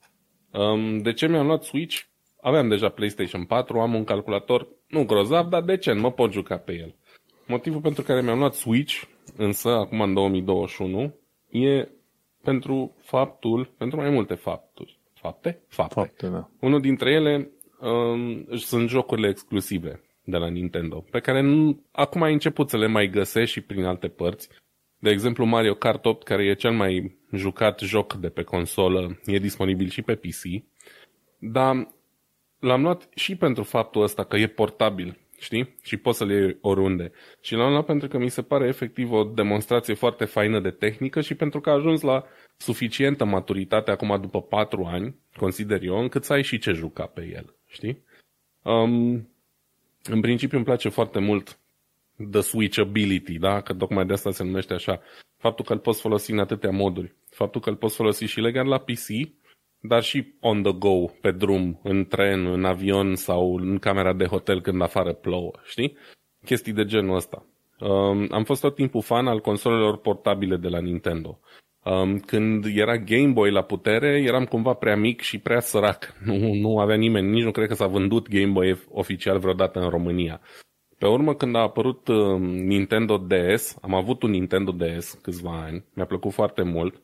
Um, 0.50 0.98
de 0.98 1.12
ce 1.12 1.26
mi-am 1.26 1.46
luat 1.46 1.62
Switch? 1.62 2.02
Aveam 2.40 2.68
deja 2.68 2.88
PlayStation 2.88 3.44
4, 3.44 3.80
am 3.80 3.94
un 3.94 4.04
calculator, 4.04 4.68
nu 4.88 5.04
grozav, 5.04 5.48
dar 5.48 5.62
decent, 5.62 6.00
mă 6.00 6.12
pot 6.12 6.32
juca 6.32 6.56
pe 6.56 6.72
el. 6.72 6.94
Motivul 7.46 7.80
pentru 7.80 8.02
care 8.02 8.22
mi-am 8.22 8.38
luat 8.38 8.54
Switch, 8.54 9.02
însă, 9.36 9.68
acum 9.68 10.00
în 10.00 10.14
2021, 10.14 11.14
e 11.50 11.88
pentru 12.42 12.96
faptul, 13.00 13.72
pentru 13.78 14.00
mai 14.00 14.10
multe 14.10 14.34
fapturi. 14.34 14.98
Fapte? 15.14 15.60
Fapte. 15.68 15.94
Fapte 15.94 16.28
da. 16.28 16.50
Unul 16.60 16.80
dintre 16.80 17.10
ele 17.12 17.50
um, 17.80 18.46
sunt 18.56 18.88
jocurile 18.88 19.28
exclusive 19.28 20.00
de 20.24 20.37
la 20.37 20.48
Nintendo, 20.48 21.04
pe 21.10 21.20
care 21.20 21.40
nu, 21.40 21.84
acum 21.92 22.22
ai 22.22 22.32
început 22.32 22.68
să 22.68 22.76
le 22.76 22.87
mai 22.87 23.08
găsești 23.08 23.52
și 23.52 23.60
prin 23.60 23.84
alte 23.84 24.08
părți. 24.08 24.48
De 24.98 25.10
exemplu, 25.10 25.44
Mario 25.44 25.74
Kart 25.74 26.06
8, 26.06 26.24
care 26.24 26.44
e 26.44 26.54
cel 26.54 26.72
mai 26.72 27.18
jucat 27.32 27.80
joc 27.80 28.14
de 28.14 28.28
pe 28.28 28.42
consolă, 28.42 29.18
e 29.24 29.38
disponibil 29.38 29.88
și 29.88 30.02
pe 30.02 30.14
PC, 30.14 30.64
dar 31.38 31.88
l-am 32.59 32.82
luat 32.82 33.09
și 33.14 33.36
pentru 33.36 33.62
faptul 33.62 34.03
ăsta 34.03 34.24
că 34.24 34.36
e 34.36 34.46
portabil, 34.46 35.18
știi? 35.38 35.74
Și 35.82 35.96
poți 35.96 36.18
să-l 36.18 36.30
iei 36.30 36.59
oriunde. 36.61 37.12
Și 37.40 37.55
l-am 37.55 37.70
luat 37.70 37.84
pentru 37.84 38.09
că 38.09 38.18
mi 38.18 38.28
se 38.28 38.42
pare 38.42 38.66
efectiv 38.66 39.12
o 39.12 39.24
demonstrație 39.24 39.94
foarte 39.94 40.24
faină 40.24 40.61
de 40.61 40.70
tehnică 40.70 41.20
și 41.20 41.34
pentru 41.34 41.61
că 41.61 41.70
a 41.70 41.74
ajuns 41.74 42.01
la 42.01 42.24
suficientă 42.57 43.24
maturitate 43.24 43.90
acum 43.90 44.18
după 44.20 44.42
4 44.42 44.84
ani, 44.84 45.16
consider 45.36 45.82
eu, 45.82 45.99
încât 45.99 46.24
să 46.24 46.32
ai 46.32 46.42
și 46.42 46.59
ce 46.59 46.72
juca 46.72 47.07
pe 47.07 47.30
el, 47.34 47.55
știi? 47.75 48.03
Um, 48.62 49.29
în 50.03 50.20
principiu 50.20 50.57
îmi 50.57 50.66
place 50.66 50.89
foarte 50.89 51.18
mult 51.18 51.59
the 52.31 52.41
switchability, 52.41 53.39
da? 53.39 53.61
Că 53.61 53.75
tocmai 53.75 54.07
de 54.07 54.12
asta 54.12 54.31
se 54.31 54.45
numește 54.45 54.75
așa. 54.75 55.01
Faptul 55.37 55.64
că 55.64 55.72
îl 55.72 55.79
poți 55.79 56.01
folosi 56.01 56.31
în 56.31 56.39
atâtea 56.39 56.70
moduri. 56.70 57.14
Faptul 57.31 57.61
că 57.61 57.70
îl 57.70 57.77
poți 57.77 57.97
folosi 57.97 58.25
și 58.25 58.41
legat 58.41 58.66
la 58.66 58.79
PC, 58.79 59.07
dar 59.81 60.03
și 60.03 60.35
on 60.41 60.62
the 60.62 60.72
go, 60.72 61.05
pe 61.20 61.31
drum, 61.31 61.81
în 61.83 62.05
tren, 62.05 62.47
în 62.47 62.64
avion 62.64 63.14
sau 63.14 63.57
în 63.57 63.79
camera 63.79 64.12
de 64.12 64.25
hotel 64.25 64.61
când 64.61 64.83
afară 64.83 65.12
plouă, 65.12 65.51
știi? 65.64 65.97
Chestii 66.45 66.72
de 66.72 66.85
genul 66.85 67.16
ăsta. 67.16 67.47
Um, 67.81 68.29
am 68.31 68.45
fost 68.45 68.61
tot 68.61 68.75
timpul 68.75 69.03
fan 69.03 69.27
al 69.27 69.41
consolelor 69.41 69.99
portabile 69.99 70.57
de 70.57 70.68
la 70.68 70.81
Nintendo. 70.81 71.41
Um, 71.85 72.18
când 72.18 72.64
era 72.74 72.97
Game 72.97 73.32
Boy 73.32 73.51
la 73.51 73.62
putere, 73.62 74.22
eram 74.26 74.45
cumva 74.45 74.72
prea 74.72 74.97
mic 74.97 75.20
și 75.20 75.39
prea 75.39 75.61
sărac. 75.61 76.14
Nu, 76.24 76.55
nu 76.55 76.78
avea 76.78 76.97
nimeni, 76.97 77.30
nici 77.30 77.45
nu 77.45 77.51
cred 77.51 77.68
că 77.68 77.74
s-a 77.74 77.87
vândut 77.87 78.28
Game 78.28 78.53
Boy 78.53 78.78
oficial 78.91 79.39
vreodată 79.39 79.80
în 79.80 79.89
România. 79.89 80.41
Pe 80.99 81.07
urmă, 81.07 81.35
când 81.35 81.57
a 81.57 81.59
apărut 81.59 82.09
uh, 82.09 82.39
Nintendo 82.41 83.16
DS, 83.16 83.76
am 83.80 83.95
avut 83.95 84.22
un 84.22 84.30
Nintendo 84.30 84.72
DS 84.72 85.18
câțiva 85.22 85.62
ani, 85.64 85.85
mi-a 85.95 86.05
plăcut 86.05 86.32
foarte 86.32 86.62
mult. 86.62 87.03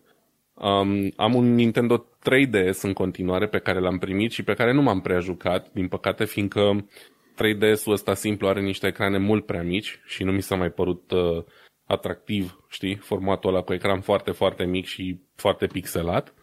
Um, 0.55 1.13
am 1.17 1.35
un 1.35 1.55
Nintendo 1.55 2.07
3DS 2.19 2.81
în 2.83 2.93
continuare 2.93 3.47
pe 3.47 3.59
care 3.59 3.81
l-am 3.81 3.99
primit 3.99 4.33
și 4.33 4.43
pe 4.43 4.55
care 4.55 4.73
nu 4.73 4.83
m-am 4.83 5.01
prea 5.01 5.19
jucat, 5.19 5.73
din 5.73 5.89
păcate, 5.89 6.25
fiindcă 6.25 6.87
3DS-ul 7.35 7.93
ăsta 7.93 8.15
simplu 8.15 8.49
are 8.49 8.61
niște 8.61 8.87
ecrane 8.87 9.19
mult 9.19 9.47
prea 9.47 9.63
mici 9.63 10.01
și 10.07 10.25
nu 10.25 10.33
mi 10.33 10.43
s-a 10.43 10.57
mai 10.57 10.71
părut 10.71 11.11
uh, 11.11 11.45
atractiv, 11.91 12.65
știi, 12.69 12.95
formatul 12.95 13.51
ăla 13.51 13.63
cu 13.63 13.73
ecran 13.73 14.01
foarte, 14.01 14.31
foarte 14.31 14.65
mic 14.65 14.87
și 14.87 15.21
foarte 15.35 15.67
pixelat. 15.67 16.35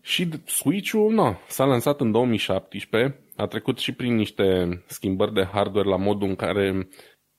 Și 0.00 0.28
Switch-ul, 0.44 1.12
no, 1.12 1.34
s-a 1.46 1.64
lansat 1.64 2.00
în 2.00 2.10
2017, 2.10 3.20
a 3.36 3.46
trecut 3.46 3.78
și 3.78 3.92
prin 3.92 4.14
niște 4.14 4.68
schimbări 4.86 5.32
de 5.32 5.48
hardware 5.52 5.88
la 5.88 5.96
modul 5.96 6.28
în 6.28 6.36
care 6.36 6.88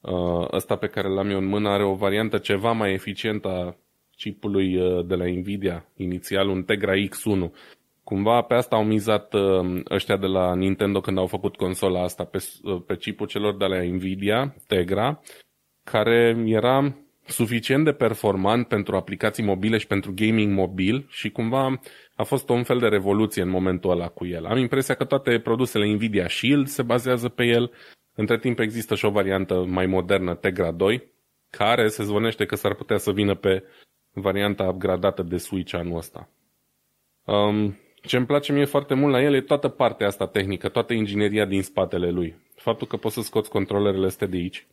uh, 0.02 0.48
ăsta 0.52 0.76
pe 0.76 0.88
care 0.88 1.08
l-am 1.08 1.30
eu 1.30 1.38
în 1.38 1.46
mână 1.46 1.70
are 1.70 1.84
o 1.84 1.94
variantă 1.94 2.38
ceva 2.38 2.72
mai 2.72 2.94
eficientă 2.94 3.48
a 3.48 3.76
chipului 4.16 4.78
uh, 4.78 5.06
de 5.06 5.16
la 5.16 5.26
Nvidia, 5.26 5.86
inițial 5.96 6.48
un 6.48 6.64
Tegra 6.64 6.94
X1. 6.94 7.52
Cumva 8.04 8.42
pe 8.42 8.54
asta 8.54 8.76
au 8.76 8.84
mizat 8.84 9.34
uh, 9.34 9.82
ăștia 9.90 10.18
de 10.18 10.28
la 10.28 10.56
Nintendo 10.56 11.02
când 11.02 11.18
au 11.18 11.28
făcut 11.28 11.56
consola 11.56 12.04
asta, 12.04 12.24
pe, 12.24 12.44
uh, 12.64 12.82
pe 12.86 12.96
chipul 12.96 13.28
celor 13.28 13.58
de 13.58 13.66
la 13.66 13.82
Nvidia, 13.82 14.56
Tegra, 14.68 15.22
care 15.84 16.44
era 16.46 16.96
suficient 17.26 17.86
de 17.86 17.92
performant 17.92 18.68
pentru 18.68 18.96
aplicații 18.96 19.44
mobile 19.44 19.78
și 19.78 19.88
pentru 19.88 20.14
gaming 20.16 20.54
mobil 20.54 21.06
și 21.10 21.30
cumva 21.30 21.80
a 22.16 22.24
fost 22.24 22.50
un 22.50 22.64
fel 22.64 22.80
de 22.80 22.88
revoluție 22.88 23.42
în 23.42 23.50
momentul 23.50 23.92
ăla 23.92 24.08
cu 24.08 24.26
el. 24.26 24.46
Am 24.46 24.58
impresia 24.58 24.96
că 24.96 25.04
toate 25.04 25.40
produsele 25.40 25.94
Nvidia 25.94 26.28
Shield 26.28 26.68
se 26.68 26.82
bazează 26.82 27.30
pe 27.30 27.44
el. 27.44 27.72
Între 28.16 28.40
timp 28.40 28.60
există 28.60 28.96
și 28.96 29.06
o 29.06 29.10
variantă 29.10 29.66
mai 29.68 29.86
modernă, 29.86 30.36
Tegra 30.36 30.72
2, 30.72 31.04
care 31.50 31.88
se 31.88 32.04
zvonește 32.04 32.46
că 32.46 32.56
s-ar 32.56 32.74
putea 32.74 32.98
să 32.98 33.12
vină 33.12 33.36
pe 33.36 33.64
varianta 34.14 34.64
upgradată 34.64 35.24
de 35.24 35.38
Switch 35.38 35.74
anul 35.74 35.98
ăsta. 35.98 36.30
Um, 37.26 37.78
ce 38.02 38.18
îmi 38.18 38.26
place 38.26 38.54
mie 38.54 38.66
foarte 38.66 38.94
mult 38.94 39.14
la 39.14 39.22
el 39.22 39.34
e 39.34 39.42
toată 39.42 39.68
partea 39.68 40.08
asta 40.08 40.28
tehnică, 40.28 40.70
toată 40.70 40.94
ingineria 40.94 41.46
din 41.46 41.64
spatele 41.64 42.10
lui. 42.10 42.36
Faptul 42.56 42.88
că 42.88 42.98
poți 42.98 43.16
să 43.16 43.22
scoți 43.22 43.50
controlerele 43.50 44.06
astea 44.06 44.28
de 44.28 44.38
aici, 44.38 44.68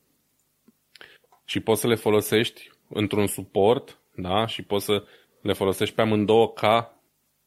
și 1.48 1.60
poți 1.60 1.80
să 1.80 1.86
le 1.86 1.94
folosești 1.94 2.70
într-un 2.88 3.26
suport, 3.26 3.98
da? 4.14 4.46
Și 4.46 4.62
poți 4.62 4.84
să 4.84 5.04
le 5.40 5.52
folosești 5.52 5.94
pe 5.94 6.00
amândouă 6.00 6.52
ca, 6.52 7.00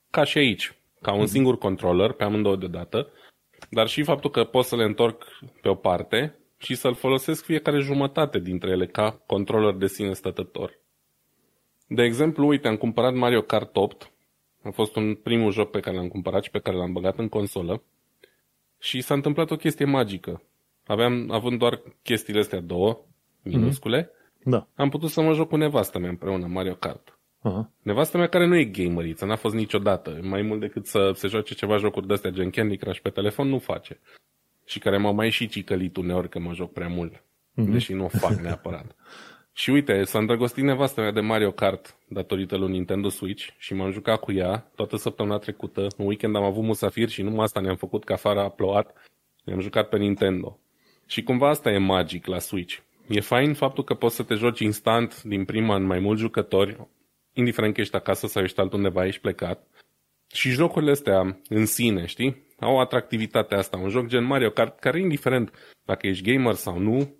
ca 0.10 0.24
și 0.24 0.38
aici, 0.38 0.76
ca 1.02 1.14
un 1.14 1.20
mhm. 1.20 1.30
singur 1.30 1.58
controller, 1.58 2.12
pe 2.12 2.24
amândouă 2.24 2.56
deodată, 2.56 3.10
dar 3.70 3.88
și 3.88 4.04
faptul 4.04 4.30
că 4.30 4.43
pot 4.43 4.66
să 4.66 4.76
le 4.76 4.84
întorc 4.84 5.24
pe 5.62 5.70
o 5.70 5.76
parte 5.76 6.36
și 6.58 6.76
să-l 6.76 6.93
folosesc 6.93 7.43
fiecare 7.43 7.80
jumătate 7.80 8.39
dintre 8.39 8.70
ele 8.70 8.86
ca 8.86 9.22
controller 9.26 9.74
de 9.74 9.88
sine 9.88 10.14
stătător. 10.14 10.80
De 11.88 12.04
exemplu, 12.04 12.47
uite, 12.47 12.68
am 12.68 12.78
cumpărat 12.78 13.14
Mario 13.14 13.41
Kart 13.41 13.76
8, 13.76 14.12
a 14.64 14.70
fost 14.70 14.95
un 14.95 15.16
primul 15.16 15.52
joc 15.52 15.70
pe 15.70 15.80
care 15.80 15.95
l-am 15.95 16.08
cumpărat 16.08 16.43
și 16.43 16.49
pe 16.49 16.60
care 16.60 16.78
l-am 16.78 16.91
băgat 16.91 17.18
în 17.18 17.30
consolă 17.30 17.84
și 18.80 19.02
s-a 19.02 19.14
întâmplat 19.14 19.52
o 19.52 19.56
chestie 19.56 19.86
magică. 19.86 20.43
Aveam, 20.86 21.32
având 21.32 21.60
doar 21.60 21.82
chestiile 22.04 22.39
astea 22.39 22.60
două, 22.60 23.06
minuscule, 23.44 24.04
mm-hmm. 24.04 24.44
da. 24.44 24.68
am 24.76 24.89
putut 24.89 25.10
să 25.10 25.22
mă 25.22 25.34
joc 25.34 25.50
cu 25.50 25.56
nevastă 25.56 26.00
mea 26.00 26.10
împreună 26.10 26.46
Mario 26.48 26.74
Kart. 26.76 27.20
Uh-huh. 27.44 27.70
Nevastă 27.82 28.18
mea 28.18 28.28
care 28.28 28.46
nu 28.46 28.56
e 28.56 28.66
gameriță, 28.66 29.26
n-a 29.26 29.36
fost 29.36 29.56
niciodată. 29.56 30.20
Mai 30.22 30.42
mult 30.42 30.60
decât 30.60 30.86
să 30.86 31.12
se 31.16 31.28
joace 31.28 31.54
ceva 31.54 31.78
jocuri 31.78 32.08
de 32.08 32.14
astea 32.14 32.30
gen 32.30 32.50
Candy 32.50 32.78
Crush 32.78 33.00
pe 33.00 33.10
telefon, 33.10 33.48
nu 33.48 33.60
face. 33.60 34.00
Și 34.66 34.80
care 34.80 34.98
m-a 34.98 35.12
mai 35.12 35.30
și 35.30 35.48
cicălit 35.48 35.98
uneori 35.98 36.30
că 36.30 36.39
mă 36.39 36.54
joc 36.54 36.72
prea 36.74 36.88
mult. 36.88 37.14
Uh-huh. 37.14 37.72
Deși 37.72 37.94
nu 37.94 38.04
o 38.04 38.08
fac 38.08 38.32
neapărat. 38.42 38.96
și 39.54 39.70
uite, 39.70 40.04
s-a 40.04 40.20
îndrăgostit 40.20 40.64
nevastă 40.64 41.02
mea 41.02 41.12
de 41.12 41.20
Mario 41.20 41.52
Kart 41.52 41.96
datorită 42.08 42.58
lui 42.58 42.72
Nintendo 42.72 43.10
Switch 43.10 43.48
și 43.58 43.74
m-am 43.74 43.92
jucat 43.92 44.20
cu 44.20 44.32
ea 44.32 44.72
toată 44.76 44.98
săptămâna 44.98 45.38
trecută. 45.38 45.88
În 45.98 46.06
weekend 46.06 46.36
am 46.36 46.44
avut 46.44 46.64
musafir 46.64 47.10
și 47.10 47.22
numai 47.22 47.44
asta 47.44 47.60
ne-am 47.60 47.76
făcut 47.76 48.04
că 48.04 48.14
afară 48.14 48.39
a 48.39 48.50
plouat. 48.50 48.94
Ne-am 49.44 49.60
jucat 49.60 49.89
pe 49.89 49.98
Nintendo. 49.98 50.60
Și 51.06 51.24
cumva 51.24 51.50
asta 51.50 51.72
e 51.72 51.78
magic 51.78 52.26
la 52.26 52.39
Switch. 52.39 52.80
E 53.08 53.20
fain 53.20 53.54
faptul 53.54 53.84
că 53.84 53.93
poți 53.93 54.16
să 54.16 54.24
te 54.24 54.34
joci 54.34 54.60
instant 54.60 55.24
din 55.24 55.45
prima 55.45 55.76
în 55.76 55.84
mai 55.84 55.99
mulți 55.99 56.22
jucători, 56.22 56.88
indiferent 57.34 57.74
că 57.74 57.82
ești 57.82 57.95
acasă 57.95 58.28
sau 58.28 58.43
ești 58.43 58.60
altundeva, 58.60 59.06
ești 59.06 59.22
plecat. 59.22 59.68
Și 60.34 60.49
jocurile 60.49 60.91
astea 60.91 61.39
în 61.49 61.66
sine, 61.66 62.06
știi? 62.06 62.47
Au 62.60 62.80
atractivitatea 62.80 63.58
asta. 63.58 63.78
Un 63.78 63.89
joc 63.89 64.06
gen 64.06 64.24
Mario 64.24 64.49
Kart, 64.49 64.80
care 64.80 64.99
indiferent 64.99 65.52
dacă 65.86 66.08
ești 66.08 66.32
gamer 66.32 66.54
sau 66.54 66.80
nu, 66.80 67.16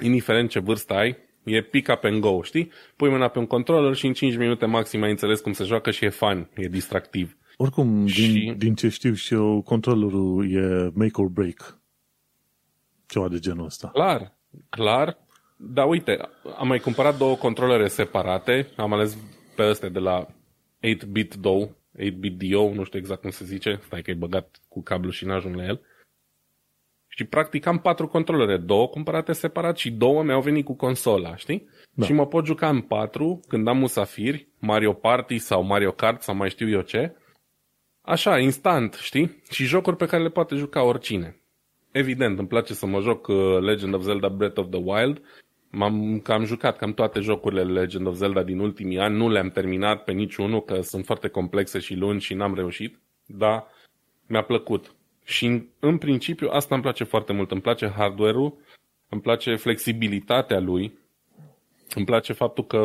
indiferent 0.00 0.50
ce 0.50 0.58
vârstă 0.58 0.94
ai, 0.94 1.16
e 1.44 1.62
pick 1.62 1.92
up 1.92 2.04
and 2.04 2.20
go, 2.20 2.42
știi? 2.42 2.70
Pui 2.96 3.10
mâna 3.10 3.28
pe 3.28 3.38
un 3.38 3.46
controller 3.46 3.94
și 3.94 4.06
în 4.06 4.12
5 4.12 4.36
minute 4.36 4.66
maxim 4.66 5.02
ai 5.02 5.10
înțeles 5.10 5.40
cum 5.40 5.52
se 5.52 5.64
joacă 5.64 5.90
și 5.90 6.04
e 6.04 6.08
fun, 6.08 6.50
e 6.54 6.68
distractiv. 6.68 7.36
Oricum, 7.56 8.06
și... 8.06 8.32
din, 8.32 8.58
din 8.58 8.74
ce 8.74 8.88
știu 8.88 9.12
și 9.12 9.34
eu, 9.34 9.62
controllerul 9.62 10.52
e 10.52 10.90
make 10.94 11.20
or 11.20 11.28
break. 11.28 11.78
Ceva 13.06 13.28
de 13.28 13.38
genul 13.38 13.64
ăsta. 13.64 13.88
Clar, 13.88 14.33
clar. 14.68 15.18
Dar 15.56 15.88
uite, 15.88 16.18
am 16.56 16.66
mai 16.66 16.78
cumpărat 16.78 17.18
două 17.18 17.36
controlere 17.36 17.88
separate. 17.88 18.68
Am 18.76 18.92
ales 18.92 19.16
pe 19.56 19.62
astea 19.62 19.88
de 19.88 19.98
la 19.98 20.26
8-bit 20.80 21.34
DO, 21.40 21.68
8-bit 21.98 22.36
DO, 22.36 22.74
nu 22.74 22.84
știu 22.84 22.98
exact 22.98 23.20
cum 23.20 23.30
se 23.30 23.44
zice, 23.44 23.80
stai 23.84 24.02
că 24.02 24.10
e 24.10 24.14
băgat 24.14 24.60
cu 24.68 24.82
cablu 24.82 25.10
și 25.10 25.24
n-ajung 25.24 25.54
la 25.54 25.64
el. 25.64 25.80
Și 27.08 27.24
practic 27.24 27.66
am 27.66 27.78
patru 27.78 28.08
controlere, 28.08 28.56
două 28.56 28.88
cumpărate 28.88 29.32
separat 29.32 29.76
și 29.76 29.90
două 29.90 30.22
mi-au 30.22 30.40
venit 30.40 30.64
cu 30.64 30.74
consola, 30.74 31.36
știi? 31.36 31.68
Da. 31.90 32.06
Și 32.06 32.12
mă 32.12 32.26
pot 32.26 32.46
juca 32.46 32.68
în 32.68 32.80
patru 32.80 33.40
când 33.48 33.68
am 33.68 33.78
musafiri, 33.78 34.48
Mario 34.58 34.92
Party 34.92 35.38
sau 35.38 35.62
Mario 35.62 35.92
Kart 35.92 36.22
sau 36.22 36.34
mai 36.34 36.50
știu 36.50 36.68
eu 36.68 36.80
ce. 36.80 37.16
Așa, 38.00 38.38
instant, 38.38 38.94
știi? 38.94 39.42
Și 39.50 39.64
jocuri 39.64 39.96
pe 39.96 40.06
care 40.06 40.22
le 40.22 40.28
poate 40.28 40.54
juca 40.54 40.82
oricine 40.82 41.43
evident, 41.94 42.38
îmi 42.38 42.48
place 42.48 42.74
să 42.74 42.86
mă 42.86 43.00
joc 43.00 43.26
uh, 43.26 43.58
Legend 43.60 43.94
of 43.94 44.02
Zelda 44.02 44.28
Breath 44.28 44.58
of 44.58 44.68
the 44.70 44.80
Wild. 44.84 45.22
M-am 45.70 46.20
cam 46.22 46.44
jucat 46.44 46.76
cam 46.76 46.92
toate 46.92 47.20
jocurile 47.20 47.62
Legend 47.62 48.06
of 48.06 48.14
Zelda 48.14 48.42
din 48.42 48.58
ultimii 48.58 48.98
ani, 48.98 49.16
nu 49.16 49.28
le-am 49.28 49.50
terminat 49.50 50.04
pe 50.04 50.12
niciunul, 50.12 50.62
că 50.62 50.80
sunt 50.80 51.04
foarte 51.04 51.28
complexe 51.28 51.78
și 51.78 51.94
lungi 51.94 52.24
și 52.26 52.34
n-am 52.34 52.54
reușit, 52.54 52.98
dar 53.26 53.66
mi-a 54.26 54.42
plăcut. 54.42 54.94
Și 55.24 55.46
în, 55.46 55.66
în 55.80 55.98
principiu 55.98 56.48
asta 56.50 56.74
îmi 56.74 56.82
place 56.82 57.04
foarte 57.04 57.32
mult, 57.32 57.50
îmi 57.50 57.60
place 57.60 57.88
hardware-ul, 57.96 58.56
îmi 59.08 59.20
place 59.20 59.54
flexibilitatea 59.54 60.60
lui, 60.60 60.98
îmi 61.94 62.04
place 62.04 62.32
faptul 62.32 62.64
că 62.64 62.84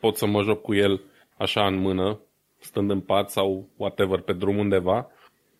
pot 0.00 0.16
să 0.16 0.26
mă 0.26 0.42
joc 0.42 0.60
cu 0.60 0.74
el 0.74 1.00
așa 1.36 1.66
în 1.66 1.78
mână, 1.78 2.20
stând 2.58 2.90
în 2.90 3.00
pat 3.00 3.30
sau 3.30 3.68
whatever 3.76 4.20
pe 4.20 4.32
drum 4.32 4.58
undeva 4.58 5.08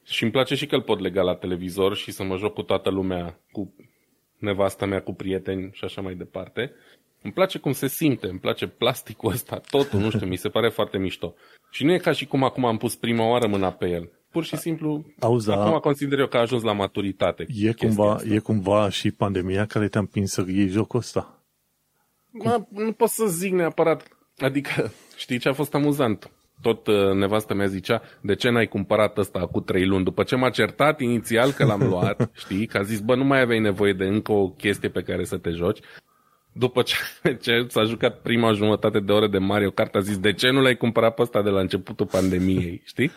și 0.09 0.23
îmi 0.23 0.33
place 0.33 0.55
și 0.55 0.67
că 0.67 0.75
îl 0.75 0.83
pot 0.83 1.01
lega 1.01 1.23
la 1.23 1.35
televizor 1.35 1.97
și 1.97 2.11
să 2.11 2.23
mă 2.23 2.37
joc 2.37 2.55
cu 2.55 2.63
toată 2.63 2.91
lumea, 2.91 3.41
cu 3.51 3.75
nevasta 4.39 4.87
mea, 4.87 5.03
cu 5.03 5.15
prieteni 5.15 5.71
și 5.73 5.85
așa 5.85 6.01
mai 6.01 6.15
departe. 6.15 6.73
Îmi 7.23 7.33
place 7.33 7.59
cum 7.59 7.73
se 7.73 7.87
simte, 7.87 8.27
îmi 8.29 8.39
place 8.39 8.67
plasticul 8.67 9.33
ăsta, 9.33 9.61
totul, 9.71 10.01
nu 10.01 10.11
știu, 10.11 10.27
mi 10.27 10.37
se 10.37 10.49
pare 10.49 10.69
foarte 10.69 10.99
mișto. 10.99 11.35
Și 11.71 11.85
nu 11.85 11.93
e 11.93 11.99
ca 11.99 12.13
și 12.13 12.27
cum 12.27 12.45
acum 12.45 12.65
am 12.65 12.77
pus 12.77 12.97
prima 12.97 13.29
oară 13.29 13.47
mâna 13.47 13.73
pe 13.73 13.89
el. 13.89 14.11
Pur 14.31 14.45
și 14.45 14.57
simplu, 14.57 15.05
Auza, 15.19 15.55
acum 15.55 15.79
consider 15.79 16.19
eu 16.19 16.27
că 16.27 16.37
a 16.37 16.41
ajuns 16.41 16.63
la 16.63 16.73
maturitate. 16.73 17.47
E 17.49 17.73
cumva, 17.73 18.13
asta. 18.13 18.29
e 18.29 18.39
cumva 18.39 18.89
și 18.89 19.11
pandemia 19.11 19.67
care 19.67 19.89
te-a 19.89 20.01
împins 20.01 20.31
să 20.31 20.45
iei 20.49 20.69
jocul 20.69 20.99
ăsta? 20.99 21.43
Mă, 22.31 22.65
nu 22.71 22.93
pot 22.93 23.09
să 23.09 23.27
zic 23.27 23.53
neapărat. 23.53 24.09
Adică, 24.39 24.93
știi 25.17 25.39
ce 25.39 25.49
a 25.49 25.53
fost 25.53 25.75
amuzant? 25.75 26.31
Tot 26.63 26.87
uh, 26.87 27.13
nevastă 27.13 27.55
mea 27.55 27.67
zicea, 27.67 28.03
de 28.21 28.35
ce 28.35 28.51
n-ai 28.51 28.67
cumpărat 28.67 29.19
ăsta 29.19 29.47
cu 29.47 29.61
trei 29.61 29.87
luni? 29.87 30.05
După 30.05 30.23
ce 30.23 30.37
m-a 30.37 30.51
certat 30.51 31.01
inițial 31.01 31.51
că 31.51 31.65
l-am 31.65 31.83
luat, 31.83 32.31
știi, 32.45 32.67
că 32.67 32.79
a 32.79 32.83
zis, 32.83 33.01
bă, 33.01 33.15
nu 33.15 33.25
mai 33.25 33.41
aveai 33.41 33.59
nevoie 33.59 33.93
de 33.93 34.05
încă 34.05 34.33
o 34.33 34.49
chestie 34.49 34.89
pe 34.89 35.03
care 35.03 35.25
să 35.25 35.37
te 35.37 35.51
joci. 35.51 35.81
După 36.53 36.83
ce, 36.83 36.97
ce 37.43 37.67
s-a 37.69 37.83
jucat 37.85 38.21
prima 38.21 38.53
jumătate 38.53 39.01
de 39.01 39.13
oră 39.13 39.29
de 39.29 39.39
Mario 39.39 39.71
Kart, 39.71 39.95
a 39.95 40.01
zis, 40.01 40.19
de 40.19 40.33
ce 40.33 40.51
nu 40.51 40.61
l-ai 40.61 40.77
cumpărat 40.77 41.15
pe 41.15 41.23
ăsta 41.23 41.43
de 41.43 41.51
la 41.51 41.61
începutul 41.61 42.07
pandemiei, 42.07 42.83
știi? 42.93 43.11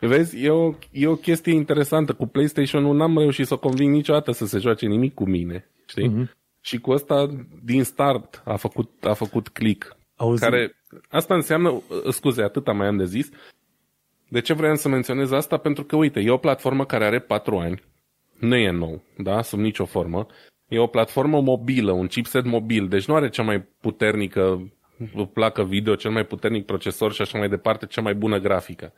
Vezi, 0.00 0.44
e 0.44 0.50
o, 0.50 0.74
e 0.90 1.06
o 1.06 1.14
chestie 1.14 1.52
interesantă. 1.52 2.12
Cu 2.12 2.26
PlayStation-ul 2.26 2.96
n-am 2.96 3.18
reușit 3.18 3.46
să 3.46 3.54
o 3.54 3.58
conving 3.58 3.94
niciodată 3.94 4.32
să 4.32 4.46
se 4.46 4.58
joace 4.58 4.86
nimic 4.86 5.14
cu 5.14 5.28
mine, 5.28 5.70
știi? 5.86 6.10
Uh-huh. 6.10 6.40
Și 6.60 6.78
cu 6.78 6.90
ăsta, 6.90 7.26
din 7.62 7.84
start, 7.84 8.42
a 8.44 8.56
făcut, 8.56 9.04
a 9.04 9.12
făcut 9.12 9.48
click. 9.48 9.96
Auzi, 10.22 10.42
care 10.42 10.76
Asta 11.08 11.34
înseamnă, 11.34 11.68
uh, 11.70 11.82
scuze, 12.10 12.42
atâta 12.42 12.72
mai 12.72 12.86
am 12.86 12.96
de 12.96 13.04
zis. 13.04 13.30
De 14.28 14.40
ce 14.40 14.52
vreau 14.52 14.76
să 14.76 14.88
menționez 14.88 15.30
asta? 15.30 15.56
Pentru 15.56 15.84
că, 15.84 15.96
uite, 15.96 16.20
e 16.20 16.30
o 16.30 16.36
platformă 16.36 16.84
care 16.84 17.04
are 17.04 17.20
4 17.20 17.58
ani. 17.58 17.82
Nu 18.38 18.56
e 18.56 18.70
nou, 18.70 19.02
da? 19.16 19.42
Sub 19.42 19.58
nicio 19.58 19.84
formă. 19.84 20.26
E 20.68 20.78
o 20.78 20.86
platformă 20.86 21.40
mobilă, 21.40 21.92
un 21.92 22.06
chipset 22.06 22.44
mobil, 22.44 22.88
deci 22.88 23.06
nu 23.06 23.14
are 23.14 23.28
cea 23.28 23.42
mai 23.42 23.60
puternică 23.80 24.72
placă 25.32 25.64
video, 25.64 25.94
cel 25.94 26.10
mai 26.10 26.24
puternic 26.24 26.64
procesor 26.64 27.12
și 27.12 27.22
așa 27.22 27.38
mai 27.38 27.48
departe, 27.48 27.86
cea 27.86 28.00
mai 28.00 28.14
bună 28.14 28.38
grafică. 28.38 28.92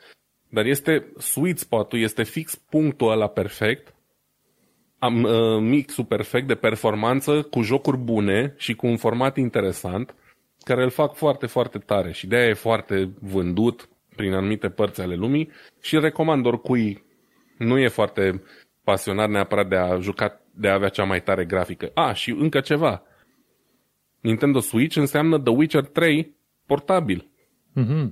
Dar 0.49 0.64
este 0.64 1.12
sweet 1.18 1.59
spot-ul, 1.59 2.01
este 2.01 2.22
fix 2.22 2.55
punctul 2.55 3.11
ăla 3.11 3.29
perfect, 3.29 3.95
am, 4.99 5.22
uh, 5.22 5.61
mixul 5.61 6.05
perfect 6.05 6.47
de 6.47 6.55
performanță 6.55 7.43
cu 7.43 7.62
jocuri 7.62 7.97
bune 7.97 8.55
și 8.57 8.75
cu 8.75 8.87
un 8.87 8.97
format 8.97 9.37
interesant, 9.37 10.14
care 10.65 10.83
îl 10.83 10.91
fac 10.91 11.15
foarte, 11.15 11.47
foarte 11.47 11.79
tare 11.79 12.12
și 12.12 12.27
de 12.27 12.37
aia 12.37 12.49
e 12.49 12.53
foarte 12.53 13.11
vândut 13.21 13.89
prin 14.17 14.33
anumite 14.33 14.69
părți 14.69 15.01
ale 15.01 15.15
lumii 15.15 15.51
și 15.81 15.99
recomand 15.99 16.47
oricui 16.47 17.05
nu 17.59 17.79
e 17.79 17.89
foarte 17.89 18.43
pasionat 18.85 19.31
neapărat 19.31 19.69
de 19.69 19.77
a 19.77 19.99
juca, 19.99 20.41
de 20.55 20.69
a 20.69 20.75
avea 20.75 20.89
cea 20.89 21.05
mai 21.05 21.23
tare 21.23 21.45
grafică. 21.45 21.91
A, 21.95 22.12
și 22.12 22.31
încă 22.31 22.61
ceva. 22.61 23.03
Nintendo 24.21 24.61
Switch 24.61 24.97
înseamnă 24.97 25.41
The 25.41 25.53
Witcher 25.53 25.85
3 25.85 26.37
portabil. 26.67 27.31
Mm-hmm. 27.81 28.11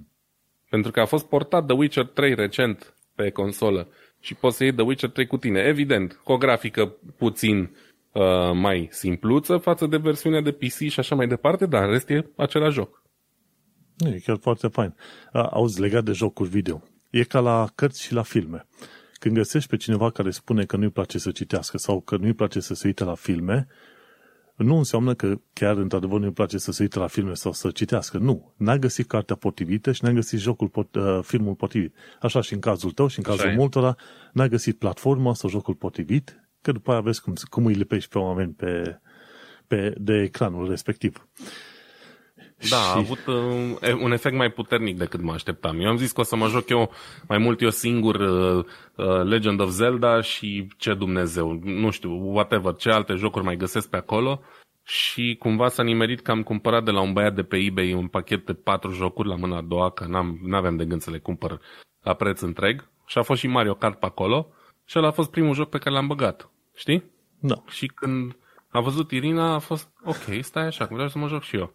Pentru 0.70 0.90
că 0.90 1.00
a 1.00 1.04
fost 1.04 1.28
portat 1.28 1.66
The 1.66 1.76
Witcher 1.76 2.06
3 2.06 2.34
recent 2.34 2.94
pe 3.14 3.30
consolă 3.30 3.88
și 4.20 4.34
poți 4.34 4.56
să 4.56 4.64
iei 4.64 4.72
The 4.72 4.82
Witcher 4.82 5.10
3 5.10 5.26
cu 5.26 5.36
tine. 5.36 5.60
Evident, 5.60 6.20
cu 6.24 6.32
o 6.32 6.36
grafică 6.36 6.96
puțin 7.16 7.58
uh, 7.58 7.91
mai 8.52 8.88
simpluță 8.90 9.56
față 9.56 9.86
de 9.86 9.96
versiunea 9.96 10.40
de 10.40 10.52
PC 10.52 10.88
și 10.88 10.98
așa 10.98 11.14
mai 11.14 11.26
departe, 11.26 11.66
dar 11.66 11.84
în 11.84 11.90
rest 11.90 12.10
e 12.10 12.30
același 12.36 12.74
joc. 12.74 13.02
E 13.96 14.18
chiar 14.18 14.38
foarte 14.40 14.68
fain. 14.68 14.94
Auzi, 15.32 15.80
legat 15.80 16.04
de 16.04 16.12
jocuri 16.12 16.48
video. 16.48 16.82
E 17.10 17.24
ca 17.24 17.40
la 17.40 17.68
cărți 17.74 18.02
și 18.02 18.12
la 18.12 18.22
filme. 18.22 18.66
Când 19.12 19.34
găsești 19.34 19.68
pe 19.68 19.76
cineva 19.76 20.10
care 20.10 20.30
spune 20.30 20.64
că 20.64 20.76
nu-i 20.76 20.90
place 20.90 21.18
să 21.18 21.30
citească 21.30 21.78
sau 21.78 22.00
că 22.00 22.16
nu-i 22.16 22.32
place 22.32 22.60
să 22.60 22.74
se 22.74 22.86
uite 22.86 23.04
la 23.04 23.14
filme, 23.14 23.66
nu 24.56 24.76
înseamnă 24.76 25.14
că 25.14 25.40
chiar 25.52 25.76
într-adevăr 25.76 26.20
nu-i 26.20 26.32
place 26.32 26.58
să 26.58 26.72
se 26.72 26.82
uite 26.82 26.98
la 26.98 27.06
filme 27.06 27.34
sau 27.34 27.52
să 27.52 27.70
citească. 27.70 28.18
Nu. 28.18 28.54
N-a 28.56 28.78
găsit 28.78 29.06
cartea 29.06 29.36
potrivită 29.36 29.92
și 29.92 30.04
n-a 30.04 30.12
găsit 30.12 30.38
jocul, 30.38 30.70
uh, 30.74 31.18
filmul 31.22 31.54
potrivit. 31.54 31.94
Așa 32.20 32.40
și 32.40 32.52
în 32.52 32.60
cazul 32.60 32.90
tău 32.90 33.06
și 33.06 33.18
în 33.18 33.24
cazul 33.24 33.46
Așa 33.46 33.56
multora, 33.56 33.96
n-a 34.32 34.46
găsit 34.46 34.78
platforma 34.78 35.34
sau 35.34 35.50
jocul 35.50 35.74
potrivit, 35.74 36.41
că 36.62 36.72
după 36.72 36.90
aia 36.90 37.00
vezi 37.00 37.22
cum, 37.22 37.34
cum 37.50 37.66
îi 37.66 37.74
lipești 37.74 38.10
pe 38.10 38.18
oameni 38.18 38.52
pe, 38.52 39.00
pe, 39.66 39.94
de 39.96 40.22
ecranul 40.22 40.68
respectiv. 40.68 41.28
Da, 42.70 42.76
și... 42.76 42.92
a 42.94 42.96
avut 42.96 43.26
uh, 43.26 43.94
un 44.00 44.12
efect 44.12 44.36
mai 44.36 44.50
puternic 44.50 44.98
decât 44.98 45.20
mă 45.20 45.32
așteptam. 45.32 45.80
Eu 45.80 45.88
am 45.88 45.96
zis 45.96 46.12
că 46.12 46.20
o 46.20 46.24
să 46.24 46.36
mă 46.36 46.46
joc 46.48 46.68
eu 46.68 46.90
mai 47.28 47.38
mult 47.38 47.60
eu 47.60 47.70
singur 47.70 48.14
uh, 48.14 48.64
uh, 48.96 49.22
Legend 49.22 49.60
of 49.60 49.70
Zelda 49.70 50.20
și 50.20 50.68
ce 50.76 50.94
Dumnezeu, 50.94 51.60
nu 51.62 51.90
știu, 51.90 52.10
whatever, 52.10 52.74
ce 52.74 52.90
alte 52.90 53.14
jocuri 53.14 53.44
mai 53.44 53.56
găsesc 53.56 53.90
pe 53.90 53.96
acolo 53.96 54.40
și 54.84 55.36
cumva 55.38 55.68
s-a 55.68 55.82
nimerit 55.82 56.20
că 56.20 56.30
am 56.30 56.42
cumpărat 56.42 56.84
de 56.84 56.90
la 56.90 57.00
un 57.00 57.12
băiat 57.12 57.34
de 57.34 57.42
pe 57.42 57.56
eBay 57.56 57.92
un 57.92 58.06
pachet 58.06 58.46
de 58.46 58.52
patru 58.52 58.90
jocuri 58.90 59.28
la 59.28 59.36
mâna 59.36 59.56
a 59.56 59.62
doua, 59.62 59.90
că 59.90 60.04
n-am, 60.04 60.38
n-aveam 60.42 60.76
de 60.76 60.84
gând 60.84 61.00
să 61.00 61.10
le 61.10 61.18
cumpăr 61.18 61.60
la 62.02 62.14
preț 62.14 62.40
întreg 62.40 62.88
și 63.06 63.18
a 63.18 63.22
fost 63.22 63.40
și 63.40 63.46
Mario 63.46 63.74
Kart 63.74 63.98
pe 63.98 64.06
acolo 64.06 64.52
și 64.84 64.98
ăla 64.98 65.08
a 65.08 65.10
fost 65.10 65.30
primul 65.30 65.54
joc 65.54 65.68
pe 65.68 65.78
care 65.78 65.94
l-am 65.94 66.06
băgat, 66.06 66.50
știi? 66.74 67.10
Da. 67.40 67.62
Și 67.68 67.86
când 67.86 68.36
a 68.68 68.80
văzut 68.80 69.10
Irina 69.10 69.54
a 69.54 69.58
fost, 69.58 69.88
ok, 70.04 70.42
stai 70.44 70.66
așa, 70.66 70.88
vreau 70.90 71.08
să 71.08 71.18
mă 71.18 71.28
joc 71.28 71.42
și 71.42 71.56
eu. 71.56 71.74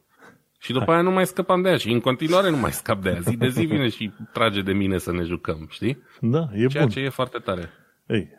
Și 0.59 0.71
după 0.71 0.91
aia 0.91 1.01
nu 1.01 1.11
mai 1.11 1.25
scăpam 1.27 1.61
de 1.61 1.69
ea 1.69 1.77
și 1.77 1.91
în 1.91 1.99
continuare 1.99 2.49
nu 2.49 2.57
mai 2.57 2.71
scap 2.71 3.01
de 3.01 3.09
ea. 3.09 3.19
Zi 3.19 3.37
de 3.37 3.49
zi 3.49 3.65
vine 3.65 3.89
și 3.89 4.11
trage 4.33 4.61
de 4.61 4.73
mine 4.73 4.97
să 4.97 5.11
ne 5.11 5.23
jucăm, 5.23 5.67
știi? 5.69 6.03
Da, 6.21 6.49
e 6.53 6.65
Ceea 6.65 6.83
bun. 6.83 6.91
ce 6.91 6.99
e 6.99 7.09
foarte 7.09 7.37
tare. 7.37 7.69
Ei, 8.07 8.29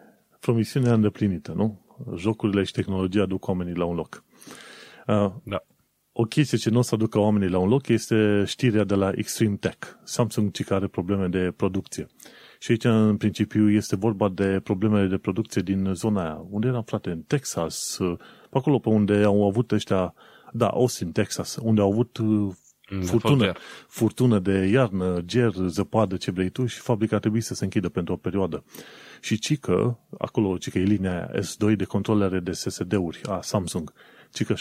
promisiunea 0.41 0.93
îndeplinită, 0.93 1.53
nu? 1.53 1.87
Jocurile 2.17 2.63
și 2.63 2.73
tehnologia 2.73 3.23
aduc 3.23 3.47
oamenii 3.47 3.75
la 3.75 3.85
un 3.85 3.95
loc. 3.97 4.25
Uh, 5.07 5.33
da. 5.43 5.63
O 6.13 6.23
chestie 6.23 6.59
ce 6.59 6.71
nu 6.71 6.79
o 6.79 6.83
să 6.83 6.95
aducă 6.95 7.19
oamenii 7.19 7.49
la 7.49 7.59
un 7.59 7.69
loc 7.69 7.89
este 7.89 8.45
știrea 8.47 8.85
de 8.85 8.95
la 8.95 9.11
Extreme 9.15 9.57
Tech. 9.57 9.87
Samsung 10.05 10.51
ce 10.51 10.65
are 10.69 10.87
probleme 10.87 11.27
de 11.27 11.53
producție. 11.57 12.07
Și 12.59 12.71
aici, 12.71 12.85
în 12.85 13.17
principiu, 13.17 13.71
este 13.71 13.97
vorba 13.97 14.29
de 14.29 14.61
problemele 14.65 15.07
de 15.07 15.19
producție 15.19 15.63
din 15.63 15.91
zona 15.95 16.23
aia. 16.23 16.47
Unde 16.51 16.67
eram, 16.67 16.83
frate? 16.83 17.11
În 17.11 17.21
Texas, 17.21 17.97
pe 18.51 18.59
acolo 18.59 18.79
pe 18.79 18.89
unde 18.89 19.23
au 19.23 19.47
avut 19.47 19.73
ăștia 19.73 20.15
da, 20.53 20.69
Austin, 20.69 21.13
Texas, 21.13 21.57
unde 21.63 21.81
au 21.81 21.91
avut 21.91 22.17
uh, 22.17 22.55
furtună, 23.03 23.53
furtună 23.89 24.39
de 24.39 24.67
iarnă, 24.67 25.21
ger, 25.25 25.53
zăpadă, 25.67 26.17
ce 26.17 26.31
vrei 26.31 26.49
tu 26.49 26.67
și 26.67 26.79
fabrica 26.79 27.17
a 27.17 27.19
trebuit 27.19 27.45
să 27.45 27.55
se 27.55 27.65
închidă 27.65 27.89
pentru 27.89 28.13
o 28.15 28.17
perioadă. 28.17 28.65
Și 29.21 29.39
cică, 29.39 29.99
acolo, 30.19 30.57
cică 30.57 30.79
e 30.79 30.83
linia 30.83 31.11
aia, 31.11 31.41
S2 31.41 31.77
de 31.77 31.85
controlere 31.85 32.41
de 32.41 32.53
SSD-uri 32.53 33.21
a 33.23 33.41
Samsung, 33.41 33.93
cică 34.33 34.55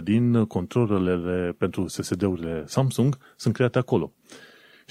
75% 0.00 0.02
din 0.02 0.44
controlele 0.44 1.52
pentru 1.58 1.86
SSD-urile 1.86 2.64
Samsung 2.66 3.18
sunt 3.36 3.54
create 3.54 3.78
acolo. 3.78 4.12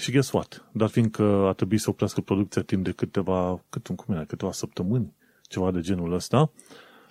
Și 0.02 0.10
guess 0.10 0.32
what? 0.32 0.68
Dar 0.72 0.88
fiindcă 0.88 1.22
a 1.22 1.52
trebuit 1.52 1.80
să 1.80 1.90
oprească 1.90 2.20
producția 2.20 2.62
timp 2.62 2.84
de 2.84 2.92
câteva, 2.92 3.64
cât, 3.68 3.86
cum 3.86 4.14
era, 4.14 4.24
câteva 4.24 4.52
săptămâni, 4.52 5.14
ceva 5.42 5.70
de 5.70 5.80
genul 5.80 6.12
ăsta, 6.12 6.52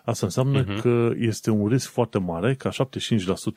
Asta 0.06 0.26
înseamnă 0.26 0.64
uh-huh. 0.64 0.82
că 0.82 1.12
este 1.18 1.50
un 1.50 1.68
risc 1.68 1.90
foarte 1.90 2.20
mare 2.20 2.56
ca 2.56 2.70
75% 2.70 2.74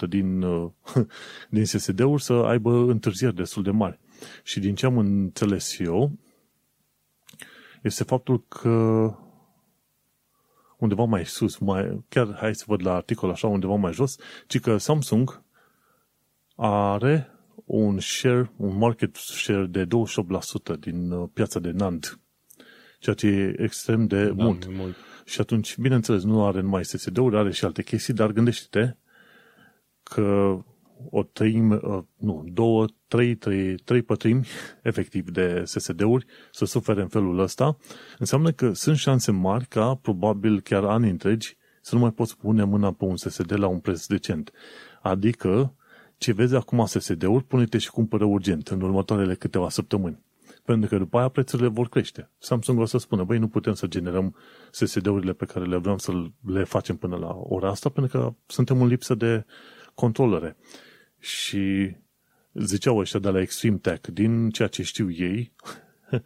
din, 0.09 0.43
uh, 0.43 0.71
din 1.51 1.65
SSD-uri 1.65 2.23
să 2.23 2.33
aibă 2.33 2.71
întârzieri 2.71 3.35
destul 3.35 3.63
de 3.63 3.71
mari. 3.71 3.99
Și 4.43 4.61
din 4.61 4.75
ce 4.75 4.87
am 4.87 4.99
înțeles 4.99 5.79
eu, 5.79 6.13
este 7.83 8.05
faptul 8.05 8.45
că 8.49 9.11
undeva 10.79 11.05
mai 11.05 11.27
sus, 11.27 11.59
mai, 11.59 12.05
chiar 12.09 12.37
hai 12.37 12.55
să 12.55 12.65
văd 12.67 12.87
la 12.87 12.95
articol 12.95 13.31
așa, 13.31 13.47
undeva 13.47 13.75
mai 13.75 13.93
jos, 13.93 14.17
ci 14.47 14.61
că 14.61 14.77
Samsung 14.77 15.43
are 16.57 17.34
un 17.65 17.99
share, 17.99 18.51
un 18.57 18.79
market 18.79 19.17
share 19.17 19.67
de 19.67 19.87
28% 19.87 19.89
din 20.81 21.11
uh, 21.11 21.29
piața 21.33 21.61
de 21.61 21.71
NAND, 21.71 22.21
ceea 22.99 23.15
ce 23.15 23.27
e 23.27 23.63
extrem 23.63 24.07
de 24.07 24.25
da, 24.25 24.45
mult. 24.45 24.67
mult. 24.77 24.97
Și 25.25 25.41
atunci, 25.41 25.79
bineînțeles, 25.79 26.23
nu 26.23 26.47
are 26.47 26.61
numai 26.61 26.85
SSD-uri, 26.85 27.37
are 27.37 27.53
și 27.53 27.65
alte 27.65 27.83
chestii, 27.83 28.15
dar 28.15 28.33
gândește-te 28.33 28.97
că 30.03 30.59
o 31.11 31.23
treime, 31.23 31.79
uh, 31.83 32.03
nu, 32.17 32.45
două, 32.53 32.87
trei, 33.09 33.35
trei, 33.35 33.75
trei 33.77 34.03
pătrimi 34.03 34.47
efectiv 34.83 35.31
de 35.31 35.63
SSD-uri 35.65 36.27
să 36.51 36.65
sufere 36.65 37.01
în 37.01 37.09
felul 37.09 37.39
ăsta, 37.39 37.77
înseamnă 38.19 38.51
că 38.51 38.73
sunt 38.73 38.97
șanse 38.97 39.31
mari 39.31 39.67
ca 39.67 39.95
probabil 39.95 40.61
chiar 40.61 40.85
ani 40.85 41.11
întregi 41.11 41.57
să 41.81 41.95
nu 41.95 42.01
mai 42.01 42.13
poți 42.13 42.37
pune 42.37 42.65
mâna 42.65 42.93
pe 42.93 43.05
un 43.05 43.17
SSD 43.17 43.53
la 43.59 43.67
un 43.67 43.79
preț 43.79 44.07
decent. 44.07 44.53
Adică, 45.03 45.75
ce 46.19 46.33
vezi 46.33 46.55
acum 46.55 46.87
SSD-uri, 46.87 47.45
pune-te 47.45 47.79
și 47.79 47.91
cumpără 47.91 48.25
urgent 48.25 48.69
în 48.69 48.81
următoarele 48.81 49.35
câteva 49.35 49.69
săptămâni. 49.69 50.23
Pentru 50.65 50.89
că 50.89 50.99
după 50.99 51.19
aia 51.19 51.29
prețurile 51.29 51.69
vor 51.69 51.89
crește. 51.89 52.31
Samsung 52.39 52.79
o 52.79 52.85
să 52.85 52.99
spună, 52.99 53.25
băi, 53.25 53.39
nu 53.39 53.49
putem 53.49 53.75
să 53.75 53.87
generăm 53.87 54.37
SSD-urile 54.71 55.33
pe 55.33 55.45
care 55.45 55.65
le 55.65 55.77
vrem 55.77 55.99
să 55.99 56.13
le 56.47 56.65
facem 56.65 56.97
până 56.97 57.17
la 57.17 57.37
ora 57.43 57.69
asta, 57.69 57.89
pentru 57.89 58.19
că 58.19 58.35
suntem 58.47 58.83
în 58.83 58.87
lipsă 58.87 59.15
de 59.15 59.45
controlere. 59.95 60.57
Și 61.19 61.97
ziceau 62.53 62.99
ăștia 62.99 63.21
de 63.21 63.29
la 63.29 63.41
Extreme 63.41 63.77
Tech, 63.77 64.09
din 64.09 64.51
ceea 64.51 64.69
ce 64.69 64.83
știu 64.83 65.11
ei, 65.11 65.53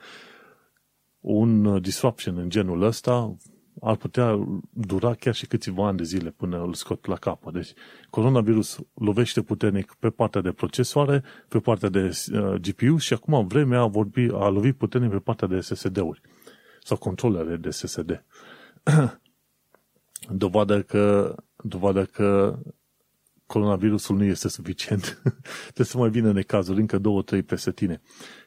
un 1.20 1.80
disruption 1.80 2.36
în 2.36 2.50
genul 2.50 2.82
ăsta 2.82 3.36
ar 3.80 3.96
putea 3.96 4.38
dura 4.70 5.14
chiar 5.14 5.34
și 5.34 5.46
câțiva 5.46 5.86
ani 5.86 5.96
de 5.96 6.02
zile 6.02 6.30
până 6.30 6.62
îl 6.62 6.74
scot 6.74 7.06
la 7.06 7.16
capăt. 7.16 7.52
Deci, 7.52 7.72
coronavirus 8.10 8.78
lovește 8.94 9.42
puternic 9.42 9.96
pe 9.98 10.10
partea 10.10 10.40
de 10.40 10.52
procesoare, 10.52 11.24
pe 11.48 11.58
partea 11.58 11.88
de 11.88 12.10
uh, 12.32 12.54
GPU 12.54 12.96
și 12.96 13.12
acum 13.12 13.46
vremea 13.46 13.80
a, 13.80 13.86
vorbi, 13.86 14.28
a 14.32 14.48
lovit 14.48 14.76
puternic 14.76 15.10
pe 15.10 15.18
partea 15.18 15.48
de 15.48 15.60
SSD-uri 15.60 16.20
sau 16.82 16.96
controlere 16.96 17.56
de 17.56 17.70
SSD. 17.70 18.24
dovadă 20.30 20.82
că, 20.82 21.34
dovadă 21.62 22.04
că 22.04 22.58
coronavirusul 23.48 24.16
nu 24.16 24.24
este 24.24 24.48
suficient. 24.48 25.20
Trebuie 25.62 25.86
să 25.86 25.98
mai 25.98 26.10
vină 26.10 26.32
necazuri, 26.32 26.80
încă 26.80 26.98
două, 26.98 27.22
trei 27.22 27.42
peste 27.42 27.72
tine. 27.72 28.00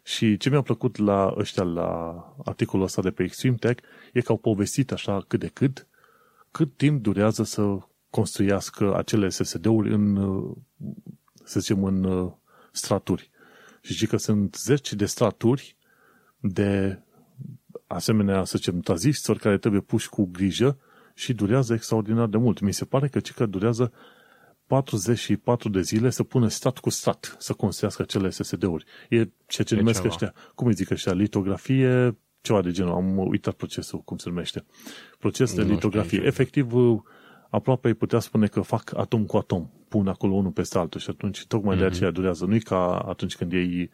Și 0.03 0.37
ce 0.37 0.49
mi-a 0.49 0.61
plăcut 0.61 0.97
la 0.97 1.33
ăștia, 1.37 1.63
la 1.63 2.23
articolul 2.45 2.85
ăsta 2.85 3.01
de 3.01 3.11
pe 3.11 3.23
Extreme 3.23 3.55
Tech, 3.55 3.83
e 4.13 4.21
că 4.21 4.31
au 4.31 4.37
povestit 4.37 4.91
așa 4.91 5.23
cât 5.27 5.39
de 5.39 5.47
cât, 5.47 5.87
cât 6.51 6.77
timp 6.77 7.01
durează 7.01 7.43
să 7.43 7.77
construiască 8.09 8.95
acele 8.97 9.29
SSD-uri 9.29 9.93
în, 9.93 10.15
să 11.43 11.59
zicem, 11.59 11.83
în 11.83 12.29
straturi. 12.71 13.29
Și 13.81 13.93
zic 13.93 14.09
că 14.09 14.17
sunt 14.17 14.55
zeci 14.55 14.93
de 14.93 15.05
straturi 15.05 15.75
de 16.39 16.99
asemenea, 17.87 18.43
să 18.43 18.57
zicem, 18.57 18.79
tranzistori 18.79 19.39
care 19.39 19.57
trebuie 19.57 19.81
puși 19.81 20.09
cu 20.09 20.25
grijă 20.25 20.77
și 21.13 21.33
durează 21.33 21.73
extraordinar 21.73 22.27
de 22.27 22.37
mult. 22.37 22.59
Mi 22.59 22.73
se 22.73 22.85
pare 22.85 23.07
că 23.07 23.19
că 23.19 23.45
durează 23.45 23.91
44 24.71 25.69
de 25.69 25.81
zile 25.81 26.09
să 26.09 26.23
pună 26.23 26.47
stat 26.47 26.77
cu 26.77 26.89
stat 26.89 27.35
să 27.39 27.53
construiască 27.53 28.01
acele 28.01 28.29
SSD-uri. 28.29 28.85
E 29.09 29.29
ceea 29.45 29.67
ce 29.67 29.73
e 29.73 29.77
numesc 29.77 30.01
ceva. 30.01 30.13
ăștia, 30.13 30.33
cum 30.55 30.67
îi 30.67 30.73
zic 30.73 30.89
ăștia, 30.89 31.13
litografie, 31.13 32.17
ceva 32.41 32.61
de 32.61 32.71
genul, 32.71 32.93
am 32.93 33.17
uitat 33.17 33.53
procesul, 33.53 33.99
cum 33.99 34.17
se 34.17 34.29
numește. 34.29 34.65
Proces 35.19 35.53
de 35.53 35.61
litografie. 35.61 36.21
Efectiv, 36.25 36.71
aproape 37.49 37.87
îi 37.87 37.93
putea 37.93 38.19
spune 38.19 38.47
că 38.47 38.61
fac 38.61 38.97
atom 38.97 39.25
cu 39.25 39.37
atom 39.37 39.69
pun 39.87 40.07
acolo 40.07 40.33
unul 40.33 40.51
peste 40.51 40.77
altul 40.77 40.99
și 40.99 41.09
atunci 41.09 41.45
tocmai 41.45 41.75
mm-hmm. 41.75 41.79
de 41.79 41.85
aceea 41.85 42.11
durează. 42.11 42.45
Nu 42.45 42.55
e 42.55 42.59
ca 42.59 42.97
atunci 42.97 43.35
când 43.35 43.51
iei 43.51 43.89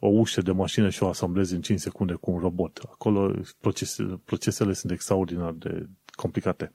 o 0.00 0.08
ușă 0.08 0.40
de 0.40 0.52
mașină 0.52 0.88
și 0.88 1.02
o 1.02 1.08
asamblezi 1.08 1.54
în 1.54 1.60
5 1.60 1.80
secunde 1.80 2.14
cu 2.14 2.30
un 2.30 2.38
robot. 2.38 2.80
Acolo 2.92 3.34
procesele, 3.60 4.20
procesele 4.24 4.72
sunt 4.72 4.92
extraordinar 4.92 5.52
de 5.52 5.88
complicate. 6.10 6.72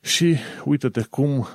Și 0.00 0.36
uite-te 0.64 1.02
cum 1.02 1.46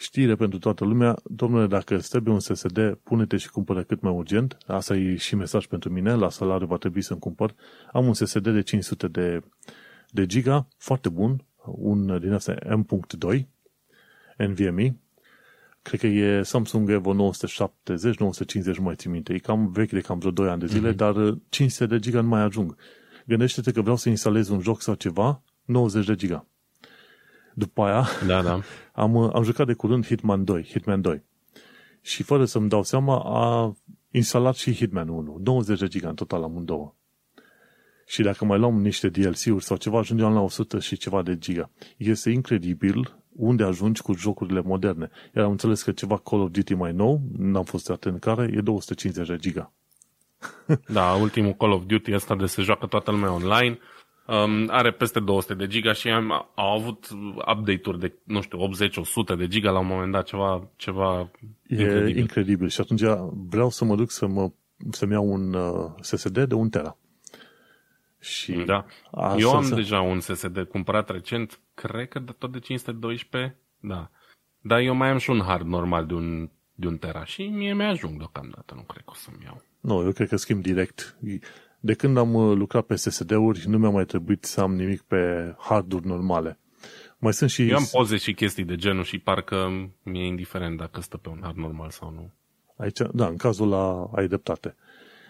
știre 0.00 0.34
pentru 0.34 0.58
toată 0.58 0.84
lumea, 0.84 1.16
domnule, 1.24 1.66
dacă 1.66 1.94
îți 1.94 2.10
trebuie 2.10 2.34
un 2.34 2.40
SSD, 2.40 2.94
pune-te 3.02 3.36
și 3.36 3.50
cumpără 3.50 3.82
cât 3.82 4.00
mai 4.00 4.12
urgent. 4.12 4.58
Asta 4.66 4.96
e 4.96 5.16
și 5.16 5.34
mesaj 5.34 5.66
pentru 5.66 5.90
mine, 5.90 6.14
la 6.14 6.30
salariu 6.30 6.66
va 6.66 6.76
trebui 6.76 7.02
să-mi 7.02 7.20
cumpăr. 7.20 7.54
Am 7.92 8.06
un 8.06 8.14
SSD 8.14 8.48
de 8.48 8.62
500 8.62 9.08
de, 9.08 9.42
de 10.10 10.26
giga, 10.26 10.68
foarte 10.76 11.08
bun, 11.08 11.44
un 11.64 12.20
din 12.20 12.32
asta 12.32 12.54
M.2, 12.76 13.42
NVMe, 14.36 14.96
cred 15.82 16.00
că 16.00 16.06
e 16.06 16.42
Samsung 16.42 16.90
Evo 16.90 17.32
970-950, 17.32 18.76
mai 18.78 18.94
țin 18.94 19.10
minte. 19.10 19.32
E 19.32 19.38
cam 19.38 19.70
vechi 19.72 19.90
de 19.90 20.00
cam 20.00 20.18
vreo 20.18 20.30
2 20.30 20.48
ani 20.48 20.60
de 20.60 20.66
zile, 20.66 20.92
mm-hmm. 20.92 20.96
dar 20.96 21.38
500 21.48 21.86
de 21.86 21.98
giga 21.98 22.20
nu 22.20 22.28
mai 22.28 22.42
ajung. 22.42 22.76
Gândește-te 23.26 23.72
că 23.72 23.80
vreau 23.80 23.96
să 23.96 24.08
instalez 24.08 24.48
un 24.48 24.60
joc 24.60 24.80
sau 24.82 24.94
ceva, 24.94 25.42
90 25.64 26.06
de 26.06 26.14
giga. 26.14 26.46
După 27.54 27.82
aia 27.82 28.06
da, 28.26 28.42
da. 28.42 28.60
am, 29.02 29.16
am 29.16 29.42
jucat 29.42 29.66
de 29.66 29.72
curând 29.72 30.06
Hitman 30.06 30.44
2, 30.44 30.64
Hitman 30.64 31.00
2. 31.00 31.22
Și 32.00 32.22
fără 32.22 32.44
să-mi 32.44 32.68
dau 32.68 32.82
seama, 32.82 33.22
a 33.24 33.76
instalat 34.10 34.54
și 34.54 34.74
Hitman 34.74 35.08
1. 35.08 35.38
20 35.40 35.78
de 35.78 35.86
giga 35.86 36.08
în 36.08 36.14
total 36.14 36.42
amândouă. 36.42 36.94
Și 38.06 38.22
dacă 38.22 38.44
mai 38.44 38.58
luăm 38.58 38.80
niște 38.80 39.08
DLC-uri 39.08 39.64
sau 39.64 39.76
ceva, 39.76 39.98
ajungem 39.98 40.32
la 40.32 40.40
100 40.40 40.78
și 40.78 40.96
ceva 40.96 41.22
de 41.22 41.38
giga. 41.38 41.70
Este 41.96 42.30
incredibil 42.30 43.20
unde 43.32 43.64
ajungi 43.64 44.02
cu 44.02 44.12
jocurile 44.12 44.60
moderne. 44.60 45.10
Iar 45.36 45.44
am 45.44 45.50
înțeles 45.50 45.82
că 45.82 45.92
ceva 45.92 46.18
Call 46.18 46.42
of 46.42 46.50
Duty 46.50 46.74
mai 46.74 46.92
nou, 46.92 47.20
n-am 47.38 47.64
fost 47.64 47.90
atent 47.90 48.20
care, 48.20 48.50
e 48.56 48.60
250 48.60 49.28
de 49.28 49.36
giga. 49.36 49.72
da, 50.86 51.12
ultimul 51.12 51.52
Call 51.52 51.72
of 51.72 51.82
Duty 51.86 52.14
ăsta 52.14 52.36
de 52.36 52.46
se 52.46 52.62
joacă 52.62 52.86
toată 52.86 53.10
lumea 53.10 53.32
online, 53.32 53.78
um, 54.30 54.68
are 54.70 54.90
peste 54.90 55.20
200 55.20 55.54
de 55.54 55.66
giga 55.66 55.92
și 55.92 56.08
am, 56.08 56.30
au 56.54 56.78
avut 56.78 57.08
update-uri 57.54 57.98
de, 57.98 58.12
nu 58.24 58.40
știu, 58.40 58.68
80-100 59.34 59.36
de 59.36 59.46
giga 59.46 59.70
la 59.70 59.78
un 59.78 59.86
moment 59.86 60.12
dat, 60.12 60.26
ceva, 60.26 60.68
ceva 60.76 61.30
e 61.66 61.74
incredibil. 61.74 62.16
incredibil. 62.16 62.68
Și 62.68 62.80
atunci 62.80 63.02
vreau 63.48 63.70
să 63.70 63.84
mă 63.84 63.96
duc 63.96 64.10
să 64.10 64.26
mă, 64.26 64.50
să-mi 64.90 65.12
iau 65.12 65.32
un 65.32 65.54
uh, 65.54 65.90
SSD 66.00 66.44
de 66.44 66.54
un 66.54 66.68
tera. 66.68 66.96
Și 68.20 68.52
da. 68.52 68.86
Eu 69.38 69.50
am 69.50 69.64
să... 69.64 69.74
deja 69.74 70.00
un 70.00 70.20
SSD 70.20 70.62
cumpărat 70.62 71.10
recent, 71.10 71.60
cred 71.74 72.08
că 72.08 72.18
de 72.18 72.32
tot 72.38 72.52
de 72.52 72.58
512, 72.58 73.56
da. 73.80 74.10
Dar 74.60 74.80
eu 74.80 74.94
mai 74.94 75.08
am 75.08 75.18
și 75.18 75.30
un 75.30 75.40
hard 75.40 75.66
normal 75.66 76.06
de 76.06 76.14
un, 76.14 76.50
de 76.74 76.86
un 76.86 76.96
tera 76.96 77.24
și 77.24 77.42
mie 77.42 77.74
mi-ajung 77.74 78.18
deocamdată, 78.18 78.74
nu 78.74 78.82
cred 78.82 79.02
că 79.04 79.10
o 79.10 79.14
să-mi 79.14 79.44
iau. 79.44 79.62
Nu, 79.80 80.02
eu 80.02 80.12
cred 80.12 80.28
că 80.28 80.36
schimb 80.36 80.62
direct. 80.62 81.18
De 81.80 81.94
când 81.94 82.16
am 82.16 82.34
uh, 82.34 82.56
lucrat 82.56 82.84
pe 82.84 82.94
SSD-uri, 82.94 83.68
nu 83.68 83.78
mi-a 83.78 83.90
mai 83.90 84.04
trebuit 84.04 84.44
să 84.44 84.60
am 84.60 84.74
nimic 84.74 85.00
pe 85.00 85.54
harduri 85.58 86.06
normale. 86.06 86.58
Mai 87.18 87.32
sunt 87.32 87.50
și... 87.50 87.68
Eu 87.68 87.76
am 87.76 87.88
poze 87.92 88.16
și 88.16 88.34
chestii 88.34 88.64
de 88.64 88.76
genul 88.76 89.04
și 89.04 89.18
parcă 89.18 89.88
mi-e 90.02 90.26
indiferent 90.26 90.76
dacă 90.76 91.00
stă 91.00 91.16
pe 91.16 91.28
un 91.28 91.38
hard 91.42 91.56
normal 91.56 91.90
sau 91.90 92.10
nu. 92.10 92.30
Aici, 92.76 92.98
da, 93.12 93.26
în 93.26 93.36
cazul 93.36 93.68
la 93.68 94.10
ai 94.14 94.26
dreptate. 94.26 94.74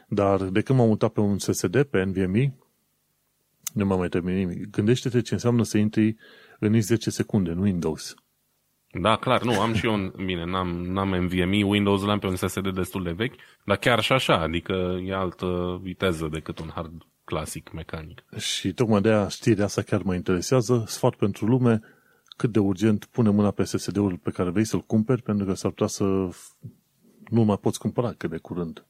Dar 0.09 0.43
de 0.43 0.61
când 0.61 0.79
m-am 0.79 0.89
mutat 0.89 1.13
pe 1.13 1.21
un 1.21 1.39
SSD, 1.39 1.83
pe 1.83 2.05
NVMe, 2.05 2.55
nu 3.73 3.87
m-am 3.87 3.99
mai 3.99 4.09
terminat 4.09 4.39
nimic. 4.39 4.71
Gândește-te 4.71 5.21
ce 5.21 5.35
înseamnă 5.35 5.63
să 5.63 5.79
intri 5.79 6.17
în 6.59 6.81
10 6.81 7.11
secunde, 7.11 7.53
nu 7.53 7.63
Windows. 7.63 8.15
Da, 8.93 9.17
clar, 9.17 9.43
nu, 9.43 9.61
am 9.61 9.75
și 9.75 9.87
eu, 9.87 9.93
un, 9.93 10.13
bine, 10.25 10.45
n-am, 10.45 10.69
n-am 10.69 11.15
NVMe, 11.15 11.65
Windows 11.65 12.03
l-am 12.03 12.19
pe 12.19 12.27
un 12.27 12.37
SSD 12.37 12.75
destul 12.75 13.03
de 13.03 13.11
vechi, 13.13 13.35
dar 13.65 13.77
chiar 13.77 14.01
și 14.01 14.13
așa, 14.13 14.41
adică 14.41 15.01
e 15.05 15.15
altă 15.15 15.79
viteză 15.83 16.29
decât 16.29 16.59
un 16.59 16.71
hard 16.75 17.07
clasic 17.25 17.73
mecanic. 17.73 18.25
Și 18.37 18.73
tocmai 18.73 19.01
de 19.01 19.09
aia 19.09 19.29
știrea 19.29 19.65
asta 19.65 19.83
chiar 19.83 20.03
mă 20.03 20.15
interesează, 20.15 20.85
sfat 20.87 21.15
pentru 21.15 21.47
lume, 21.47 21.81
cât 22.37 22.53
de 22.53 22.59
urgent 22.59 23.05
pune 23.05 23.31
mâna 23.31 23.51
pe 23.51 23.65
SSD-ul 23.65 24.17
pe 24.17 24.31
care 24.31 24.51
vrei 24.51 24.65
să-l 24.65 24.81
cumperi, 24.81 25.23
pentru 25.23 25.47
că 25.47 25.55
s-ar 25.55 25.71
putea 25.71 25.87
să 25.87 26.05
nu 27.29 27.43
mai 27.43 27.59
poți 27.61 27.79
cumpăra 27.79 28.13
cât 28.13 28.31
de 28.31 28.39
curând. 28.39 28.87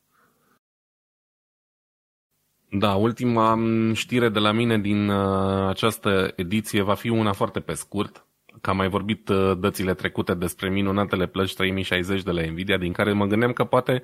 Da, 2.70 2.94
ultima 2.94 3.58
știre 3.92 4.28
de 4.28 4.38
la 4.38 4.52
mine 4.52 4.78
din 4.78 5.08
uh, 5.08 5.68
această 5.68 6.32
ediție 6.36 6.82
va 6.82 6.94
fi 6.94 7.08
una 7.08 7.32
foarte 7.32 7.60
pe 7.60 7.72
scurt, 7.72 8.26
că 8.60 8.70
am 8.70 8.76
mai 8.76 8.88
vorbit 8.88 9.28
uh, 9.28 9.52
dățile 9.58 9.94
trecute 9.94 10.34
despre 10.34 10.68
minunatele 10.68 11.26
plăci 11.26 11.54
3060 11.54 12.22
de 12.22 12.30
la 12.30 12.42
Nvidia, 12.42 12.76
din 12.76 12.92
care 12.92 13.12
mă 13.12 13.26
gândeam 13.26 13.52
că 13.52 13.64
poate 13.64 14.02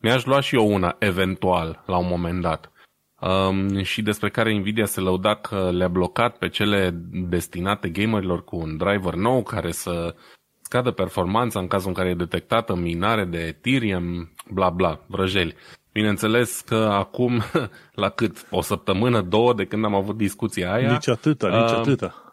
mi-aș 0.00 0.24
lua 0.24 0.40
și 0.40 0.54
eu 0.54 0.72
una, 0.72 0.96
eventual, 0.98 1.82
la 1.86 1.96
un 1.96 2.06
moment 2.08 2.40
dat. 2.40 2.72
Um, 3.20 3.82
și 3.82 4.02
despre 4.02 4.30
care 4.30 4.52
Nvidia 4.52 4.84
se 4.84 5.00
lăuda 5.00 5.34
că 5.34 5.70
le-a 5.72 5.88
blocat 5.88 6.36
pe 6.36 6.48
cele 6.48 6.90
destinate 7.10 7.88
gamerilor 7.88 8.44
cu 8.44 8.56
un 8.56 8.76
driver 8.76 9.14
nou 9.14 9.42
care 9.42 9.70
să 9.70 10.14
scadă 10.60 10.90
performanța 10.90 11.60
în 11.60 11.66
cazul 11.66 11.88
în 11.88 11.94
care 11.94 12.08
e 12.08 12.14
detectată 12.14 12.74
minare 12.74 13.24
de 13.24 13.38
Ethereum, 13.38 14.34
bla 14.50 14.70
bla, 14.70 15.00
vrăjeli. 15.06 15.54
Bineînțeles 15.92 16.60
că 16.60 16.88
acum, 16.92 17.42
la 18.02 18.08
cât? 18.08 18.46
O 18.50 18.60
săptămână, 18.60 19.20
două 19.20 19.54
de 19.54 19.64
când 19.64 19.84
am 19.84 19.94
avut 19.94 20.16
discuția 20.16 20.72
aia... 20.72 20.92
Nici 20.92 21.08
atâta, 21.08 21.48
nici 21.48 21.70
uh, 21.70 21.76
atâta. 21.76 22.29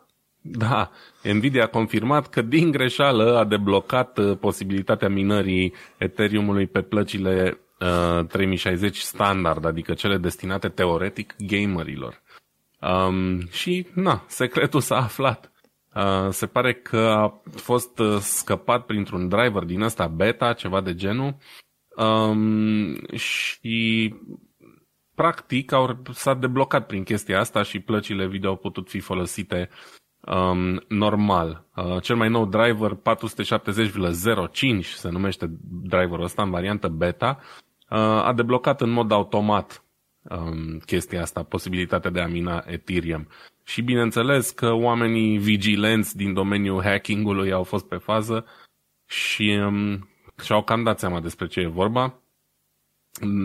Da, 0.52 0.92
Nvidia 1.24 1.64
a 1.64 1.68
confirmat 1.68 2.30
că 2.30 2.42
din 2.42 2.72
greșeală 2.72 3.38
a 3.38 3.44
deblocat 3.44 4.18
uh, 4.18 4.38
posibilitatea 4.38 5.10
minării 5.10 5.74
Ethereum-ului 5.98 6.68
pe 6.68 6.82
plăcile 6.82 7.60
uh, 7.80 8.26
3060 8.26 8.98
standard, 8.98 9.66
adică 9.66 9.94
cele 9.94 10.18
destinate 10.18 10.70
teoretic 10.70 11.36
gamerilor. 11.38 12.22
Um, 12.82 13.48
și, 13.48 13.88
na, 13.94 14.24
secretul 14.28 14.82
s-a 14.82 14.98
aflat. 14.98 15.52
Uh, 15.96 16.30
se 16.30 16.46
pare 16.46 16.74
că 16.74 16.98
a 16.98 17.42
fost 17.56 18.00
uh, 18.00 18.18
scăpat 18.20 18.86
printr-un 18.86 19.28
driver 19.28 19.64
din 19.64 19.82
ăsta 19.82 20.08
beta, 20.08 20.54
ceva 20.54 20.82
de 20.82 20.96
genul, 20.96 21.36
Um, 21.98 23.08
și 23.16 24.14
practic 25.16 25.72
au, 25.72 26.02
s-a 26.14 26.34
deblocat 26.34 26.86
prin 26.86 27.04
chestia 27.04 27.40
asta 27.40 27.64
și 27.64 27.80
plăcile 27.80 28.28
video 28.28 28.50
au 28.50 28.56
putut 28.56 28.90
fi 28.90 29.00
folosite 29.00 29.70
um, 30.36 30.84
normal. 30.88 31.66
Uh, 31.76 32.02
cel 32.02 32.16
mai 32.16 32.30
nou 32.30 32.46
driver 32.46 32.92
470,05 34.80 34.82
se 34.82 35.10
numește 35.10 35.52
driverul 35.82 36.24
ăsta 36.24 36.42
în 36.44 36.50
variantă 36.50 36.88
beta, 36.88 37.40
uh, 37.90 37.98
a 38.00 38.34
deblocat 38.36 38.82
în 38.82 38.90
mod 38.90 39.12
automat 39.12 39.84
um, 40.22 40.78
chestia 40.86 41.22
asta, 41.22 41.44
posibilitatea 41.44 42.10
de 42.10 42.22
a 42.22 42.28
mina 42.28 42.64
Ethereum. 42.66 43.28
Și 43.64 43.82
bineînțeles 43.82 44.50
că 44.50 44.72
oamenii 44.72 45.38
vigilenți 45.38 46.18
din 46.18 46.34
domeniul 46.34 46.84
hackingului 46.84 47.52
au 47.52 47.64
fost 47.64 47.88
pe 47.88 47.96
fază 47.96 48.46
și 49.06 49.60
um, 49.66 50.10
și-au 50.44 50.64
cam 50.64 50.84
dat 50.84 51.00
seama 51.00 51.20
despre 51.20 51.48
ce 51.48 51.60
e 51.60 51.68
vorba, 51.68 52.20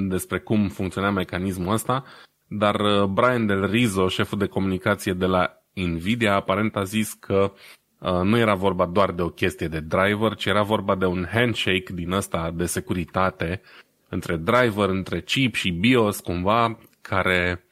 despre 0.09 0.39
cum 0.39 0.69
funcționa 0.69 1.11
mecanismul 1.11 1.73
ăsta, 1.73 2.05
dar 2.47 2.81
uh, 2.81 3.05
Brian 3.05 3.47
Del 3.47 3.67
Rizzo, 3.67 4.09
șeful 4.09 4.39
de 4.39 4.47
comunicație 4.47 5.13
de 5.13 5.27
la 5.27 5.62
Nvidia, 5.75 6.35
aparent 6.35 6.77
a 6.77 6.83
zis 6.83 7.13
că 7.13 7.53
uh, 7.99 8.11
nu 8.11 8.39
era 8.39 8.55
vorba 8.55 8.87
doar 8.87 9.13
de 9.13 9.23
o 9.23 9.29
chestie 9.29 9.69
de 9.69 9.81
driver, 9.81 10.35
ci 10.35 10.47
era 10.47 10.63
vorba 10.63 10.95
de 10.95 11.07
un 11.07 11.27
handshake 11.31 11.93
din 11.93 12.11
ăsta 12.11 12.51
de 12.51 12.67
securitate 12.67 13.61
între 14.09 14.37
driver, 14.37 14.89
între 14.89 15.21
chip 15.21 15.55
și 15.55 15.71
BIOS, 15.71 16.21
cumva, 16.21 16.79
care 17.01 17.65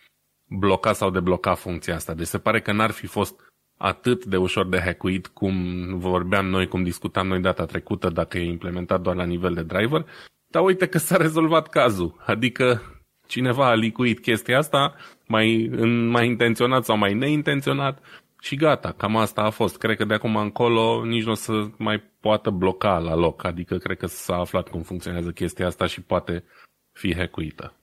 bloca 0.46 0.92
sau 0.92 1.10
debloca 1.10 1.54
funcția 1.54 1.94
asta. 1.94 2.14
Deci 2.14 2.26
se 2.26 2.38
pare 2.38 2.60
că 2.60 2.72
n-ar 2.72 2.90
fi 2.90 3.06
fost 3.06 3.40
atât 3.76 4.24
de 4.24 4.36
ușor 4.36 4.68
de 4.68 4.80
hackuit 4.80 5.26
cum 5.26 5.54
vorbeam 5.98 6.46
noi, 6.46 6.68
cum 6.68 6.82
discutam 6.82 7.26
noi 7.26 7.40
data 7.40 7.64
trecută, 7.64 8.08
dacă 8.08 8.38
e 8.38 8.44
implementat 8.44 9.00
doar 9.00 9.16
la 9.16 9.24
nivel 9.24 9.54
de 9.54 9.62
driver, 9.62 10.06
dar 10.46 10.62
uite 10.62 10.86
că 10.86 10.98
s-a 10.98 11.16
rezolvat 11.16 11.68
cazul. 11.68 12.22
Adică 12.26 12.82
cineva 13.26 13.68
a 13.68 13.74
licuit 13.74 14.20
chestia 14.20 14.58
asta, 14.58 14.94
mai, 15.30 15.70
mai 16.08 16.26
intenționat 16.26 16.84
sau 16.84 16.96
mai 16.96 17.14
neintenționat, 17.14 18.02
și 18.40 18.56
gata, 18.56 18.92
cam 18.96 19.16
asta 19.16 19.40
a 19.40 19.50
fost. 19.50 19.76
Cred 19.76 19.96
că 19.96 20.04
de 20.04 20.14
acum 20.14 20.36
încolo 20.36 21.04
nici 21.04 21.24
nu 21.24 21.30
o 21.30 21.34
să 21.34 21.52
mai 21.76 22.02
poată 22.20 22.50
bloca 22.50 22.98
la 22.98 23.14
loc. 23.14 23.44
Adică 23.44 23.76
cred 23.76 23.96
că 23.96 24.06
s-a 24.06 24.36
aflat 24.36 24.68
cum 24.68 24.82
funcționează 24.82 25.30
chestia 25.30 25.66
asta 25.66 25.86
și 25.86 26.00
poate 26.00 26.44
fi 26.92 27.14
hackuită. 27.14 27.74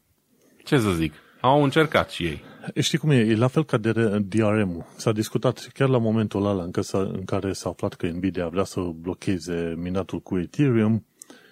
Ce 0.64 0.78
să 0.78 0.91
zic? 0.91 1.14
Au 1.41 1.64
încercat 1.64 2.10
și 2.10 2.24
ei. 2.24 2.41
Știi 2.82 2.98
cum 2.98 3.10
e? 3.10 3.16
E 3.16 3.36
la 3.36 3.48
fel 3.48 3.66
ca 3.66 3.78
de 3.78 3.91
DRM-ul. 4.20 4.86
S-a 4.95 5.12
discutat 5.12 5.70
chiar 5.74 5.89
la 5.89 5.98
momentul 5.98 6.45
ăla 6.45 6.64
în, 6.64 6.72
s-a, 6.82 7.00
în 7.00 7.26
care 7.26 7.54
s-a 7.54 7.70
aflat 7.70 7.93
că 7.93 8.08
Nvidia 8.08 8.48
vrea 8.48 8.64
să 8.64 8.80
blocheze 8.80 9.74
minatul 9.78 10.20
cu 10.20 10.38
Ethereum. 10.38 11.06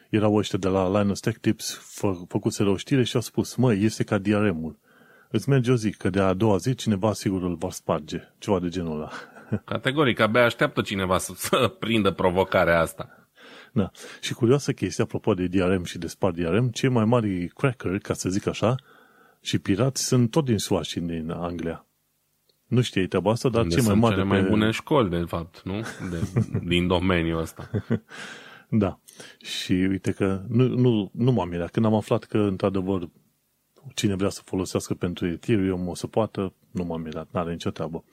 Erau 0.09 0.35
ăștia 0.35 0.59
de 0.59 0.67
la 0.67 0.99
Linus 0.99 1.19
Tech 1.19 1.37
Tips 1.41 1.73
fă, 1.73 2.13
făcuseră 2.27 2.69
o 2.69 2.77
știre 2.77 3.03
și 3.03 3.15
au 3.15 3.21
spus, 3.21 3.55
măi, 3.55 3.83
este 3.83 4.03
ca 4.03 4.17
DRM-ul. 4.17 4.77
Îți 5.35 5.49
merge 5.49 5.71
o 5.71 5.75
zi, 5.75 5.91
că 5.91 6.09
de 6.09 6.19
a 6.19 6.33
doua 6.33 6.57
zi 6.57 6.75
cineva 6.75 7.13
sigur 7.13 7.43
îl 7.43 7.55
va 7.55 7.69
sparge. 7.69 8.21
Ceva 8.37 8.59
de 8.59 8.69
genul 8.69 8.95
ăla. 8.95 9.09
Categoric, 9.65 10.19
abia 10.19 10.43
așteaptă 10.43 10.81
cineva 10.81 11.17
să, 11.17 11.33
să 11.35 11.75
prindă 11.79 12.11
provocarea 12.11 12.79
asta. 12.79 13.29
Da. 13.71 13.91
Și 14.21 14.33
curioasă 14.33 14.71
chestie, 14.71 15.03
apropo 15.03 15.33
de 15.33 15.47
DRM 15.47 15.83
și 15.83 15.97
de 15.97 16.07
spart 16.07 16.35
DRM, 16.35 16.69
cei 16.69 16.89
mai 16.89 17.05
mari 17.05 17.47
cracker, 17.47 17.97
ca 17.97 18.13
să 18.13 18.29
zic 18.29 18.47
așa, 18.47 18.75
și 19.41 19.59
pirați 19.59 20.03
sunt 20.03 20.31
tot 20.31 20.45
din 20.45 20.57
Suaș 20.57 20.87
și 20.87 20.99
din 20.99 21.31
Anglia. 21.31 21.85
Nu 22.67 22.81
știai 22.81 23.05
treaba 23.05 23.31
asta, 23.31 23.49
dar 23.49 23.63
Unde 23.63 23.75
cei 23.75 23.83
mai 23.83 23.91
sunt 23.91 24.01
mari... 24.01 24.15
cele 24.15 24.27
mai 24.27 24.41
bune 24.41 24.71
școli, 24.71 25.09
de 25.09 25.23
fapt, 25.27 25.61
nu? 25.63 25.81
De, 26.09 26.41
din 26.71 26.87
domeniul 26.87 27.41
ăsta. 27.41 27.69
Da. 28.69 28.99
Și 29.41 29.71
uite 29.71 30.11
că 30.11 30.41
nu, 30.47 30.67
nu, 30.67 31.11
nu 31.13 31.31
m-am 31.31 31.49
mirat. 31.49 31.71
Când 31.71 31.85
am 31.85 31.93
aflat 31.93 32.23
că, 32.23 32.37
într-adevăr, 32.37 33.09
cine 33.93 34.15
vrea 34.15 34.29
să 34.29 34.41
folosească 34.45 34.93
pentru 34.93 35.27
Ethereum 35.27 35.87
o 35.87 35.95
să 35.95 36.07
poată, 36.07 36.53
nu 36.71 36.83
m-am 36.83 37.01
mirat. 37.01 37.27
N-are 37.31 37.51
nicio 37.51 37.69
treabă. 37.69 38.03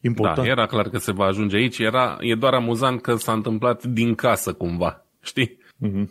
Important. 0.00 0.36
Da, 0.36 0.46
era 0.46 0.66
clar 0.66 0.88
că 0.88 0.98
se 0.98 1.12
va 1.12 1.24
ajunge 1.24 1.56
aici. 1.56 1.78
Era, 1.78 2.16
e 2.20 2.34
doar 2.34 2.54
amuzant 2.54 3.00
că 3.00 3.16
s-a 3.16 3.32
întâmplat 3.32 3.84
din 3.84 4.14
casă 4.14 4.52
cumva. 4.52 5.06
Știi? 5.22 5.58
Mm-hmm. 5.86 6.08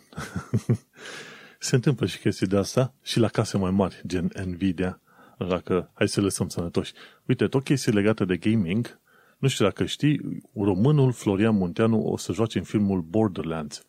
se 1.58 1.74
întâmplă 1.74 2.06
și 2.06 2.18
chestii 2.18 2.46
de 2.46 2.56
asta 2.56 2.94
și 3.02 3.18
la 3.18 3.28
case 3.28 3.58
mai 3.58 3.70
mari, 3.70 4.00
gen 4.06 4.30
Nvidia. 4.44 5.00
Dacă, 5.48 5.90
hai 5.94 6.08
să 6.08 6.20
lăsăm 6.20 6.48
sănătoși. 6.48 6.92
Uite, 7.26 7.46
tot 7.46 7.64
chestii 7.64 7.92
legate 7.92 8.24
de 8.24 8.36
gaming, 8.36 9.00
nu 9.38 9.48
știu 9.48 9.64
dacă 9.64 9.84
știi, 9.84 10.20
românul 10.54 11.12
Florian 11.12 11.56
Munteanu 11.56 12.00
o 12.00 12.16
să 12.16 12.32
joace 12.32 12.58
în 12.58 12.64
filmul 12.64 13.00
Borderlands. 13.00 13.86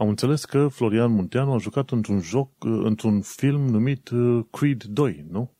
Am 0.00 0.08
înțeles 0.08 0.44
că 0.44 0.68
Florian 0.68 1.10
Munteanu 1.10 1.52
a 1.52 1.58
jucat 1.58 1.90
într-un 1.90 2.20
joc, 2.20 2.50
într-un 2.58 3.20
film 3.20 3.60
numit 3.60 4.08
uh, 4.08 4.44
Creed 4.50 4.82
2, 4.82 5.26
nu? 5.30 5.54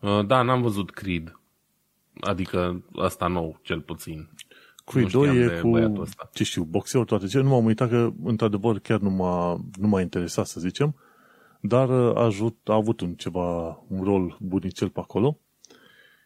Uh, 0.00 0.26
da, 0.26 0.42
n-am 0.42 0.62
văzut 0.62 0.90
Creed. 0.90 1.40
Adică 2.20 2.84
asta 2.96 3.26
nou, 3.26 3.58
cel 3.62 3.80
puțin. 3.80 4.30
Creed 4.84 5.10
2 5.10 5.36
e 5.36 5.60
cu, 5.60 6.02
ce 6.32 6.44
știu, 6.44 6.64
boxeur, 6.64 7.04
toate 7.04 7.26
ce. 7.26 7.40
Nu 7.40 7.48
m-am 7.48 7.64
uitat 7.64 7.88
că, 7.88 8.12
într-adevăr, 8.22 8.78
chiar 8.78 9.00
nu 9.00 9.10
m-a, 9.10 9.64
nu 9.78 9.88
m-a 9.88 10.00
interesat, 10.00 10.46
să 10.46 10.60
zicem, 10.60 10.94
dar 11.60 11.88
uh, 11.88 12.16
a, 12.16 12.24
ajut, 12.24 12.58
a 12.64 12.74
avut 12.74 13.00
un 13.00 13.14
ceva, 13.14 13.82
un 13.88 14.04
rol 14.04 14.36
bunicel 14.40 14.88
pe 14.88 15.00
acolo 15.00 15.38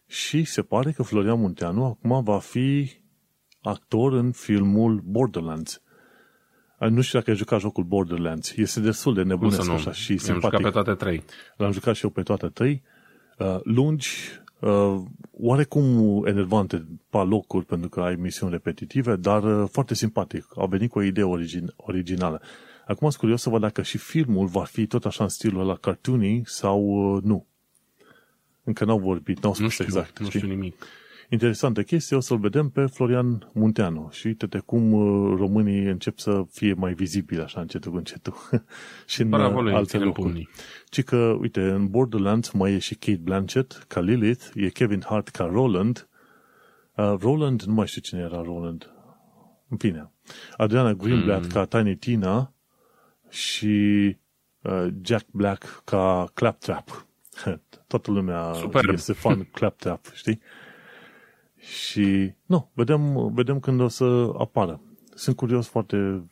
și 0.07 0.45
se 0.45 0.63
pare 0.63 0.93
că 0.93 1.03
Florian 1.03 1.39
Munteanu 1.39 1.85
acum 1.85 2.25
va 2.25 2.39
fi 2.39 2.91
actor 3.61 4.13
în 4.13 4.33
filmul 4.33 5.03
Borderlands. 5.05 5.83
Nu 6.89 7.01
știu 7.01 7.19
dacă 7.19 7.31
ai 7.31 7.37
jucat 7.37 7.61
jocul 7.61 7.85
Borderlands. 7.85 8.57
Este 8.57 8.81
destul 8.81 9.15
de 9.15 9.23
nebunesc 9.23 9.71
așa 9.71 9.93
și 9.93 10.19
simpatic. 10.19 10.31
Am 10.31 10.41
jucat 10.41 10.63
pe 10.63 10.71
toate 10.71 11.05
trei. 11.05 11.25
L-am 11.57 11.73
jucat 11.73 11.95
și 11.95 12.05
eu 12.05 12.11
pe 12.11 12.23
toate 12.23 12.47
trei. 12.47 12.83
Uh, 13.39 13.59
lungi, 13.63 14.09
uh, 14.59 15.01
oarecum 15.33 15.85
enervante 16.27 16.87
pe 17.11 17.19
locuri 17.19 17.65
pentru 17.65 17.89
că 17.89 18.01
ai 18.01 18.15
misiuni 18.15 18.53
repetitive, 18.53 19.17
dar 19.17 19.43
uh, 19.43 19.69
foarte 19.73 19.95
simpatic. 19.95 20.47
Au 20.57 20.67
venit 20.67 20.91
cu 20.91 20.99
o 20.99 21.03
idee 21.03 21.25
origin- 21.25 21.75
originală. 21.77 22.43
Acum 22.87 23.09
sunt 23.09 23.21
curios 23.21 23.43
să 23.43 23.51
văd 23.51 23.61
dacă 23.61 23.83
și 23.83 23.99
filmul 23.99 24.47
va 24.47 24.65
fi 24.65 24.87
tot 24.87 25.05
așa 25.05 25.25
în 25.25 25.31
stilul 25.31 25.67
la 25.67 25.77
cartoony 25.77 26.43
sau 26.45 26.81
uh, 26.81 27.23
nu. 27.23 27.47
Încă 28.65 28.85
n-au 28.85 28.99
vorbit, 28.99 29.43
n-au 29.43 29.53
spus 29.53 29.65
nu 29.65 29.71
știu, 29.71 29.85
exact. 29.85 30.19
Nu 30.19 30.27
știi? 30.27 30.39
știu 30.39 30.53
nimic. 30.53 30.85
Interesantă 31.33 31.83
chestie, 31.83 32.17
o 32.17 32.21
să-l 32.21 32.39
vedem 32.39 32.69
pe 32.69 32.87
Florian 32.87 33.51
Munteanu. 33.53 34.09
Și 34.11 34.27
uite-te 34.27 34.59
cum 34.59 34.93
uh, 34.93 35.35
românii 35.39 35.85
încep 35.85 36.19
să 36.19 36.45
fie 36.51 36.73
mai 36.73 36.93
vizibili 36.93 37.43
așa 37.43 37.61
încetul 37.61 37.91
cu 37.91 37.97
încetul. 37.97 38.35
și 39.07 39.21
în 39.21 39.29
Bravo 39.29 39.57
uh, 39.57 39.63
lui, 39.63 39.73
alte 39.73 39.89
ținem 39.89 40.07
locuri. 40.07 40.27
pumnii. 40.27 40.49
Ci 40.89 41.03
că, 41.03 41.17
uite, 41.17 41.61
în 41.61 41.89
Borderlands 41.89 42.51
mai 42.51 42.73
e 42.73 42.79
și 42.79 42.95
Kate 42.95 43.21
Blanchett 43.23 43.85
ca 43.89 44.01
Lilith, 44.01 44.45
e 44.55 44.69
Kevin 44.69 45.03
Hart 45.07 45.29
ca 45.29 45.45
Roland. 45.45 46.09
Uh, 46.97 47.15
Roland, 47.21 47.63
nu 47.63 47.73
mai 47.73 47.87
știu 47.87 48.01
cine 48.01 48.21
era 48.21 48.43
Roland. 48.43 48.91
În 49.69 49.77
fine. 49.77 50.11
Adriana 50.57 50.93
Greenblatt 50.93 51.53
ca 51.53 51.65
Tiny 51.65 51.97
Tina 51.97 52.53
și 53.29 54.17
uh, 54.63 54.87
Jack 55.03 55.27
Black 55.31 55.83
ca 55.85 56.31
Claptrap. 56.35 57.07
Toată 57.87 58.11
lumea 58.11 58.53
Superb. 58.53 58.93
este 58.93 59.13
fan 59.13 59.49
Claptrap, 59.53 60.05
știi? 60.15 60.41
Și, 61.63 62.35
nu, 62.47 62.71
vedem, 62.75 63.33
vedem 63.35 63.61
când 63.61 63.81
o 63.81 63.89
să 63.89 64.31
apară. 64.39 64.81
Sunt 65.15 65.37
curios 65.37 65.67
foarte 65.67 66.25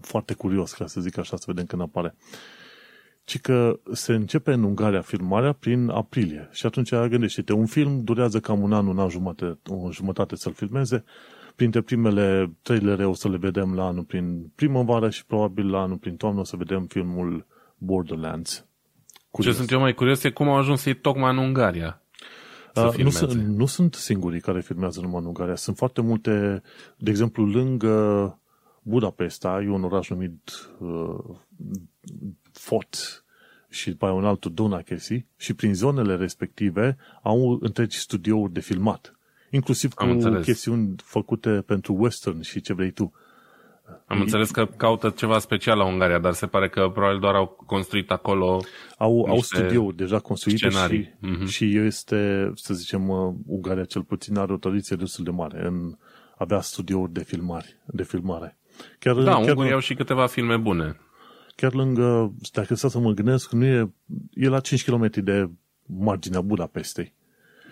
foarte 0.00 0.34
curios, 0.34 0.72
ca 0.72 0.86
să 0.86 1.00
zic 1.00 1.18
așa, 1.18 1.36
să 1.36 1.44
vedem 1.46 1.64
când 1.64 1.82
apare. 1.82 2.14
Ci 3.24 3.40
că 3.40 3.80
se 3.92 4.12
începe 4.12 4.52
în 4.52 4.62
Ungaria 4.62 5.00
filmarea 5.00 5.52
prin 5.52 5.88
aprilie. 5.88 6.48
Și 6.52 6.66
atunci 6.66 6.94
gândește-te, 6.94 7.52
un 7.52 7.66
film 7.66 8.04
durează 8.04 8.40
cam 8.40 8.62
un 8.62 8.72
an, 8.72 8.86
un 8.86 8.98
an 8.98 9.08
jumătate, 9.08 9.58
o 9.68 9.90
jumătate 9.90 10.36
să-l 10.36 10.52
filmeze. 10.52 11.04
Printre 11.56 11.80
primele 11.80 12.52
trailere 12.62 13.06
o 13.06 13.14
să 13.14 13.28
le 13.28 13.36
vedem 13.36 13.74
la 13.74 13.86
anul 13.86 14.02
prin 14.02 14.52
primăvară 14.54 15.10
și 15.10 15.26
probabil 15.26 15.70
la 15.70 15.80
anul 15.80 15.96
prin 15.96 16.16
toamnă 16.16 16.40
o 16.40 16.44
să 16.44 16.56
vedem 16.56 16.86
filmul 16.86 17.46
Borderlands. 17.78 18.66
Curios. 19.30 19.52
Ce 19.52 19.58
sunt 19.58 19.70
eu 19.70 19.80
mai 19.80 19.94
curios 19.94 20.22
e 20.22 20.30
cum 20.30 20.48
au 20.48 20.56
ajuns 20.56 20.84
ei 20.84 20.94
tocmai 20.94 21.30
în 21.30 21.38
Ungaria. 21.38 22.00
Uh, 22.76 22.96
nu, 22.96 23.10
sunt, 23.10 23.32
nu 23.32 23.66
sunt 23.66 23.94
singurii 23.94 24.40
care 24.40 24.60
filmează 24.60 25.00
numai 25.00 25.20
în 25.20 25.26
Ungaria. 25.26 25.54
Sunt 25.54 25.76
foarte 25.76 26.00
multe, 26.00 26.62
de 26.96 27.10
exemplu, 27.10 27.44
lângă 27.44 28.38
Budapesta, 28.82 29.62
e 29.64 29.68
un 29.68 29.84
oraș 29.84 30.10
numit 30.10 30.50
uh, 30.78 31.36
Fort 32.52 33.24
și 33.68 33.90
după 33.90 34.04
aia 34.04 34.14
un 34.14 34.24
altul 34.24 34.52
Dunakesi 34.52 35.26
și 35.36 35.54
prin 35.54 35.74
zonele 35.74 36.16
respective 36.16 36.96
au 37.22 37.58
întregi 37.60 37.98
studiouri 37.98 38.52
de 38.52 38.60
filmat. 38.60 39.18
Inclusiv 39.50 39.92
cu 39.92 40.04
chestiuni 40.42 40.94
făcute 40.96 41.50
pentru 41.50 41.94
western 41.98 42.40
și 42.40 42.60
ce 42.60 42.72
vrei 42.72 42.90
tu. 42.90 43.12
Am 44.06 44.20
înțeles 44.20 44.50
că 44.50 44.66
caută 44.76 45.10
ceva 45.16 45.38
special 45.38 45.78
la 45.78 45.84
Ungaria, 45.84 46.18
dar 46.18 46.32
se 46.32 46.46
pare 46.46 46.68
că 46.68 46.88
probabil 46.88 47.18
doar 47.18 47.34
au 47.34 47.46
construit 47.66 48.10
acolo 48.10 48.60
Au, 48.98 49.26
au 49.28 49.40
studiouri 49.40 49.96
deja 49.96 50.18
construite 50.18 50.68
scenarii. 50.68 51.02
și, 51.02 51.28
mm-hmm. 51.28 51.48
și 51.48 51.76
este, 51.76 52.52
să 52.54 52.74
zicem, 52.74 53.08
uh, 53.08 53.34
Ungaria 53.46 53.84
cel 53.84 54.02
puțin 54.02 54.36
are 54.36 54.52
o 54.52 54.56
tradiție 54.56 54.96
destul 54.96 55.24
de 55.24 55.30
mare 55.30 55.66
în 55.66 55.96
avea 56.38 56.60
studiouri 56.60 57.12
de 57.12 57.22
filmare. 57.22 57.82
De 57.86 58.02
filmare. 58.02 58.58
Chiar, 58.98 59.14
da, 59.14 59.32
chiar, 59.32 59.48
Ungurii 59.48 59.72
au 59.72 59.78
și 59.78 59.94
câteva 59.94 60.26
filme 60.26 60.56
bune. 60.56 61.00
Chiar 61.56 61.72
lângă, 61.72 62.34
dacă 62.52 62.74
să 62.74 62.88
să 62.88 62.98
mă 62.98 63.10
gândesc, 63.10 63.52
nu 63.52 63.64
e, 63.64 63.92
e 64.32 64.48
la 64.48 64.60
5 64.60 64.84
km 64.84 65.10
de 65.14 65.50
marginea 65.86 66.40
Budapestei. 66.40 67.14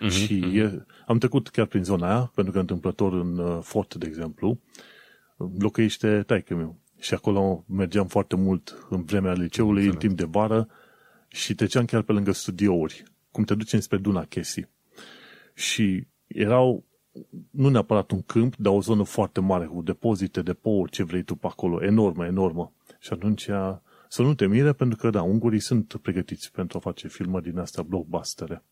Mm-hmm, 0.01 0.09
și 0.09 0.43
mm-hmm. 0.45 0.55
E, 0.55 0.85
am 1.07 1.17
trecut 1.17 1.49
chiar 1.49 1.65
prin 1.65 1.83
zona 1.83 2.07
aia, 2.07 2.31
pentru 2.35 2.53
că 2.53 2.59
întâmplător 2.59 3.13
în 3.13 3.37
uh, 3.37 3.57
Fort, 3.61 3.95
de 3.95 4.07
exemplu, 4.07 4.59
locuiește 5.59 6.23
taică 6.23 6.55
meu. 6.55 6.79
Și 6.99 7.13
acolo 7.13 7.63
mergeam 7.67 8.07
foarte 8.07 8.35
mult 8.35 8.85
în 8.89 9.03
vremea 9.03 9.33
liceului, 9.33 9.85
Înțeleg. 9.85 9.93
în 9.93 9.99
timp 9.99 10.17
de 10.17 10.37
vară, 10.39 10.67
și 11.27 11.55
treceam 11.55 11.85
chiar 11.85 12.01
pe 12.01 12.11
lângă 12.11 12.31
studiouri, 12.31 13.03
cum 13.31 13.43
te 13.43 13.55
ducem 13.55 13.79
spre 13.79 13.97
Duna 13.97 14.23
Chesii. 14.23 14.69
Și 15.53 16.07
erau, 16.27 16.83
nu 17.49 17.69
neapărat 17.69 18.11
un 18.11 18.21
câmp, 18.21 18.55
dar 18.55 18.73
o 18.73 18.81
zonă 18.81 19.03
foarte 19.03 19.39
mare, 19.39 19.65
cu 19.65 19.81
depozite, 19.81 20.41
depouri, 20.41 20.91
ce 20.91 21.03
vrei 21.03 21.23
tu 21.23 21.35
pe 21.35 21.47
acolo, 21.47 21.83
enormă, 21.83 22.25
enormă. 22.25 22.73
Și 22.99 23.13
atunci 23.13 23.49
să 24.07 24.21
nu 24.21 24.33
te 24.33 24.47
mire, 24.47 24.73
pentru 24.73 24.97
că, 24.97 25.09
da, 25.09 25.21
ungurii 25.21 25.59
sunt 25.59 25.95
pregătiți 26.01 26.51
pentru 26.51 26.77
a 26.77 26.81
face 26.81 27.07
filmări 27.07 27.43
din 27.43 27.59
astea 27.59 27.83
blockbustere. 27.83 28.63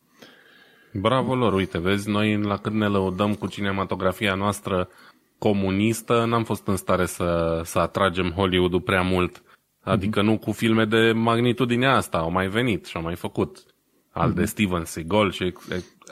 Bravo 0.93 1.35
lor, 1.35 1.53
uite, 1.53 1.77
vezi, 1.79 2.09
noi 2.09 2.41
la 2.41 2.57
cât 2.57 2.73
ne 2.73 2.87
lăudăm 2.87 3.33
cu 3.33 3.47
cinematografia 3.47 4.33
noastră 4.35 4.89
comunistă, 5.43 6.25
n-am 6.25 6.43
fost 6.43 6.67
în 6.67 6.75
stare 6.75 7.05
să, 7.05 7.61
să 7.63 7.79
atragem 7.79 8.31
Hollywood-ul 8.31 8.81
prea 8.81 9.01
mult. 9.01 9.43
Adică 9.81 10.19
mm-hmm. 10.19 10.23
nu 10.23 10.37
cu 10.37 10.51
filme 10.51 10.85
de 10.85 11.11
magnitudinea 11.11 11.95
asta, 11.95 12.17
au 12.17 12.31
mai 12.31 12.47
venit 12.47 12.85
și 12.85 12.95
au 12.97 13.01
mai 13.01 13.15
făcut. 13.15 13.65
Al 14.11 14.31
mm-hmm. 14.31 14.35
de 14.35 14.45
Steven 14.45 14.85
Seagal 14.85 15.31
și 15.31 15.53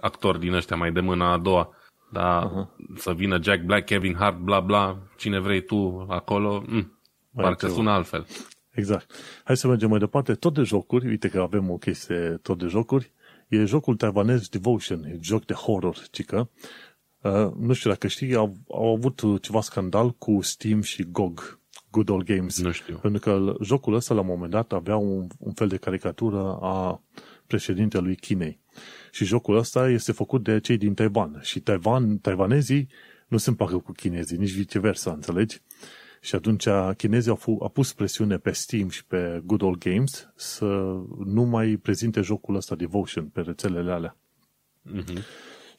actori 0.02 0.40
din 0.40 0.54
ăștia 0.54 0.76
mai 0.76 0.92
de 0.92 1.00
mâna 1.00 1.32
a 1.32 1.38
doua. 1.38 1.70
Dar 2.12 2.44
uh-huh. 2.44 2.96
să 2.96 3.14
vină 3.14 3.40
Jack 3.42 3.64
Black, 3.64 3.86
Kevin 3.86 4.16
Hart, 4.16 4.38
bla 4.38 4.60
bla, 4.60 4.98
cine 5.18 5.40
vrei 5.40 5.62
tu 5.62 6.06
acolo, 6.10 6.64
mm, 6.68 7.00
parcă 7.36 7.68
sună 7.68 7.92
altfel. 7.92 8.26
Exact. 8.72 9.12
Hai 9.44 9.58
să 9.58 9.68
mergem 9.68 9.90
mai 9.90 10.00
departe. 10.00 10.34
Tot 10.34 10.54
de 10.54 10.62
jocuri, 10.64 11.08
uite 11.08 11.28
că 11.30 11.40
avem 11.40 11.70
o 11.70 11.78
chestie 11.78 12.40
tot 12.42 12.58
de 12.58 12.66
jocuri, 12.66 13.12
e 13.48 13.66
jocul 13.66 13.96
taiwanez 13.96 14.48
Devotion, 14.48 15.04
e 15.04 15.18
joc 15.22 15.46
de 15.46 15.54
horror, 15.54 15.98
cică. 16.12 16.50
Uh, 17.22 17.52
nu 17.60 17.74
știu 17.74 17.90
dacă 17.90 18.08
știi, 18.08 18.36
au, 18.36 18.56
au 18.70 18.94
avut 18.94 19.22
ceva 19.42 19.62
scandal 19.62 20.12
cu 20.12 20.42
Steam 20.42 20.82
și 20.82 21.04
GOG, 21.04 21.60
Good 21.92 22.10
Old 22.10 22.26
Games. 22.26 22.62
Nu 22.62 22.72
știu. 22.72 22.98
Pentru 22.98 23.20
că 23.20 23.56
jocul 23.62 23.94
ăsta, 23.94 24.14
la 24.14 24.22
un 24.22 24.28
moment 24.28 24.52
dat, 24.52 24.72
avea 24.72 24.96
un, 24.96 25.28
un 25.38 25.54
fel 25.54 25.68
de 25.68 25.78
caricatură 25.78 26.58
a 26.62 27.02
președintelui 27.48 28.16
Chinei. 28.16 28.60
Și 29.12 29.26
jocul 29.26 29.58
ăsta 29.58 29.90
este 29.90 30.12
făcut 30.12 30.44
de 30.44 30.60
cei 30.60 30.78
din 30.78 30.94
Taiwan. 30.94 31.40
Și 31.42 31.60
Taiwan, 31.60 32.18
taiwanezii 32.18 32.88
nu 33.28 33.38
se 33.38 33.50
împacă 33.50 33.78
cu 33.78 33.92
chinezii, 33.92 34.38
nici 34.38 34.54
viceversa, 34.54 35.12
înțelegi? 35.12 35.62
Și 36.22 36.36
atunci 36.36 36.68
chinezii 36.98 37.30
au, 37.30 37.36
fu- 37.36 37.58
au 37.62 37.70
pus 37.70 37.94
presiune 37.94 38.38
pe 38.38 38.52
Steam 38.52 38.90
și 38.90 39.06
pe 39.06 39.42
Good 39.46 39.62
Old 39.62 39.78
Games 39.78 40.30
să 40.36 40.66
nu 41.26 41.44
mai 41.44 41.80
prezinte 41.82 42.22
jocul 42.22 42.56
ăsta 42.56 42.76
Devotion 42.76 43.26
pe 43.26 43.42
rețelele 43.42 43.92
alea. 43.92 44.18
Mm-hmm. 44.94 45.18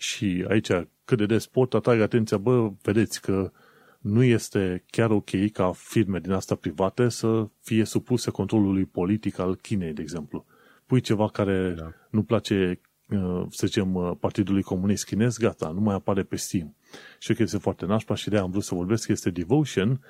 Și 0.03 0.45
aici, 0.49 0.69
cât 1.05 1.19
de 1.19 1.27
des 1.27 1.47
pot 1.47 1.75
atrag 1.75 2.01
atenția, 2.01 2.37
bă, 2.37 2.71
vedeți 2.83 3.21
că 3.21 3.53
nu 3.99 4.23
este 4.23 4.85
chiar 4.91 5.11
ok 5.11 5.31
ca 5.53 5.73
firme 5.73 6.19
din 6.19 6.31
asta 6.31 6.55
private 6.55 7.09
să 7.09 7.49
fie 7.61 7.85
supuse 7.85 8.31
controlului 8.31 8.85
politic 8.85 9.39
al 9.39 9.55
Chinei, 9.55 9.93
de 9.93 10.03
exemplu. 10.03 10.47
Pui 10.87 11.01
ceva 11.01 11.29
care 11.29 11.75
da. 11.77 11.93
nu 12.11 12.23
place, 12.23 12.81
uh, 13.09 13.47
să 13.51 13.67
zicem, 13.67 13.95
uh, 13.95 14.13
Partidului 14.21 14.63
Comunist 14.63 15.05
Chinez, 15.05 15.37
gata, 15.37 15.71
nu 15.71 15.81
mai 15.81 15.95
apare 15.95 16.23
pe 16.23 16.37
Steam. 16.37 16.75
Și 17.19 17.35
că 17.35 17.43
este 17.43 17.59
foarte 17.59 17.87
nașpa 17.87 18.15
și 18.15 18.29
de 18.29 18.39
am 18.39 18.51
vrut 18.51 18.63
să 18.63 18.75
vorbesc, 18.75 19.09
este 19.09 19.31
Devotion, 19.31 20.01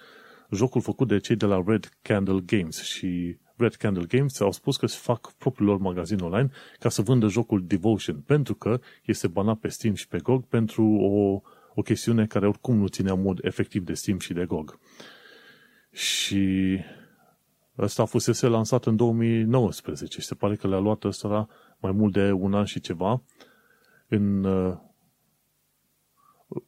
jocul 0.51 0.81
făcut 0.81 1.09
de 1.09 1.19
cei 1.19 1.37
de 1.37 1.47
la 1.47 1.63
Red 1.67 1.89
Candle 2.03 2.41
Games 2.47 2.83
și 2.83 3.37
Red 3.57 3.75
Candle 3.75 4.05
Games 4.09 4.41
au 4.41 4.53
spus 4.53 4.77
că 4.77 4.87
se 4.87 4.99
fac 5.01 5.33
propriul 5.33 5.69
lor 5.69 5.79
magazin 5.79 6.19
online 6.19 6.51
ca 6.79 6.89
să 6.89 7.03
vândă 7.03 7.29
jocul 7.29 7.65
Devotion, 7.67 8.21
pentru 8.27 8.55
că 8.55 8.81
este 9.05 9.29
banat 9.29 9.59
pe 9.59 9.69
Steam 9.69 9.95
și 9.95 10.09
pe 10.09 10.19
GOG 10.19 10.45
pentru 10.45 10.85
o 10.85 11.43
o 11.75 11.83
chestiune 11.83 12.27
care 12.27 12.47
oricum 12.47 12.77
nu 12.77 12.87
ținea 12.87 13.15
mod 13.15 13.39
efectiv 13.45 13.85
de 13.85 13.95
Steam 13.95 14.19
și 14.19 14.33
de 14.33 14.45
GOG. 14.45 14.79
Și 15.91 16.79
ăsta 17.79 18.05
fusese 18.05 18.47
lansat 18.47 18.85
în 18.85 18.97
2019 18.97 20.21
și 20.21 20.27
se 20.27 20.35
pare 20.35 20.57
că 20.57 20.69
le-a 20.69 20.79
luat 20.79 21.05
ăsta 21.05 21.49
mai 21.79 21.93
mult 21.93 22.13
de 22.13 22.33
un 22.33 22.55
an 22.55 22.65
și 22.65 22.81
ceva 22.81 23.23
în, 24.09 24.45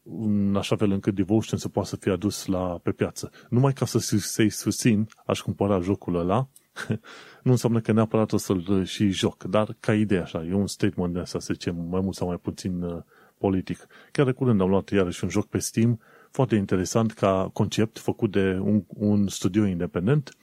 în 0.02 0.56
așa 0.56 0.76
fel 0.76 0.90
încât 0.90 1.14
Devotion 1.14 1.58
să 1.58 1.68
poată 1.68 1.88
să 1.88 1.96
fie 1.96 2.12
adus 2.12 2.46
la, 2.46 2.78
pe 2.82 2.92
piață. 2.92 3.30
Numai 3.48 3.72
ca 3.72 3.84
să, 3.84 3.98
să-i 3.98 4.50
susțin, 4.50 5.08
aș 5.26 5.40
cumpăra 5.40 5.80
jocul 5.80 6.14
ăla, 6.14 6.48
nu 7.42 7.50
înseamnă 7.50 7.80
că 7.80 7.92
neapărat 7.92 8.32
o 8.32 8.36
să-l 8.36 8.84
și 8.84 9.08
joc, 9.08 9.44
dar 9.44 9.76
ca 9.80 9.94
idee 9.94 10.20
așa, 10.20 10.44
e 10.44 10.52
un 10.52 10.66
statement 10.66 11.12
de 11.12 11.18
asta, 11.18 11.38
să 11.38 11.52
zicem, 11.52 11.76
mai 11.76 12.00
mult 12.00 12.14
sau 12.14 12.26
mai 12.26 12.36
puțin 12.36 13.04
politic. 13.38 13.86
Chiar 14.12 14.26
de 14.26 14.32
curând 14.32 14.60
am 14.60 14.68
luat 14.68 14.88
iarăși 14.88 15.24
un 15.24 15.30
joc 15.30 15.46
pe 15.46 15.58
Steam, 15.58 16.00
foarte 16.30 16.54
interesant 16.54 17.12
ca 17.12 17.50
concept, 17.52 17.98
făcut 17.98 18.30
de 18.30 18.58
un, 18.60 18.84
un 18.88 19.28
studio 19.28 19.66
independent. 19.66 20.36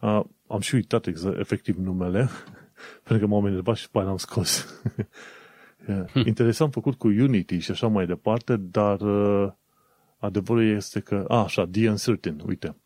Uh, 0.00 0.20
am 0.46 0.60
și 0.60 0.74
uitat 0.74 1.06
exact, 1.06 1.38
efectiv 1.38 1.76
numele, 1.76 2.28
pentru 3.04 3.26
că 3.26 3.32
m-am 3.32 3.46
enervat 3.46 3.76
și 3.76 3.84
după 3.84 4.08
am 4.08 4.16
scos. 4.16 4.80
interesant 6.24 6.72
făcut 6.72 6.94
cu 6.94 7.06
Unity 7.06 7.58
și 7.58 7.70
așa 7.70 7.86
mai 7.86 8.06
departe, 8.06 8.56
dar 8.56 9.00
uh, 9.00 9.52
adevărul 10.18 10.64
este 10.64 11.00
că, 11.00 11.24
a, 11.28 11.42
așa, 11.42 11.66
The 11.66 11.88
Uncertain, 11.88 12.42
uite. 12.46 12.76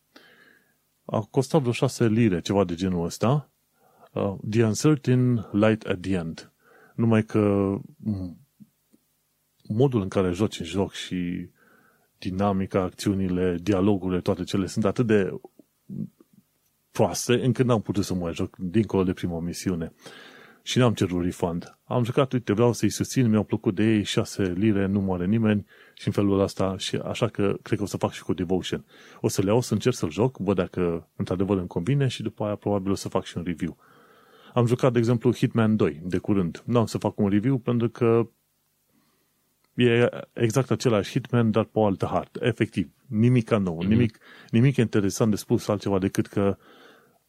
A 1.10 1.20
costat 1.20 1.60
vreo 1.60 1.72
6 1.72 2.06
lire, 2.06 2.40
ceva 2.40 2.64
de 2.64 2.74
genul 2.74 3.04
ăsta. 3.04 3.50
Uh, 4.12 4.34
the 4.50 4.64
Uncertain 4.64 5.46
Light 5.52 5.86
at 5.86 6.00
the 6.00 6.14
End. 6.14 6.52
Numai 6.94 7.22
că 7.22 7.74
modul 9.68 10.02
în 10.02 10.08
care 10.08 10.30
joci 10.30 10.60
în 10.60 10.66
joc 10.66 10.92
și 10.92 11.50
dinamica, 12.18 12.82
acțiunile, 12.82 13.58
dialogurile, 13.62 14.20
toate 14.20 14.44
cele 14.44 14.66
sunt 14.66 14.84
atât 14.84 15.06
de 15.06 15.40
proaste 16.90 17.44
încât 17.44 17.66
n-am 17.66 17.80
putut 17.80 18.04
să 18.04 18.14
mai 18.14 18.32
joc 18.34 18.56
dincolo 18.56 19.02
de 19.04 19.12
prima 19.12 19.40
misiune. 19.40 19.92
Și 20.62 20.78
n-am 20.78 20.94
cerut 20.94 21.22
refund. 21.22 21.78
Am 21.84 22.04
jucat, 22.04 22.32
uite, 22.32 22.52
vreau 22.52 22.72
să-i 22.72 22.90
susțin, 22.90 23.28
mi-au 23.28 23.44
plăcut 23.44 23.74
de 23.74 23.82
ei, 23.82 24.02
6 24.02 24.42
lire, 24.42 24.86
nu 24.86 25.00
moare 25.00 25.26
nimeni 25.26 25.66
și 25.98 26.06
în 26.06 26.12
felul 26.12 26.40
ăsta, 26.40 26.74
și 26.76 26.96
așa 26.96 27.28
că 27.28 27.56
cred 27.62 27.78
că 27.78 27.84
o 27.84 27.86
să 27.86 27.96
fac 27.96 28.12
și 28.12 28.22
cu 28.22 28.32
Devotion. 28.32 28.84
O 29.20 29.28
să 29.28 29.42
le 29.42 29.48
iau 29.48 29.60
să 29.60 29.72
încerc 29.72 29.94
să-l 29.94 30.10
joc, 30.10 30.36
văd 30.36 30.56
dacă 30.56 31.08
într-adevăr 31.16 31.56
îmi 31.56 31.66
convine 31.66 32.06
și 32.06 32.22
după 32.22 32.44
aia 32.44 32.54
probabil 32.54 32.90
o 32.90 32.94
să 32.94 33.08
fac 33.08 33.24
și 33.24 33.36
un 33.36 33.42
review. 33.46 33.76
Am 34.54 34.66
jucat, 34.66 34.92
de 34.92 34.98
exemplu, 34.98 35.34
Hitman 35.34 35.76
2 35.76 36.00
de 36.04 36.18
curând. 36.18 36.62
Nu 36.64 36.78
am 36.78 36.86
să 36.86 36.98
fac 36.98 37.18
un 37.18 37.28
review 37.28 37.58
pentru 37.58 37.88
că 37.88 38.28
E 39.74 40.08
exact 40.32 40.70
același 40.70 41.10
Hitman, 41.10 41.50
dar 41.50 41.64
pe 41.64 41.78
o 41.78 41.86
altă 41.86 42.06
hartă. 42.06 42.38
Efectiv. 42.42 42.90
Nimic 43.06 43.50
nou. 43.50 43.82
Mm-hmm. 43.82 43.88
Nimic, 43.88 44.18
nimic 44.50 44.76
interesant 44.76 45.30
de 45.30 45.36
spus 45.36 45.68
altceva 45.68 45.98
decât 45.98 46.26
că 46.26 46.56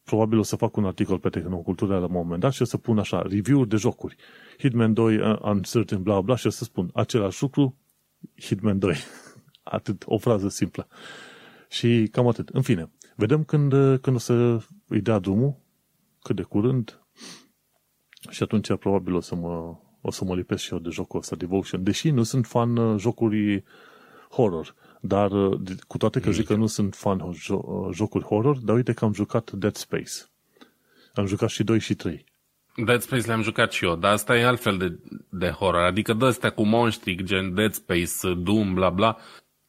probabil 0.04 0.40
o 0.40 0.44
să 0.44 0.56
fac 0.56 0.76
un 0.78 0.86
articol 0.86 1.20
pe 1.20 1.30
tehnocultură 1.30 1.98
la 1.98 2.06
un 2.06 2.12
moment 2.12 2.42
dat 2.42 2.52
și 2.52 2.62
o 2.62 2.66
să 2.66 2.78
pun 2.78 3.00
așa, 3.00 3.22
review-uri 3.22 3.70
de 3.70 3.76
jocuri. 3.76 4.16
Hitman 4.58 4.94
2, 4.94 5.18
uh, 5.18 5.40
Uncertain, 5.42 6.02
bla 6.02 6.22
bla 6.22 6.36
și 6.36 6.48
o 6.48 6.50
să 6.50 6.64
spun 6.64 6.90
același 6.94 7.42
lucru, 7.42 7.76
Hitman 8.42 8.80
2. 8.80 8.96
atât, 9.64 10.04
o 10.06 10.18
frază 10.18 10.50
simplă. 10.50 10.88
Și 11.70 12.08
cam 12.12 12.28
atât. 12.28 12.50
În 12.50 12.62
fine, 12.62 12.92
vedem 13.16 13.44
când, 13.44 13.72
când 14.02 14.16
o 14.16 14.20
să 14.20 14.64
îi 14.88 15.02
dea 15.02 15.20
drumul, 15.20 15.56
cât 16.22 16.36
de 16.36 16.42
curând, 16.42 17.00
și 18.30 18.44
atunci 18.44 18.76
probabil 18.76 19.16
o 19.16 19.20
să 19.20 19.36
mă 19.36 19.78
o 20.02 20.12
să 20.12 20.26
mă 20.26 20.36
lipesc 20.36 20.64
și 20.64 20.74
eu 20.74 20.80
de 20.80 20.90
jocul 20.90 21.20
ăsta, 21.20 21.36
Devotion. 21.36 21.84
Deși 21.84 22.10
nu 22.10 22.24
sunt 22.24 22.46
fan 22.46 22.78
uh, 22.78 23.00
jocuri 23.00 23.64
horror, 24.30 24.76
dar 25.02 25.32
uh, 25.32 25.60
cu 25.88 25.98
toate 25.98 26.20
că 26.20 26.32
zic 26.32 26.46
că 26.46 26.56
nu 26.56 26.66
sunt 26.66 26.96
fan 26.96 27.20
uh, 27.20 27.36
jocuri 27.92 28.24
horror, 28.24 28.58
dar 28.58 28.76
uite 28.76 28.94
că 28.94 29.06
am 29.06 29.14
jucat 29.14 29.52
Dead 29.52 29.76
Space. 29.76 30.12
Am 31.14 31.26
jucat 31.26 31.50
și 31.50 31.64
2 31.64 31.80
și 31.80 31.96
3. 31.96 32.26
Dead 32.86 33.02
Space 33.02 33.28
le-am 33.28 33.42
jucat 33.42 33.72
și 33.72 33.86
eu, 33.86 33.96
dar 33.96 34.12
asta 34.12 34.38
e 34.38 34.46
altfel 34.46 34.78
de, 34.78 35.00
de 35.30 35.50
horror. 35.50 35.84
Adică 35.84 36.14
dă 36.14 36.26
astea 36.26 36.50
cu 36.50 36.64
monștri, 36.64 37.24
gen 37.24 37.54
Dead 37.54 37.74
Space, 37.74 38.34
Doom, 38.38 38.74
bla 38.74 38.90
bla, 38.90 39.18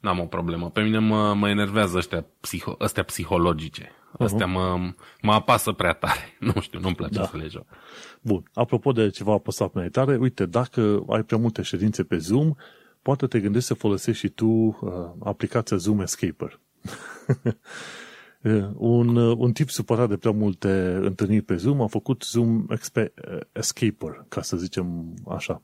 n-am 0.00 0.18
o 0.18 0.26
problemă. 0.26 0.70
Pe 0.70 0.80
mine 0.80 0.98
mă, 0.98 1.34
mă 1.34 1.48
enervează 1.48 1.96
ăștia, 1.96 2.26
psiho, 2.40 2.76
ăstea 2.80 3.02
psihologice. 3.02 3.90
Astea 4.18 4.46
uh-huh. 4.46 4.50
mă, 4.50 4.92
mă 5.22 5.32
apasă 5.32 5.72
prea 5.72 5.92
tare. 5.92 6.36
Nu 6.54 6.60
știu, 6.60 6.80
nu-mi 6.80 6.94
place 6.94 7.18
da. 7.18 7.26
să 7.26 7.36
le 7.36 7.46
joc. 7.46 7.66
Bun. 8.20 8.50
Apropo 8.54 8.92
de 8.92 9.10
ceva 9.10 9.32
apăsat 9.32 9.72
mai 9.72 9.88
tare, 9.88 10.16
uite, 10.16 10.46
dacă 10.46 11.04
ai 11.08 11.22
prea 11.22 11.38
multe 11.38 11.62
ședințe 11.62 12.02
pe 12.04 12.18
Zoom, 12.18 12.52
poate 13.02 13.26
te 13.26 13.40
gândești 13.40 13.66
să 13.66 13.74
folosești 13.74 14.20
și 14.20 14.28
tu 14.28 14.46
uh, 14.46 14.76
aplicația 15.24 15.76
Zoom 15.76 16.00
Escaper. 16.00 16.60
un, 18.74 19.16
uh, 19.16 19.36
un 19.38 19.52
tip 19.52 19.70
supărat 19.70 20.08
de 20.08 20.16
prea 20.16 20.32
multe 20.32 20.98
întâlniri 21.00 21.42
pe 21.42 21.56
Zoom 21.56 21.80
a 21.80 21.86
făcut 21.86 22.22
Zoom 22.22 22.66
Expe- 22.70 23.12
Escaper, 23.52 24.24
ca 24.28 24.42
să 24.42 24.56
zicem 24.56 25.14
așa. 25.28 25.62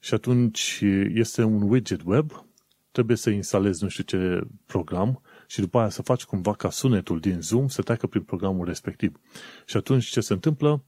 Și 0.00 0.14
atunci 0.14 0.84
este 1.14 1.42
un 1.42 1.62
widget 1.62 2.00
web, 2.04 2.44
trebuie 2.90 3.16
să 3.16 3.30
instalezi 3.30 3.82
nu 3.82 3.88
știu 3.88 4.04
ce 4.04 4.46
program 4.66 5.22
și 5.46 5.60
după 5.60 5.78
aia 5.78 5.88
să 5.88 6.02
faci 6.02 6.24
cumva 6.24 6.52
ca 6.52 6.70
sunetul 6.70 7.20
din 7.20 7.40
Zoom 7.40 7.68
să 7.68 7.82
treacă 7.82 8.06
prin 8.06 8.22
programul 8.22 8.66
respectiv. 8.66 9.20
Și 9.66 9.76
atunci 9.76 10.04
ce 10.04 10.20
se 10.20 10.32
întâmplă? 10.32 10.84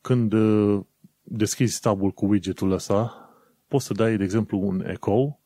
Când 0.00 0.32
uh, 0.32 0.80
deschizi 1.22 1.80
tabul 1.80 2.10
cu 2.10 2.26
widgetul 2.26 2.72
ăsta, 2.72 3.30
poți 3.68 3.86
să 3.86 3.92
dai, 3.92 4.16
de 4.16 4.24
exemplu, 4.24 4.58
un 4.58 4.84
echo. 4.86 5.40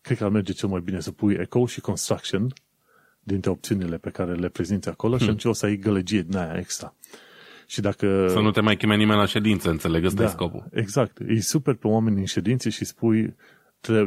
Cred 0.00 0.18
că 0.18 0.24
ar 0.24 0.30
merge 0.30 0.52
cel 0.52 0.68
mai 0.68 0.80
bine 0.80 1.00
să 1.00 1.12
pui 1.12 1.34
echo 1.34 1.66
și 1.66 1.80
construction 1.80 2.52
dintre 3.28 3.50
opțiunile 3.50 3.96
pe 3.98 4.10
care 4.10 4.34
le 4.34 4.48
prezinți 4.48 4.88
acolo 4.88 5.16
hmm. 5.16 5.22
și 5.22 5.28
atunci 5.30 5.44
o 5.44 5.52
să 5.52 5.66
ai 5.66 5.76
gălăgie 5.76 6.22
din 6.22 6.36
aia 6.36 6.58
extra. 6.58 6.94
Și 7.66 7.80
dacă... 7.80 8.28
Să 8.28 8.40
nu 8.40 8.50
te 8.50 8.60
mai 8.60 8.76
chime 8.76 8.96
nimeni 8.96 9.18
la 9.18 9.26
ședință, 9.26 9.70
înțeleg, 9.70 10.04
ăsta 10.04 10.22
da, 10.22 10.28
e 10.28 10.30
scopul. 10.30 10.68
Exact. 10.72 11.18
E 11.26 11.40
super 11.40 11.74
pe 11.74 11.86
oameni 11.86 12.18
în 12.18 12.24
ședințe 12.24 12.70
și 12.70 12.84
spui 12.84 13.34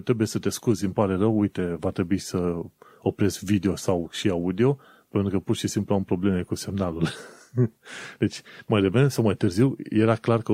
trebuie 0.03 0.27
să 0.27 0.39
te 0.39 0.49
scuzi, 0.49 0.83
îmi 0.83 0.93
pare 0.93 1.15
rău, 1.15 1.39
uite, 1.39 1.77
va 1.79 1.91
trebui 1.91 2.17
să 2.17 2.61
opresc 3.01 3.41
video 3.41 3.75
sau 3.75 4.09
și 4.11 4.29
audio, 4.29 4.79
pentru 5.09 5.31
că 5.31 5.39
pur 5.39 5.55
și 5.55 5.67
simplu 5.67 5.95
am 5.95 6.03
probleme 6.03 6.41
cu 6.41 6.55
semnalul. 6.55 7.07
deci, 8.19 8.41
mai 8.67 8.81
devreme 8.81 9.07
sau 9.07 9.23
mai 9.23 9.35
târziu, 9.35 9.75
era 9.89 10.15
clar 10.15 10.41
că 10.41 10.53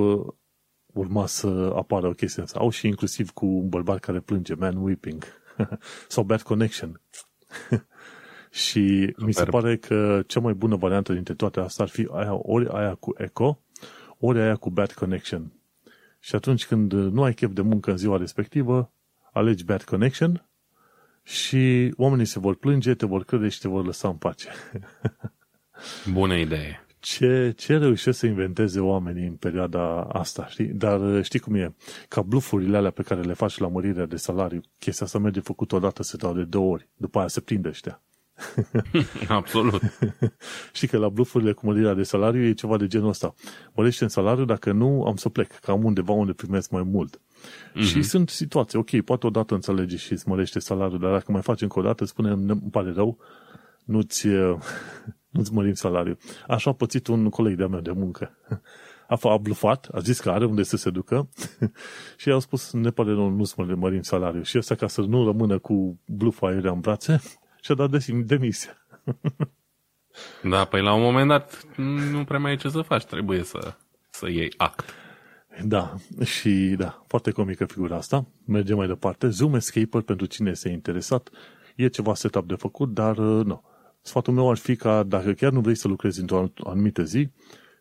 urma 0.85 1.25
să 1.25 1.73
apară 1.75 2.07
o 2.07 2.11
chestie 2.11 2.43
asta. 2.43 2.59
Au 2.59 2.69
și 2.69 2.87
inclusiv 2.87 3.29
cu 3.29 3.45
un 3.45 3.69
bărbat 3.69 3.99
care 3.99 4.19
plânge, 4.19 4.53
man 4.53 4.77
weeping. 4.77 5.23
sau 6.07 6.23
bad 6.23 6.41
connection. 6.41 7.01
și 8.51 9.05
Super. 9.05 9.25
mi 9.25 9.33
se 9.33 9.43
pare 9.43 9.77
că 9.77 10.23
cea 10.27 10.39
mai 10.39 10.53
bună 10.53 10.75
variantă 10.75 11.13
dintre 11.13 11.33
toate 11.33 11.59
astea 11.59 11.83
ar 11.83 11.89
fi 11.89 12.07
aia, 12.11 12.39
ori 12.41 12.67
aia 12.71 12.95
cu 12.95 13.13
echo, 13.17 13.59
ori 14.19 14.39
aia 14.39 14.55
cu 14.55 14.69
bad 14.69 14.91
connection. 14.91 15.51
Și 16.19 16.35
atunci 16.35 16.65
când 16.65 16.93
nu 16.93 17.23
ai 17.23 17.33
chef 17.33 17.51
de 17.51 17.61
muncă 17.61 17.91
în 17.91 17.97
ziua 17.97 18.17
respectivă, 18.17 18.91
alegi 19.31 19.63
bad 19.63 19.83
connection 19.83 20.47
și 21.23 21.93
oamenii 21.97 22.25
se 22.25 22.39
vor 22.39 22.55
plânge, 22.55 22.93
te 22.93 23.05
vor 23.05 23.23
crede 23.23 23.47
și 23.47 23.59
te 23.59 23.67
vor 23.67 23.85
lăsa 23.85 24.07
în 24.07 24.15
pace. 24.15 24.49
Bună 26.11 26.35
idee. 26.35 26.81
Ce, 26.99 27.53
ce 27.57 27.77
reușesc 27.77 28.19
să 28.19 28.25
inventeze 28.25 28.79
oamenii 28.79 29.27
în 29.27 29.35
perioada 29.35 30.01
asta, 30.01 30.47
știi? 30.47 30.65
Dar 30.65 31.23
știi 31.23 31.39
cum 31.39 31.55
e? 31.55 31.75
Ca 32.07 32.21
blufurile 32.21 32.77
alea 32.77 32.91
pe 32.91 33.01
care 33.03 33.21
le 33.21 33.33
faci 33.33 33.57
la 33.57 33.67
mărirea 33.67 34.05
de 34.05 34.15
salariu, 34.15 34.61
chestia 34.79 35.05
asta 35.05 35.19
merge 35.19 35.39
făcut 35.39 35.71
odată, 35.71 36.03
se 36.03 36.17
dau 36.17 36.33
de 36.33 36.43
două 36.43 36.71
ori. 36.71 36.89
După 36.95 37.19
aia 37.19 37.27
se 37.27 37.41
prinde 37.41 37.67
ăștia. 37.69 38.01
Absolut. 39.27 39.81
Știi 40.73 40.87
că 40.87 40.97
la 40.97 41.09
blufurile 41.09 41.51
cu 41.51 41.65
mărirea 41.65 41.93
de 41.93 42.03
salariu 42.03 42.43
e 42.43 42.53
ceva 42.53 42.77
de 42.77 42.87
genul 42.87 43.09
ăsta. 43.09 43.33
Mărește 43.75 44.03
în 44.03 44.09
salariu, 44.09 44.45
dacă 44.45 44.71
nu, 44.71 45.03
am 45.03 45.15
să 45.15 45.29
plec, 45.29 45.51
că 45.51 45.71
am 45.71 45.83
undeva 45.83 46.11
unde 46.11 46.33
primesc 46.33 46.71
mai 46.71 46.83
mult. 46.83 47.19
Mm-hmm. 47.19 47.81
Și 47.81 48.01
sunt 48.01 48.29
situații, 48.29 48.77
ok, 48.77 49.01
poate 49.01 49.27
odată 49.27 49.53
înțelegi 49.53 49.97
și 49.97 50.11
îți 50.11 50.27
mărește 50.27 50.59
salariul, 50.59 50.99
dar 50.99 51.11
dacă 51.11 51.31
mai 51.31 51.41
faci 51.41 51.61
încă 51.61 51.79
o 51.79 51.81
dată, 51.81 52.05
spune, 52.05 52.31
îmi 52.31 52.69
pare 52.71 52.91
rău, 52.91 53.17
nu-ți, 53.85 54.27
nu-ți 55.35 55.53
mărim 55.53 55.73
salariul. 55.73 56.17
Așa 56.47 56.69
a 56.69 56.73
pățit 56.73 57.07
un 57.07 57.29
coleg 57.29 57.57
de-a 57.57 57.67
meu 57.67 57.79
de 57.79 57.91
muncă. 57.91 58.37
a, 59.07 59.17
f- 59.17 59.31
a 59.31 59.37
blufat, 59.37 59.87
a 59.91 59.99
zis 59.99 60.19
că 60.19 60.29
are 60.29 60.45
unde 60.45 60.63
să 60.63 60.77
se 60.77 60.89
ducă 60.89 61.29
și 62.17 62.31
au 62.31 62.39
spus, 62.39 62.73
ne 62.73 62.89
pare 62.89 63.09
rău, 63.09 63.29
nu 63.29 63.43
să 63.43 63.55
mărim 63.75 64.01
salariul. 64.01 64.43
Și 64.43 64.57
ăsta, 64.57 64.75
ca 64.75 64.87
să 64.87 65.01
nu 65.01 65.25
rămână 65.25 65.59
cu 65.59 65.99
blufa 66.05 66.47
aerea 66.47 66.71
în 66.71 66.79
brațe, 66.79 67.21
și-a 67.67 67.75
dat 67.75 67.89
de- 67.89 68.21
demisia. 68.25 68.77
Da, 70.43 70.65
păi 70.65 70.81
la 70.81 70.93
un 70.93 71.01
moment 71.01 71.27
dat 71.27 71.63
nu 72.11 72.23
prea 72.23 72.39
mai 72.39 72.51
e 72.51 72.55
ce 72.55 72.69
să 72.69 72.81
faci, 72.81 73.05
trebuie 73.05 73.43
să, 73.43 73.73
să 74.09 74.29
iei 74.29 74.53
act. 74.57 74.93
Da, 75.63 75.95
și 76.23 76.75
da, 76.77 77.03
foarte 77.07 77.31
comică 77.31 77.65
figura 77.65 77.95
asta. 77.95 78.25
Mergem 78.45 78.77
mai 78.77 78.87
departe. 78.87 79.29
Zoom 79.29 79.55
Escaper, 79.55 80.01
pentru 80.01 80.25
cine 80.25 80.49
este 80.49 80.69
interesat, 80.69 81.29
e 81.75 81.87
ceva 81.87 82.15
setup 82.15 82.47
de 82.47 82.55
făcut, 82.55 82.93
dar 82.93 83.17
uh, 83.17 83.45
nu. 83.45 83.63
Sfatul 84.01 84.33
meu 84.33 84.49
ar 84.49 84.57
fi 84.57 84.75
ca 84.75 85.03
dacă 85.03 85.33
chiar 85.33 85.51
nu 85.51 85.59
vrei 85.59 85.75
să 85.75 85.87
lucrezi 85.87 86.19
într-o 86.19 86.49
anumită 86.63 87.03
zi, 87.03 87.29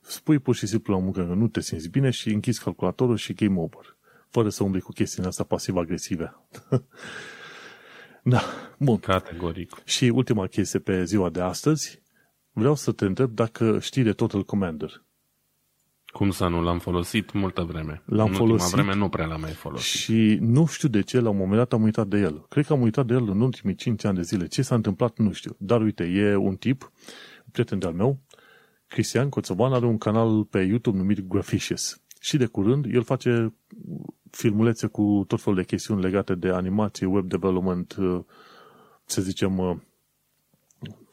spui 0.00 0.38
pur 0.38 0.54
și 0.54 0.66
simplu 0.66 0.94
la 0.94 1.00
muncă 1.00 1.26
că 1.26 1.34
nu 1.34 1.48
te 1.48 1.60
simți 1.60 1.88
bine 1.88 2.10
și 2.10 2.32
închizi 2.32 2.62
calculatorul 2.62 3.16
și 3.16 3.32
game 3.34 3.58
over. 3.60 3.96
Fără 4.28 4.48
să 4.48 4.62
umbli 4.64 4.80
cu 4.80 4.92
chestiile 4.92 5.28
astea 5.28 5.44
pasiv-agresive. 5.44 6.36
da, 8.28 8.42
bun. 8.78 8.98
Categoric. 8.98 9.82
Și 9.84 10.04
ultima 10.04 10.46
chestie 10.46 10.78
pe 10.78 11.04
ziua 11.04 11.30
de 11.30 11.40
astăzi, 11.40 12.02
vreau 12.52 12.74
să 12.74 12.92
te 12.92 13.04
întreb 13.04 13.30
dacă 13.30 13.78
știi 13.78 14.02
de 14.02 14.12
Total 14.12 14.44
Commander. 14.44 15.04
Cum 16.06 16.30
să 16.30 16.46
nu, 16.46 16.62
l-am 16.62 16.78
folosit 16.78 17.32
multă 17.32 17.62
vreme. 17.62 18.02
L-am 18.04 18.28
în 18.28 18.34
folosit. 18.34 18.62
ultima 18.62 18.82
vreme 18.82 19.02
nu 19.04 19.08
prea 19.08 19.26
l-am 19.26 19.40
mai 19.40 19.50
folosit. 19.50 20.00
Și 20.00 20.38
nu 20.40 20.66
știu 20.66 20.88
de 20.88 21.02
ce, 21.02 21.20
la 21.20 21.28
un 21.28 21.36
moment 21.36 21.56
dat 21.56 21.72
am 21.72 21.82
uitat 21.82 22.06
de 22.06 22.18
el. 22.18 22.46
Cred 22.48 22.66
că 22.66 22.72
am 22.72 22.80
uitat 22.80 23.06
de 23.06 23.14
el 23.14 23.28
în 23.28 23.40
ultimii 23.40 23.74
5 23.74 24.04
ani 24.04 24.16
de 24.16 24.22
zile. 24.22 24.46
Ce 24.46 24.62
s-a 24.62 24.74
întâmplat, 24.74 25.18
nu 25.18 25.32
știu. 25.32 25.56
Dar 25.58 25.80
uite, 25.80 26.04
e 26.04 26.34
un 26.34 26.56
tip, 26.56 26.82
un 27.44 27.50
prieten 27.52 27.78
de-al 27.78 27.92
meu, 27.92 28.20
Cristian 28.86 29.28
Coțoban, 29.28 29.72
are 29.72 29.86
un 29.86 29.98
canal 29.98 30.44
pe 30.44 30.58
YouTube 30.58 30.96
numit 30.96 31.20
Graficious. 31.20 32.00
Și 32.20 32.36
de 32.36 32.46
curând, 32.46 32.94
el 32.94 33.02
face 33.02 33.54
filmulețe 34.30 34.86
cu 34.86 35.24
tot 35.28 35.40
felul 35.40 35.58
de 35.58 35.64
chestiuni 35.64 36.02
legate 36.02 36.34
de 36.34 36.48
animație, 36.48 37.06
web 37.06 37.28
development, 37.28 37.96
uh, 37.98 38.20
să 39.04 39.22
zicem, 39.22 39.58
uh, 39.58 39.76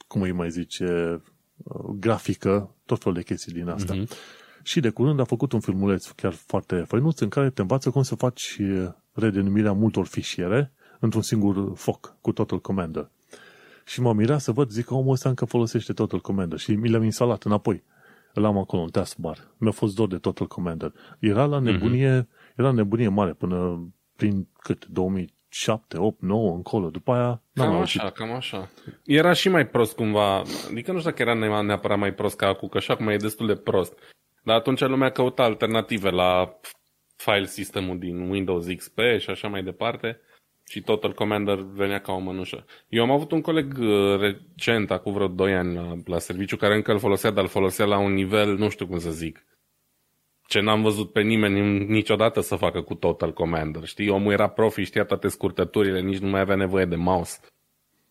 cum 0.07 0.22
îi 0.22 0.32
mai 0.32 0.49
zice, 0.49 1.22
uh, 1.57 1.95
grafică, 1.99 2.76
tot 2.86 2.99
felul 2.99 3.18
de 3.18 3.24
chestii 3.24 3.53
din 3.53 3.68
asta. 3.68 3.93
Mhm. 3.93 4.07
Și 4.64 4.80
de 4.80 4.89
curând 4.89 5.20
a 5.20 5.24
făcut 5.24 5.51
un 5.51 5.59
filmuleț 5.59 6.09
chiar 6.09 6.34
foarte 6.34 6.76
făinuț 6.76 7.20
în 7.20 7.30
care 7.30 7.49
te 7.49 7.61
învață 7.61 7.89
cum 7.89 8.01
să 8.01 8.16
faci 8.16 8.57
eh, 8.59 8.88
redenumirea 9.14 9.72
multor 9.72 10.05
fișiere 10.05 10.72
într-un 10.99 11.22
singur 11.22 11.76
foc 11.76 12.16
cu 12.22 12.32
Total 12.32 12.61
Commander. 12.61 13.09
Și 13.86 14.01
m-am 14.01 14.16
mirat 14.16 14.41
să 14.41 14.51
văd, 14.51 14.70
zic 14.70 14.86
că 14.86 14.93
omul 14.93 15.11
ăsta 15.11 15.30
încă 15.30 15.45
folosește 15.45 15.93
Total 15.93 16.20
Commander 16.20 16.59
și 16.59 16.76
mi 16.76 16.89
l-am 16.89 17.03
instalat 17.03 17.43
înapoi. 17.43 17.84
Îl 18.34 18.45
am 18.45 18.57
acolo 18.57 18.82
în 18.82 18.89
taskbar. 18.89 19.47
Mi-a 19.57 19.72
fost 19.72 19.95
dor 19.95 20.07
de 20.07 20.18
Total 20.18 20.47
Commander. 20.47 20.93
Era 21.20 21.45
la 21.45 21.59
nebunie, 21.59 22.22
mm-hmm. 22.22 22.43
Era 22.56 22.72
nebunie 22.72 23.08
mare 23.08 23.34
până 23.34 23.88
prin 24.16 24.47
cât? 24.60 24.86
2007, 24.86 25.97
8, 25.97 26.22
9 26.22 26.56
încolo. 26.56 26.89
După 26.89 27.12
aia 27.12 27.41
n-am 27.51 27.66
Cam 27.66 27.72
mai 27.74 27.82
așa, 27.82 28.01
auzit. 28.01 28.18
cam 28.18 28.32
așa. 28.32 28.70
Era 29.06 29.34
și 29.34 29.49
mai 29.49 29.68
prost 29.68 29.95
cumva, 29.95 30.38
adică 30.70 30.91
nu 30.91 30.97
știu 30.99 31.10
dacă 31.10 31.22
era 31.22 31.62
neapărat 31.62 31.97
mai 31.97 32.14
prost 32.14 32.36
ca 32.38 32.47
acum, 32.47 32.68
că 32.68 32.80
și 32.80 32.91
acum 32.91 33.08
e 33.08 33.16
destul 33.18 33.47
de 33.47 33.56
prost. 33.56 33.99
Dar 34.43 34.56
atunci 34.56 34.80
lumea 34.82 35.10
căuta 35.10 35.43
alternative 35.43 36.10
la 36.10 36.60
file 37.16 37.45
system-ul 37.45 37.99
din 37.99 38.30
Windows 38.30 38.66
XP 38.78 38.99
și 39.20 39.30
așa 39.30 39.47
mai 39.47 39.64
departe 39.64 40.20
și 40.66 40.82
Total 40.82 41.14
Commander 41.14 41.56
venea 41.56 41.99
ca 41.99 42.12
o 42.12 42.20
mănușă. 42.20 42.66
Eu 42.89 43.04
am 43.04 43.12
avut 43.12 43.32
un 43.32 43.41
coleg 43.41 43.78
uh, 43.80 44.20
recent, 44.20 44.91
acum 44.91 45.14
vreo 45.14 45.28
2 45.28 45.54
ani 45.56 45.76
la, 45.76 45.93
la 46.06 46.20
serviciu, 46.20 46.58
care 46.58 46.76
încă 46.76 46.91
îl 46.91 46.99
folosea, 46.99 47.32
dar 47.32 47.43
îl 47.43 47.49
folosea 47.49 47.86
la 47.86 47.97
un 47.97 48.14
nivel, 48.14 48.58
nu 48.58 48.70
știu 48.70 48.88
cum 48.88 48.99
să 48.99 49.12
zic, 49.12 49.45
ce 50.54 50.60
n-am 50.60 50.82
văzut 50.82 51.12
pe 51.12 51.22
nimeni 51.22 51.86
niciodată 51.86 52.41
să 52.41 52.56
facă 52.56 52.82
cu 52.82 52.93
Total 52.93 53.34
Commander. 53.34 53.86
Știi, 53.86 54.10
omul 54.10 54.32
era 54.32 54.47
profi, 54.47 54.84
știa 54.84 55.04
toate 55.04 55.28
scurtăturile, 55.28 56.01
nici 56.01 56.18
nu 56.18 56.28
mai 56.28 56.39
avea 56.39 56.56
nevoie 56.56 56.86
de 56.86 56.95
mouse. 56.95 57.39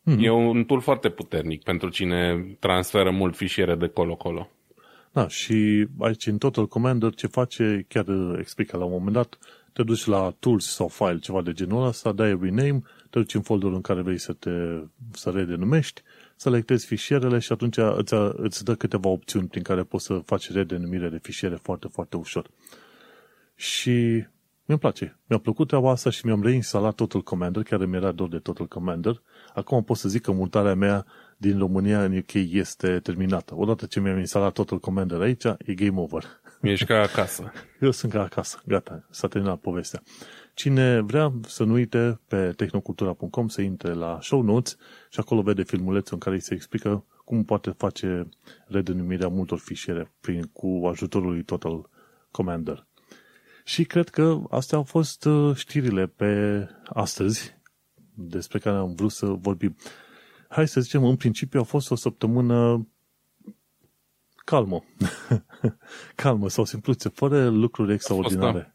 Mhm. 0.03 0.17
Mm-hmm. 0.17 0.25
E 0.25 0.31
un 0.31 0.65
tool 0.65 0.81
foarte 0.81 1.09
puternic 1.09 1.63
pentru 1.63 1.89
cine 1.89 2.47
transferă 2.59 3.11
mult 3.11 3.37
fișiere 3.37 3.75
de 3.75 3.89
colo-colo. 3.89 4.51
Da, 5.13 5.29
și 5.29 5.87
aici 5.99 6.27
în 6.27 6.39
Total 6.39 6.67
Commander 6.67 7.15
ce 7.15 7.27
face, 7.27 7.85
chiar 7.89 8.07
uh, 8.07 8.37
explică 8.39 8.77
la 8.77 8.85
un 8.85 8.91
moment 8.91 9.13
dat, 9.13 9.39
te 9.73 9.83
duci 9.83 10.05
la 10.05 10.35
tools 10.39 10.75
sau 10.75 10.89
file, 10.89 11.19
ceva 11.19 11.43
de 11.43 11.53
genul 11.53 11.87
ăsta, 11.87 12.13
dai 12.13 12.39
rename, 12.41 12.83
te 13.11 13.19
duci 13.19 13.35
în 13.35 13.43
folderul 13.43 13.75
în 13.75 13.81
care 13.81 14.03
vrei 14.03 14.19
să 14.19 14.33
te 14.33 14.51
să 15.13 15.31
redenumești, 15.31 16.03
selectezi 16.43 16.87
fișierele 16.87 17.39
și 17.39 17.53
atunci 17.53 17.77
îți, 17.77 18.15
îți 18.33 18.65
dă 18.65 18.75
câteva 18.75 19.09
opțiuni 19.09 19.49
prin 19.49 19.63
care 19.63 19.83
poți 19.83 20.05
să 20.05 20.15
faci 20.25 20.51
redenumire 20.53 21.09
de 21.09 21.19
fișiere 21.23 21.59
foarte, 21.63 21.89
foarte 21.93 22.17
ușor. 22.17 22.51
Și 23.55 24.25
mi-mi 24.65 24.79
place. 24.79 25.19
Mi-a 25.27 25.39
plăcut 25.39 25.67
treaba 25.67 25.91
asta 25.91 26.11
și 26.11 26.27
mi-am 26.27 26.43
reinstalat 26.43 26.95
Total 26.95 27.23
Commander, 27.23 27.63
chiar 27.63 27.85
mi 27.85 27.97
era 27.97 28.13
dor 28.13 28.29
de 28.29 28.39
Total 28.39 28.67
Commander. 28.67 29.23
Acum 29.55 29.85
pot 29.85 29.97
să 29.97 30.09
zic 30.09 30.23
că 30.23 30.33
mutarea 30.33 30.75
mea 30.75 31.07
din 31.37 31.59
România 31.59 32.05
în 32.05 32.17
UK 32.17 32.33
este 32.33 33.01
terminată. 33.01 33.55
Odată 33.57 33.87
ce 33.87 34.01
mi-am 34.01 34.19
instalat 34.19 34.53
Total 34.53 34.79
Commander 34.79 35.21
aici, 35.21 35.45
e 35.45 35.75
game 35.75 36.01
over. 36.01 36.25
Ești 36.61 36.85
ca 36.87 37.01
acasă. 37.01 37.53
Eu 37.81 37.91
sunt 37.91 38.13
ca 38.13 38.23
acasă. 38.23 38.63
Gata, 38.67 39.07
s-a 39.11 39.29
terminat 39.29 39.59
povestea. 39.59 40.03
Cine 40.63 41.01
vrea 41.01 41.33
să 41.47 41.65
nu 41.65 41.73
uite 41.73 42.21
pe 42.29 42.53
tehnocultura.com 42.57 43.49
să 43.49 43.61
intre 43.63 43.93
la 43.93 44.19
show 44.21 44.43
notes 44.43 44.77
și 45.11 45.21
acolo 45.21 45.43
vede 45.43 45.63
filmulețul 45.63 46.15
în 46.15 46.19
care 46.19 46.35
îi 46.35 46.41
se 46.41 46.55
explică 46.55 47.05
cum 47.25 47.45
poate 47.45 47.71
face 47.71 48.29
redenumirea 48.67 49.29
multor 49.29 49.59
fișiere 49.59 50.13
prin, 50.21 50.43
cu 50.43 50.87
ajutorul 50.91 51.33
lui 51.33 51.43
Total 51.43 51.89
Commander. 52.31 52.87
Și 53.65 53.85
cred 53.85 54.09
că 54.09 54.43
astea 54.51 54.79
au 54.79 54.85
fost 54.85 55.25
uh, 55.25 55.57
știrile 55.57 56.07
pe 56.07 56.67
astăzi 56.85 57.59
despre 58.15 58.59
care 58.59 58.77
am 58.77 58.95
vrut 58.95 59.13
să 59.13 59.27
vorbim. 59.27 59.77
Hai 60.49 60.69
să 60.69 60.81
zicem, 60.81 61.05
în 61.05 61.17
principiu 61.17 61.61
a 61.61 61.65
fost 61.65 61.91
o 61.91 61.95
săptămână 61.95 62.89
calmă. 64.45 64.85
calmă 66.23 66.49
sau 66.49 66.65
simpluțe, 66.65 67.09
fără 67.09 67.49
lucruri 67.49 67.93
extraordinare. 67.93 68.72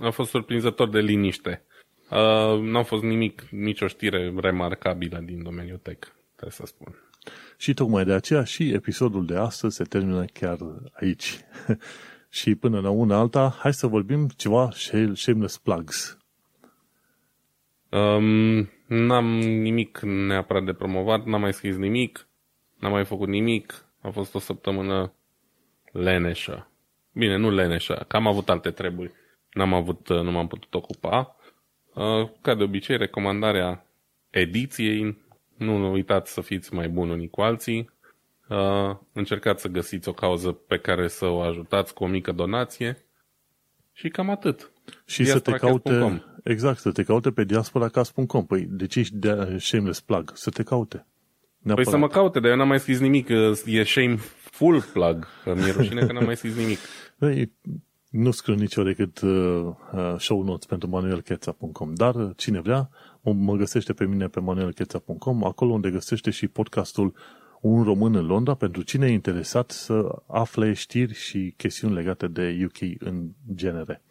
A 0.00 0.10
fost 0.10 0.30
surprinzător 0.30 0.88
de 0.88 1.00
liniște. 1.00 1.64
Uh, 2.10 2.60
n-a 2.60 2.82
fost 2.82 3.02
nimic, 3.02 3.42
nicio 3.50 3.86
știre 3.86 4.32
remarcabilă 4.36 5.22
din 5.24 5.42
domeniul 5.42 5.78
tech, 5.78 6.08
trebuie 6.34 6.50
să 6.50 6.66
spun. 6.66 7.00
Și 7.56 7.74
tocmai 7.74 8.04
de 8.04 8.12
aceea 8.12 8.44
și 8.44 8.72
episodul 8.72 9.26
de 9.26 9.36
astăzi 9.36 9.76
se 9.76 9.84
termină 9.84 10.24
chiar 10.24 10.58
aici. 10.92 11.40
și 12.38 12.54
până 12.54 12.80
la 12.80 12.90
una 12.90 13.18
alta, 13.18 13.56
hai 13.58 13.74
să 13.74 13.86
vorbim 13.86 14.28
ceva 14.36 14.70
shameless 15.14 15.58
plugs. 15.58 16.18
Um, 17.90 18.70
n-am 18.86 19.38
nimic 19.38 20.00
neapărat 20.02 20.64
de 20.64 20.72
promovat, 20.72 21.24
n-am 21.24 21.40
mai 21.40 21.52
scris 21.52 21.76
nimic, 21.76 22.28
n-am 22.78 22.92
mai 22.92 23.04
făcut 23.04 23.28
nimic. 23.28 23.84
A 24.00 24.10
fost 24.10 24.34
o 24.34 24.38
săptămână 24.38 25.12
leneșă. 25.92 26.70
Bine, 27.12 27.36
nu 27.36 27.50
leneșă, 27.50 28.04
că 28.08 28.16
am 28.16 28.26
avut 28.26 28.48
alte 28.48 28.70
treburi. 28.70 29.12
N-am 29.56 29.74
avut, 29.74 30.08
nu 30.08 30.30
m-am 30.30 30.46
putut 30.46 30.74
ocupa. 30.74 31.36
Uh, 31.94 32.28
Ca 32.40 32.54
de 32.54 32.62
obicei, 32.62 32.96
recomandarea 32.96 33.86
ediției. 34.30 35.24
Nu 35.56 35.90
uitați 35.92 36.32
să 36.32 36.40
fiți 36.40 36.74
mai 36.74 36.88
buni 36.88 37.10
unii 37.10 37.28
cu 37.28 37.40
alții. 37.40 37.90
Uh, 38.48 38.96
Încercați 39.12 39.62
să 39.62 39.68
găsiți 39.68 40.08
o 40.08 40.12
cauză 40.12 40.52
pe 40.52 40.78
care 40.78 41.08
să 41.08 41.26
o 41.26 41.40
ajutați 41.40 41.94
cu 41.94 42.04
o 42.04 42.06
mică 42.06 42.32
donație. 42.32 43.04
Și 43.92 44.08
cam 44.08 44.30
atât. 44.30 44.70
Și 45.06 45.24
să 45.24 45.38
te 45.38 45.50
Diasporacast.com. 45.50 45.98
caute, 46.18 46.24
exact, 46.44 46.78
să 46.78 46.92
te 46.92 47.02
caute 47.02 47.30
pe 47.30 47.44
diasporacast.com. 47.44 48.46
Păi, 48.46 48.66
de 48.70 48.86
ce 48.86 48.98
ești 48.98 49.16
de 49.16 49.56
shameless 49.58 50.00
plug? 50.00 50.30
Să 50.34 50.50
te 50.50 50.62
caute. 50.62 50.96
Păi 50.96 51.06
Neapărat. 51.58 51.90
să 51.90 51.96
mă 51.96 52.08
caute, 52.08 52.40
dar 52.40 52.50
eu 52.50 52.56
n-am 52.56 52.68
mai 52.68 52.80
scris 52.80 53.00
nimic. 53.00 53.26
că 53.26 53.52
E 53.64 53.82
shameful 53.84 54.82
plug. 54.92 55.26
Că 55.44 55.54
mi-e 55.54 55.70
rușine 55.72 56.06
că 56.06 56.12
n-am 56.12 56.24
mai 56.24 56.36
scris 56.36 56.56
nimic. 56.56 56.78
Păi, 57.18 57.52
nu 58.10 58.30
scriu 58.30 58.54
nicio 58.54 58.82
decât 58.82 59.20
uh, 59.20 59.30
uh, 59.30 60.14
show 60.18 60.42
notes 60.42 60.66
pentru 60.66 60.88
manuelcheța.com, 60.88 61.94
dar 61.94 62.14
uh, 62.14 62.30
cine 62.36 62.60
vrea 62.60 62.88
mă, 63.20 63.32
mă 63.32 63.56
găsește 63.56 63.92
pe 63.92 64.04
mine 64.04 64.28
pe 64.28 64.40
manuelcheța.com, 64.40 65.44
acolo 65.44 65.72
unde 65.72 65.90
găsește 65.90 66.30
și 66.30 66.48
podcastul 66.48 67.14
Un 67.60 67.82
român 67.82 68.14
în 68.14 68.26
Londra, 68.26 68.54
pentru 68.54 68.82
cine 68.82 69.06
e 69.06 69.12
interesat 69.12 69.70
să 69.70 70.22
afle 70.26 70.72
știri 70.72 71.14
și 71.14 71.54
chestiuni 71.56 71.94
legate 71.94 72.26
de 72.26 72.64
UK 72.64 72.98
în 72.98 73.28
genere. 73.54 74.02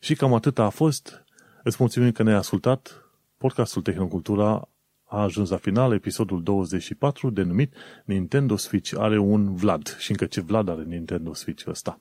Și 0.00 0.14
cam 0.14 0.34
atât 0.34 0.58
a 0.58 0.68
fost. 0.68 1.24
Îți 1.62 1.76
mulțumim 1.78 2.12
că 2.12 2.22
ne-ai 2.22 2.36
ascultat. 2.36 3.04
Podcastul 3.36 3.82
Tehnocultura 3.82 4.68
a 5.04 5.22
ajuns 5.22 5.50
la 5.50 5.56
final, 5.56 5.92
episodul 5.92 6.42
24, 6.42 7.30
denumit 7.30 7.74
Nintendo 8.04 8.56
Switch 8.56 8.94
are 8.98 9.18
un 9.18 9.54
Vlad. 9.54 9.96
Și 9.98 10.10
încă 10.10 10.26
ce 10.26 10.40
Vlad 10.40 10.68
are 10.68 10.82
Nintendo 10.82 11.34
Switch 11.34 11.66
ăsta. 11.66 12.00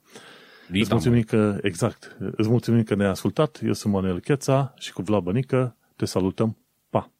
Îți 0.70 0.78
Dita, 0.78 0.94
mulțumim 0.94 1.22
că, 1.22 1.58
exact, 1.62 2.18
îți 2.36 2.50
mulțumim 2.50 2.84
că 2.84 2.96
ne-ai 2.96 3.10
ascultat. 3.10 3.60
Eu 3.64 3.74
sunt 3.74 3.94
Manuel 3.94 4.20
Cheța 4.20 4.74
și 4.78 4.94
cu 4.94 5.02
Vlad 5.02 5.24
Bănică 5.24 5.76
te 5.96 6.06
salutăm. 6.06 6.58
Pa! 6.90 7.12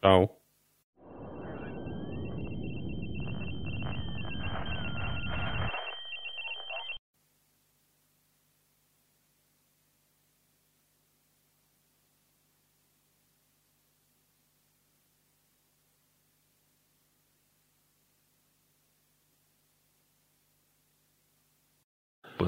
Ciao. 0.00 0.43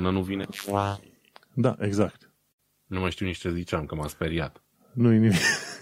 Până 0.06 0.18
nu 0.18 0.24
vine. 0.24 0.46
Da, 1.54 1.76
exact. 1.80 2.30
Nu 2.86 3.00
mai 3.00 3.10
știu 3.10 3.26
nici 3.26 3.38
ce 3.38 3.52
ziceam, 3.52 3.86
că 3.86 3.94
m-am 3.94 4.08
speriat. 4.08 4.62
Nu 4.92 5.12
e 5.12 5.16
nimic. 5.16 5.36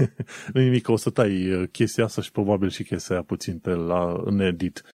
nu 0.52 0.60
e 0.60 0.64
nimic, 0.64 0.88
o 0.88 0.96
să 0.96 1.10
tai 1.10 1.50
uh, 1.50 1.68
chestia 1.72 2.04
asta 2.04 2.22
și 2.22 2.30
probabil 2.30 2.68
și 2.68 2.84
chestia 2.84 3.14
aia 3.14 3.24
puțin 3.24 3.58
pe 3.58 3.70
la, 3.70 4.20
în 4.24 4.40
edit. 4.40 4.82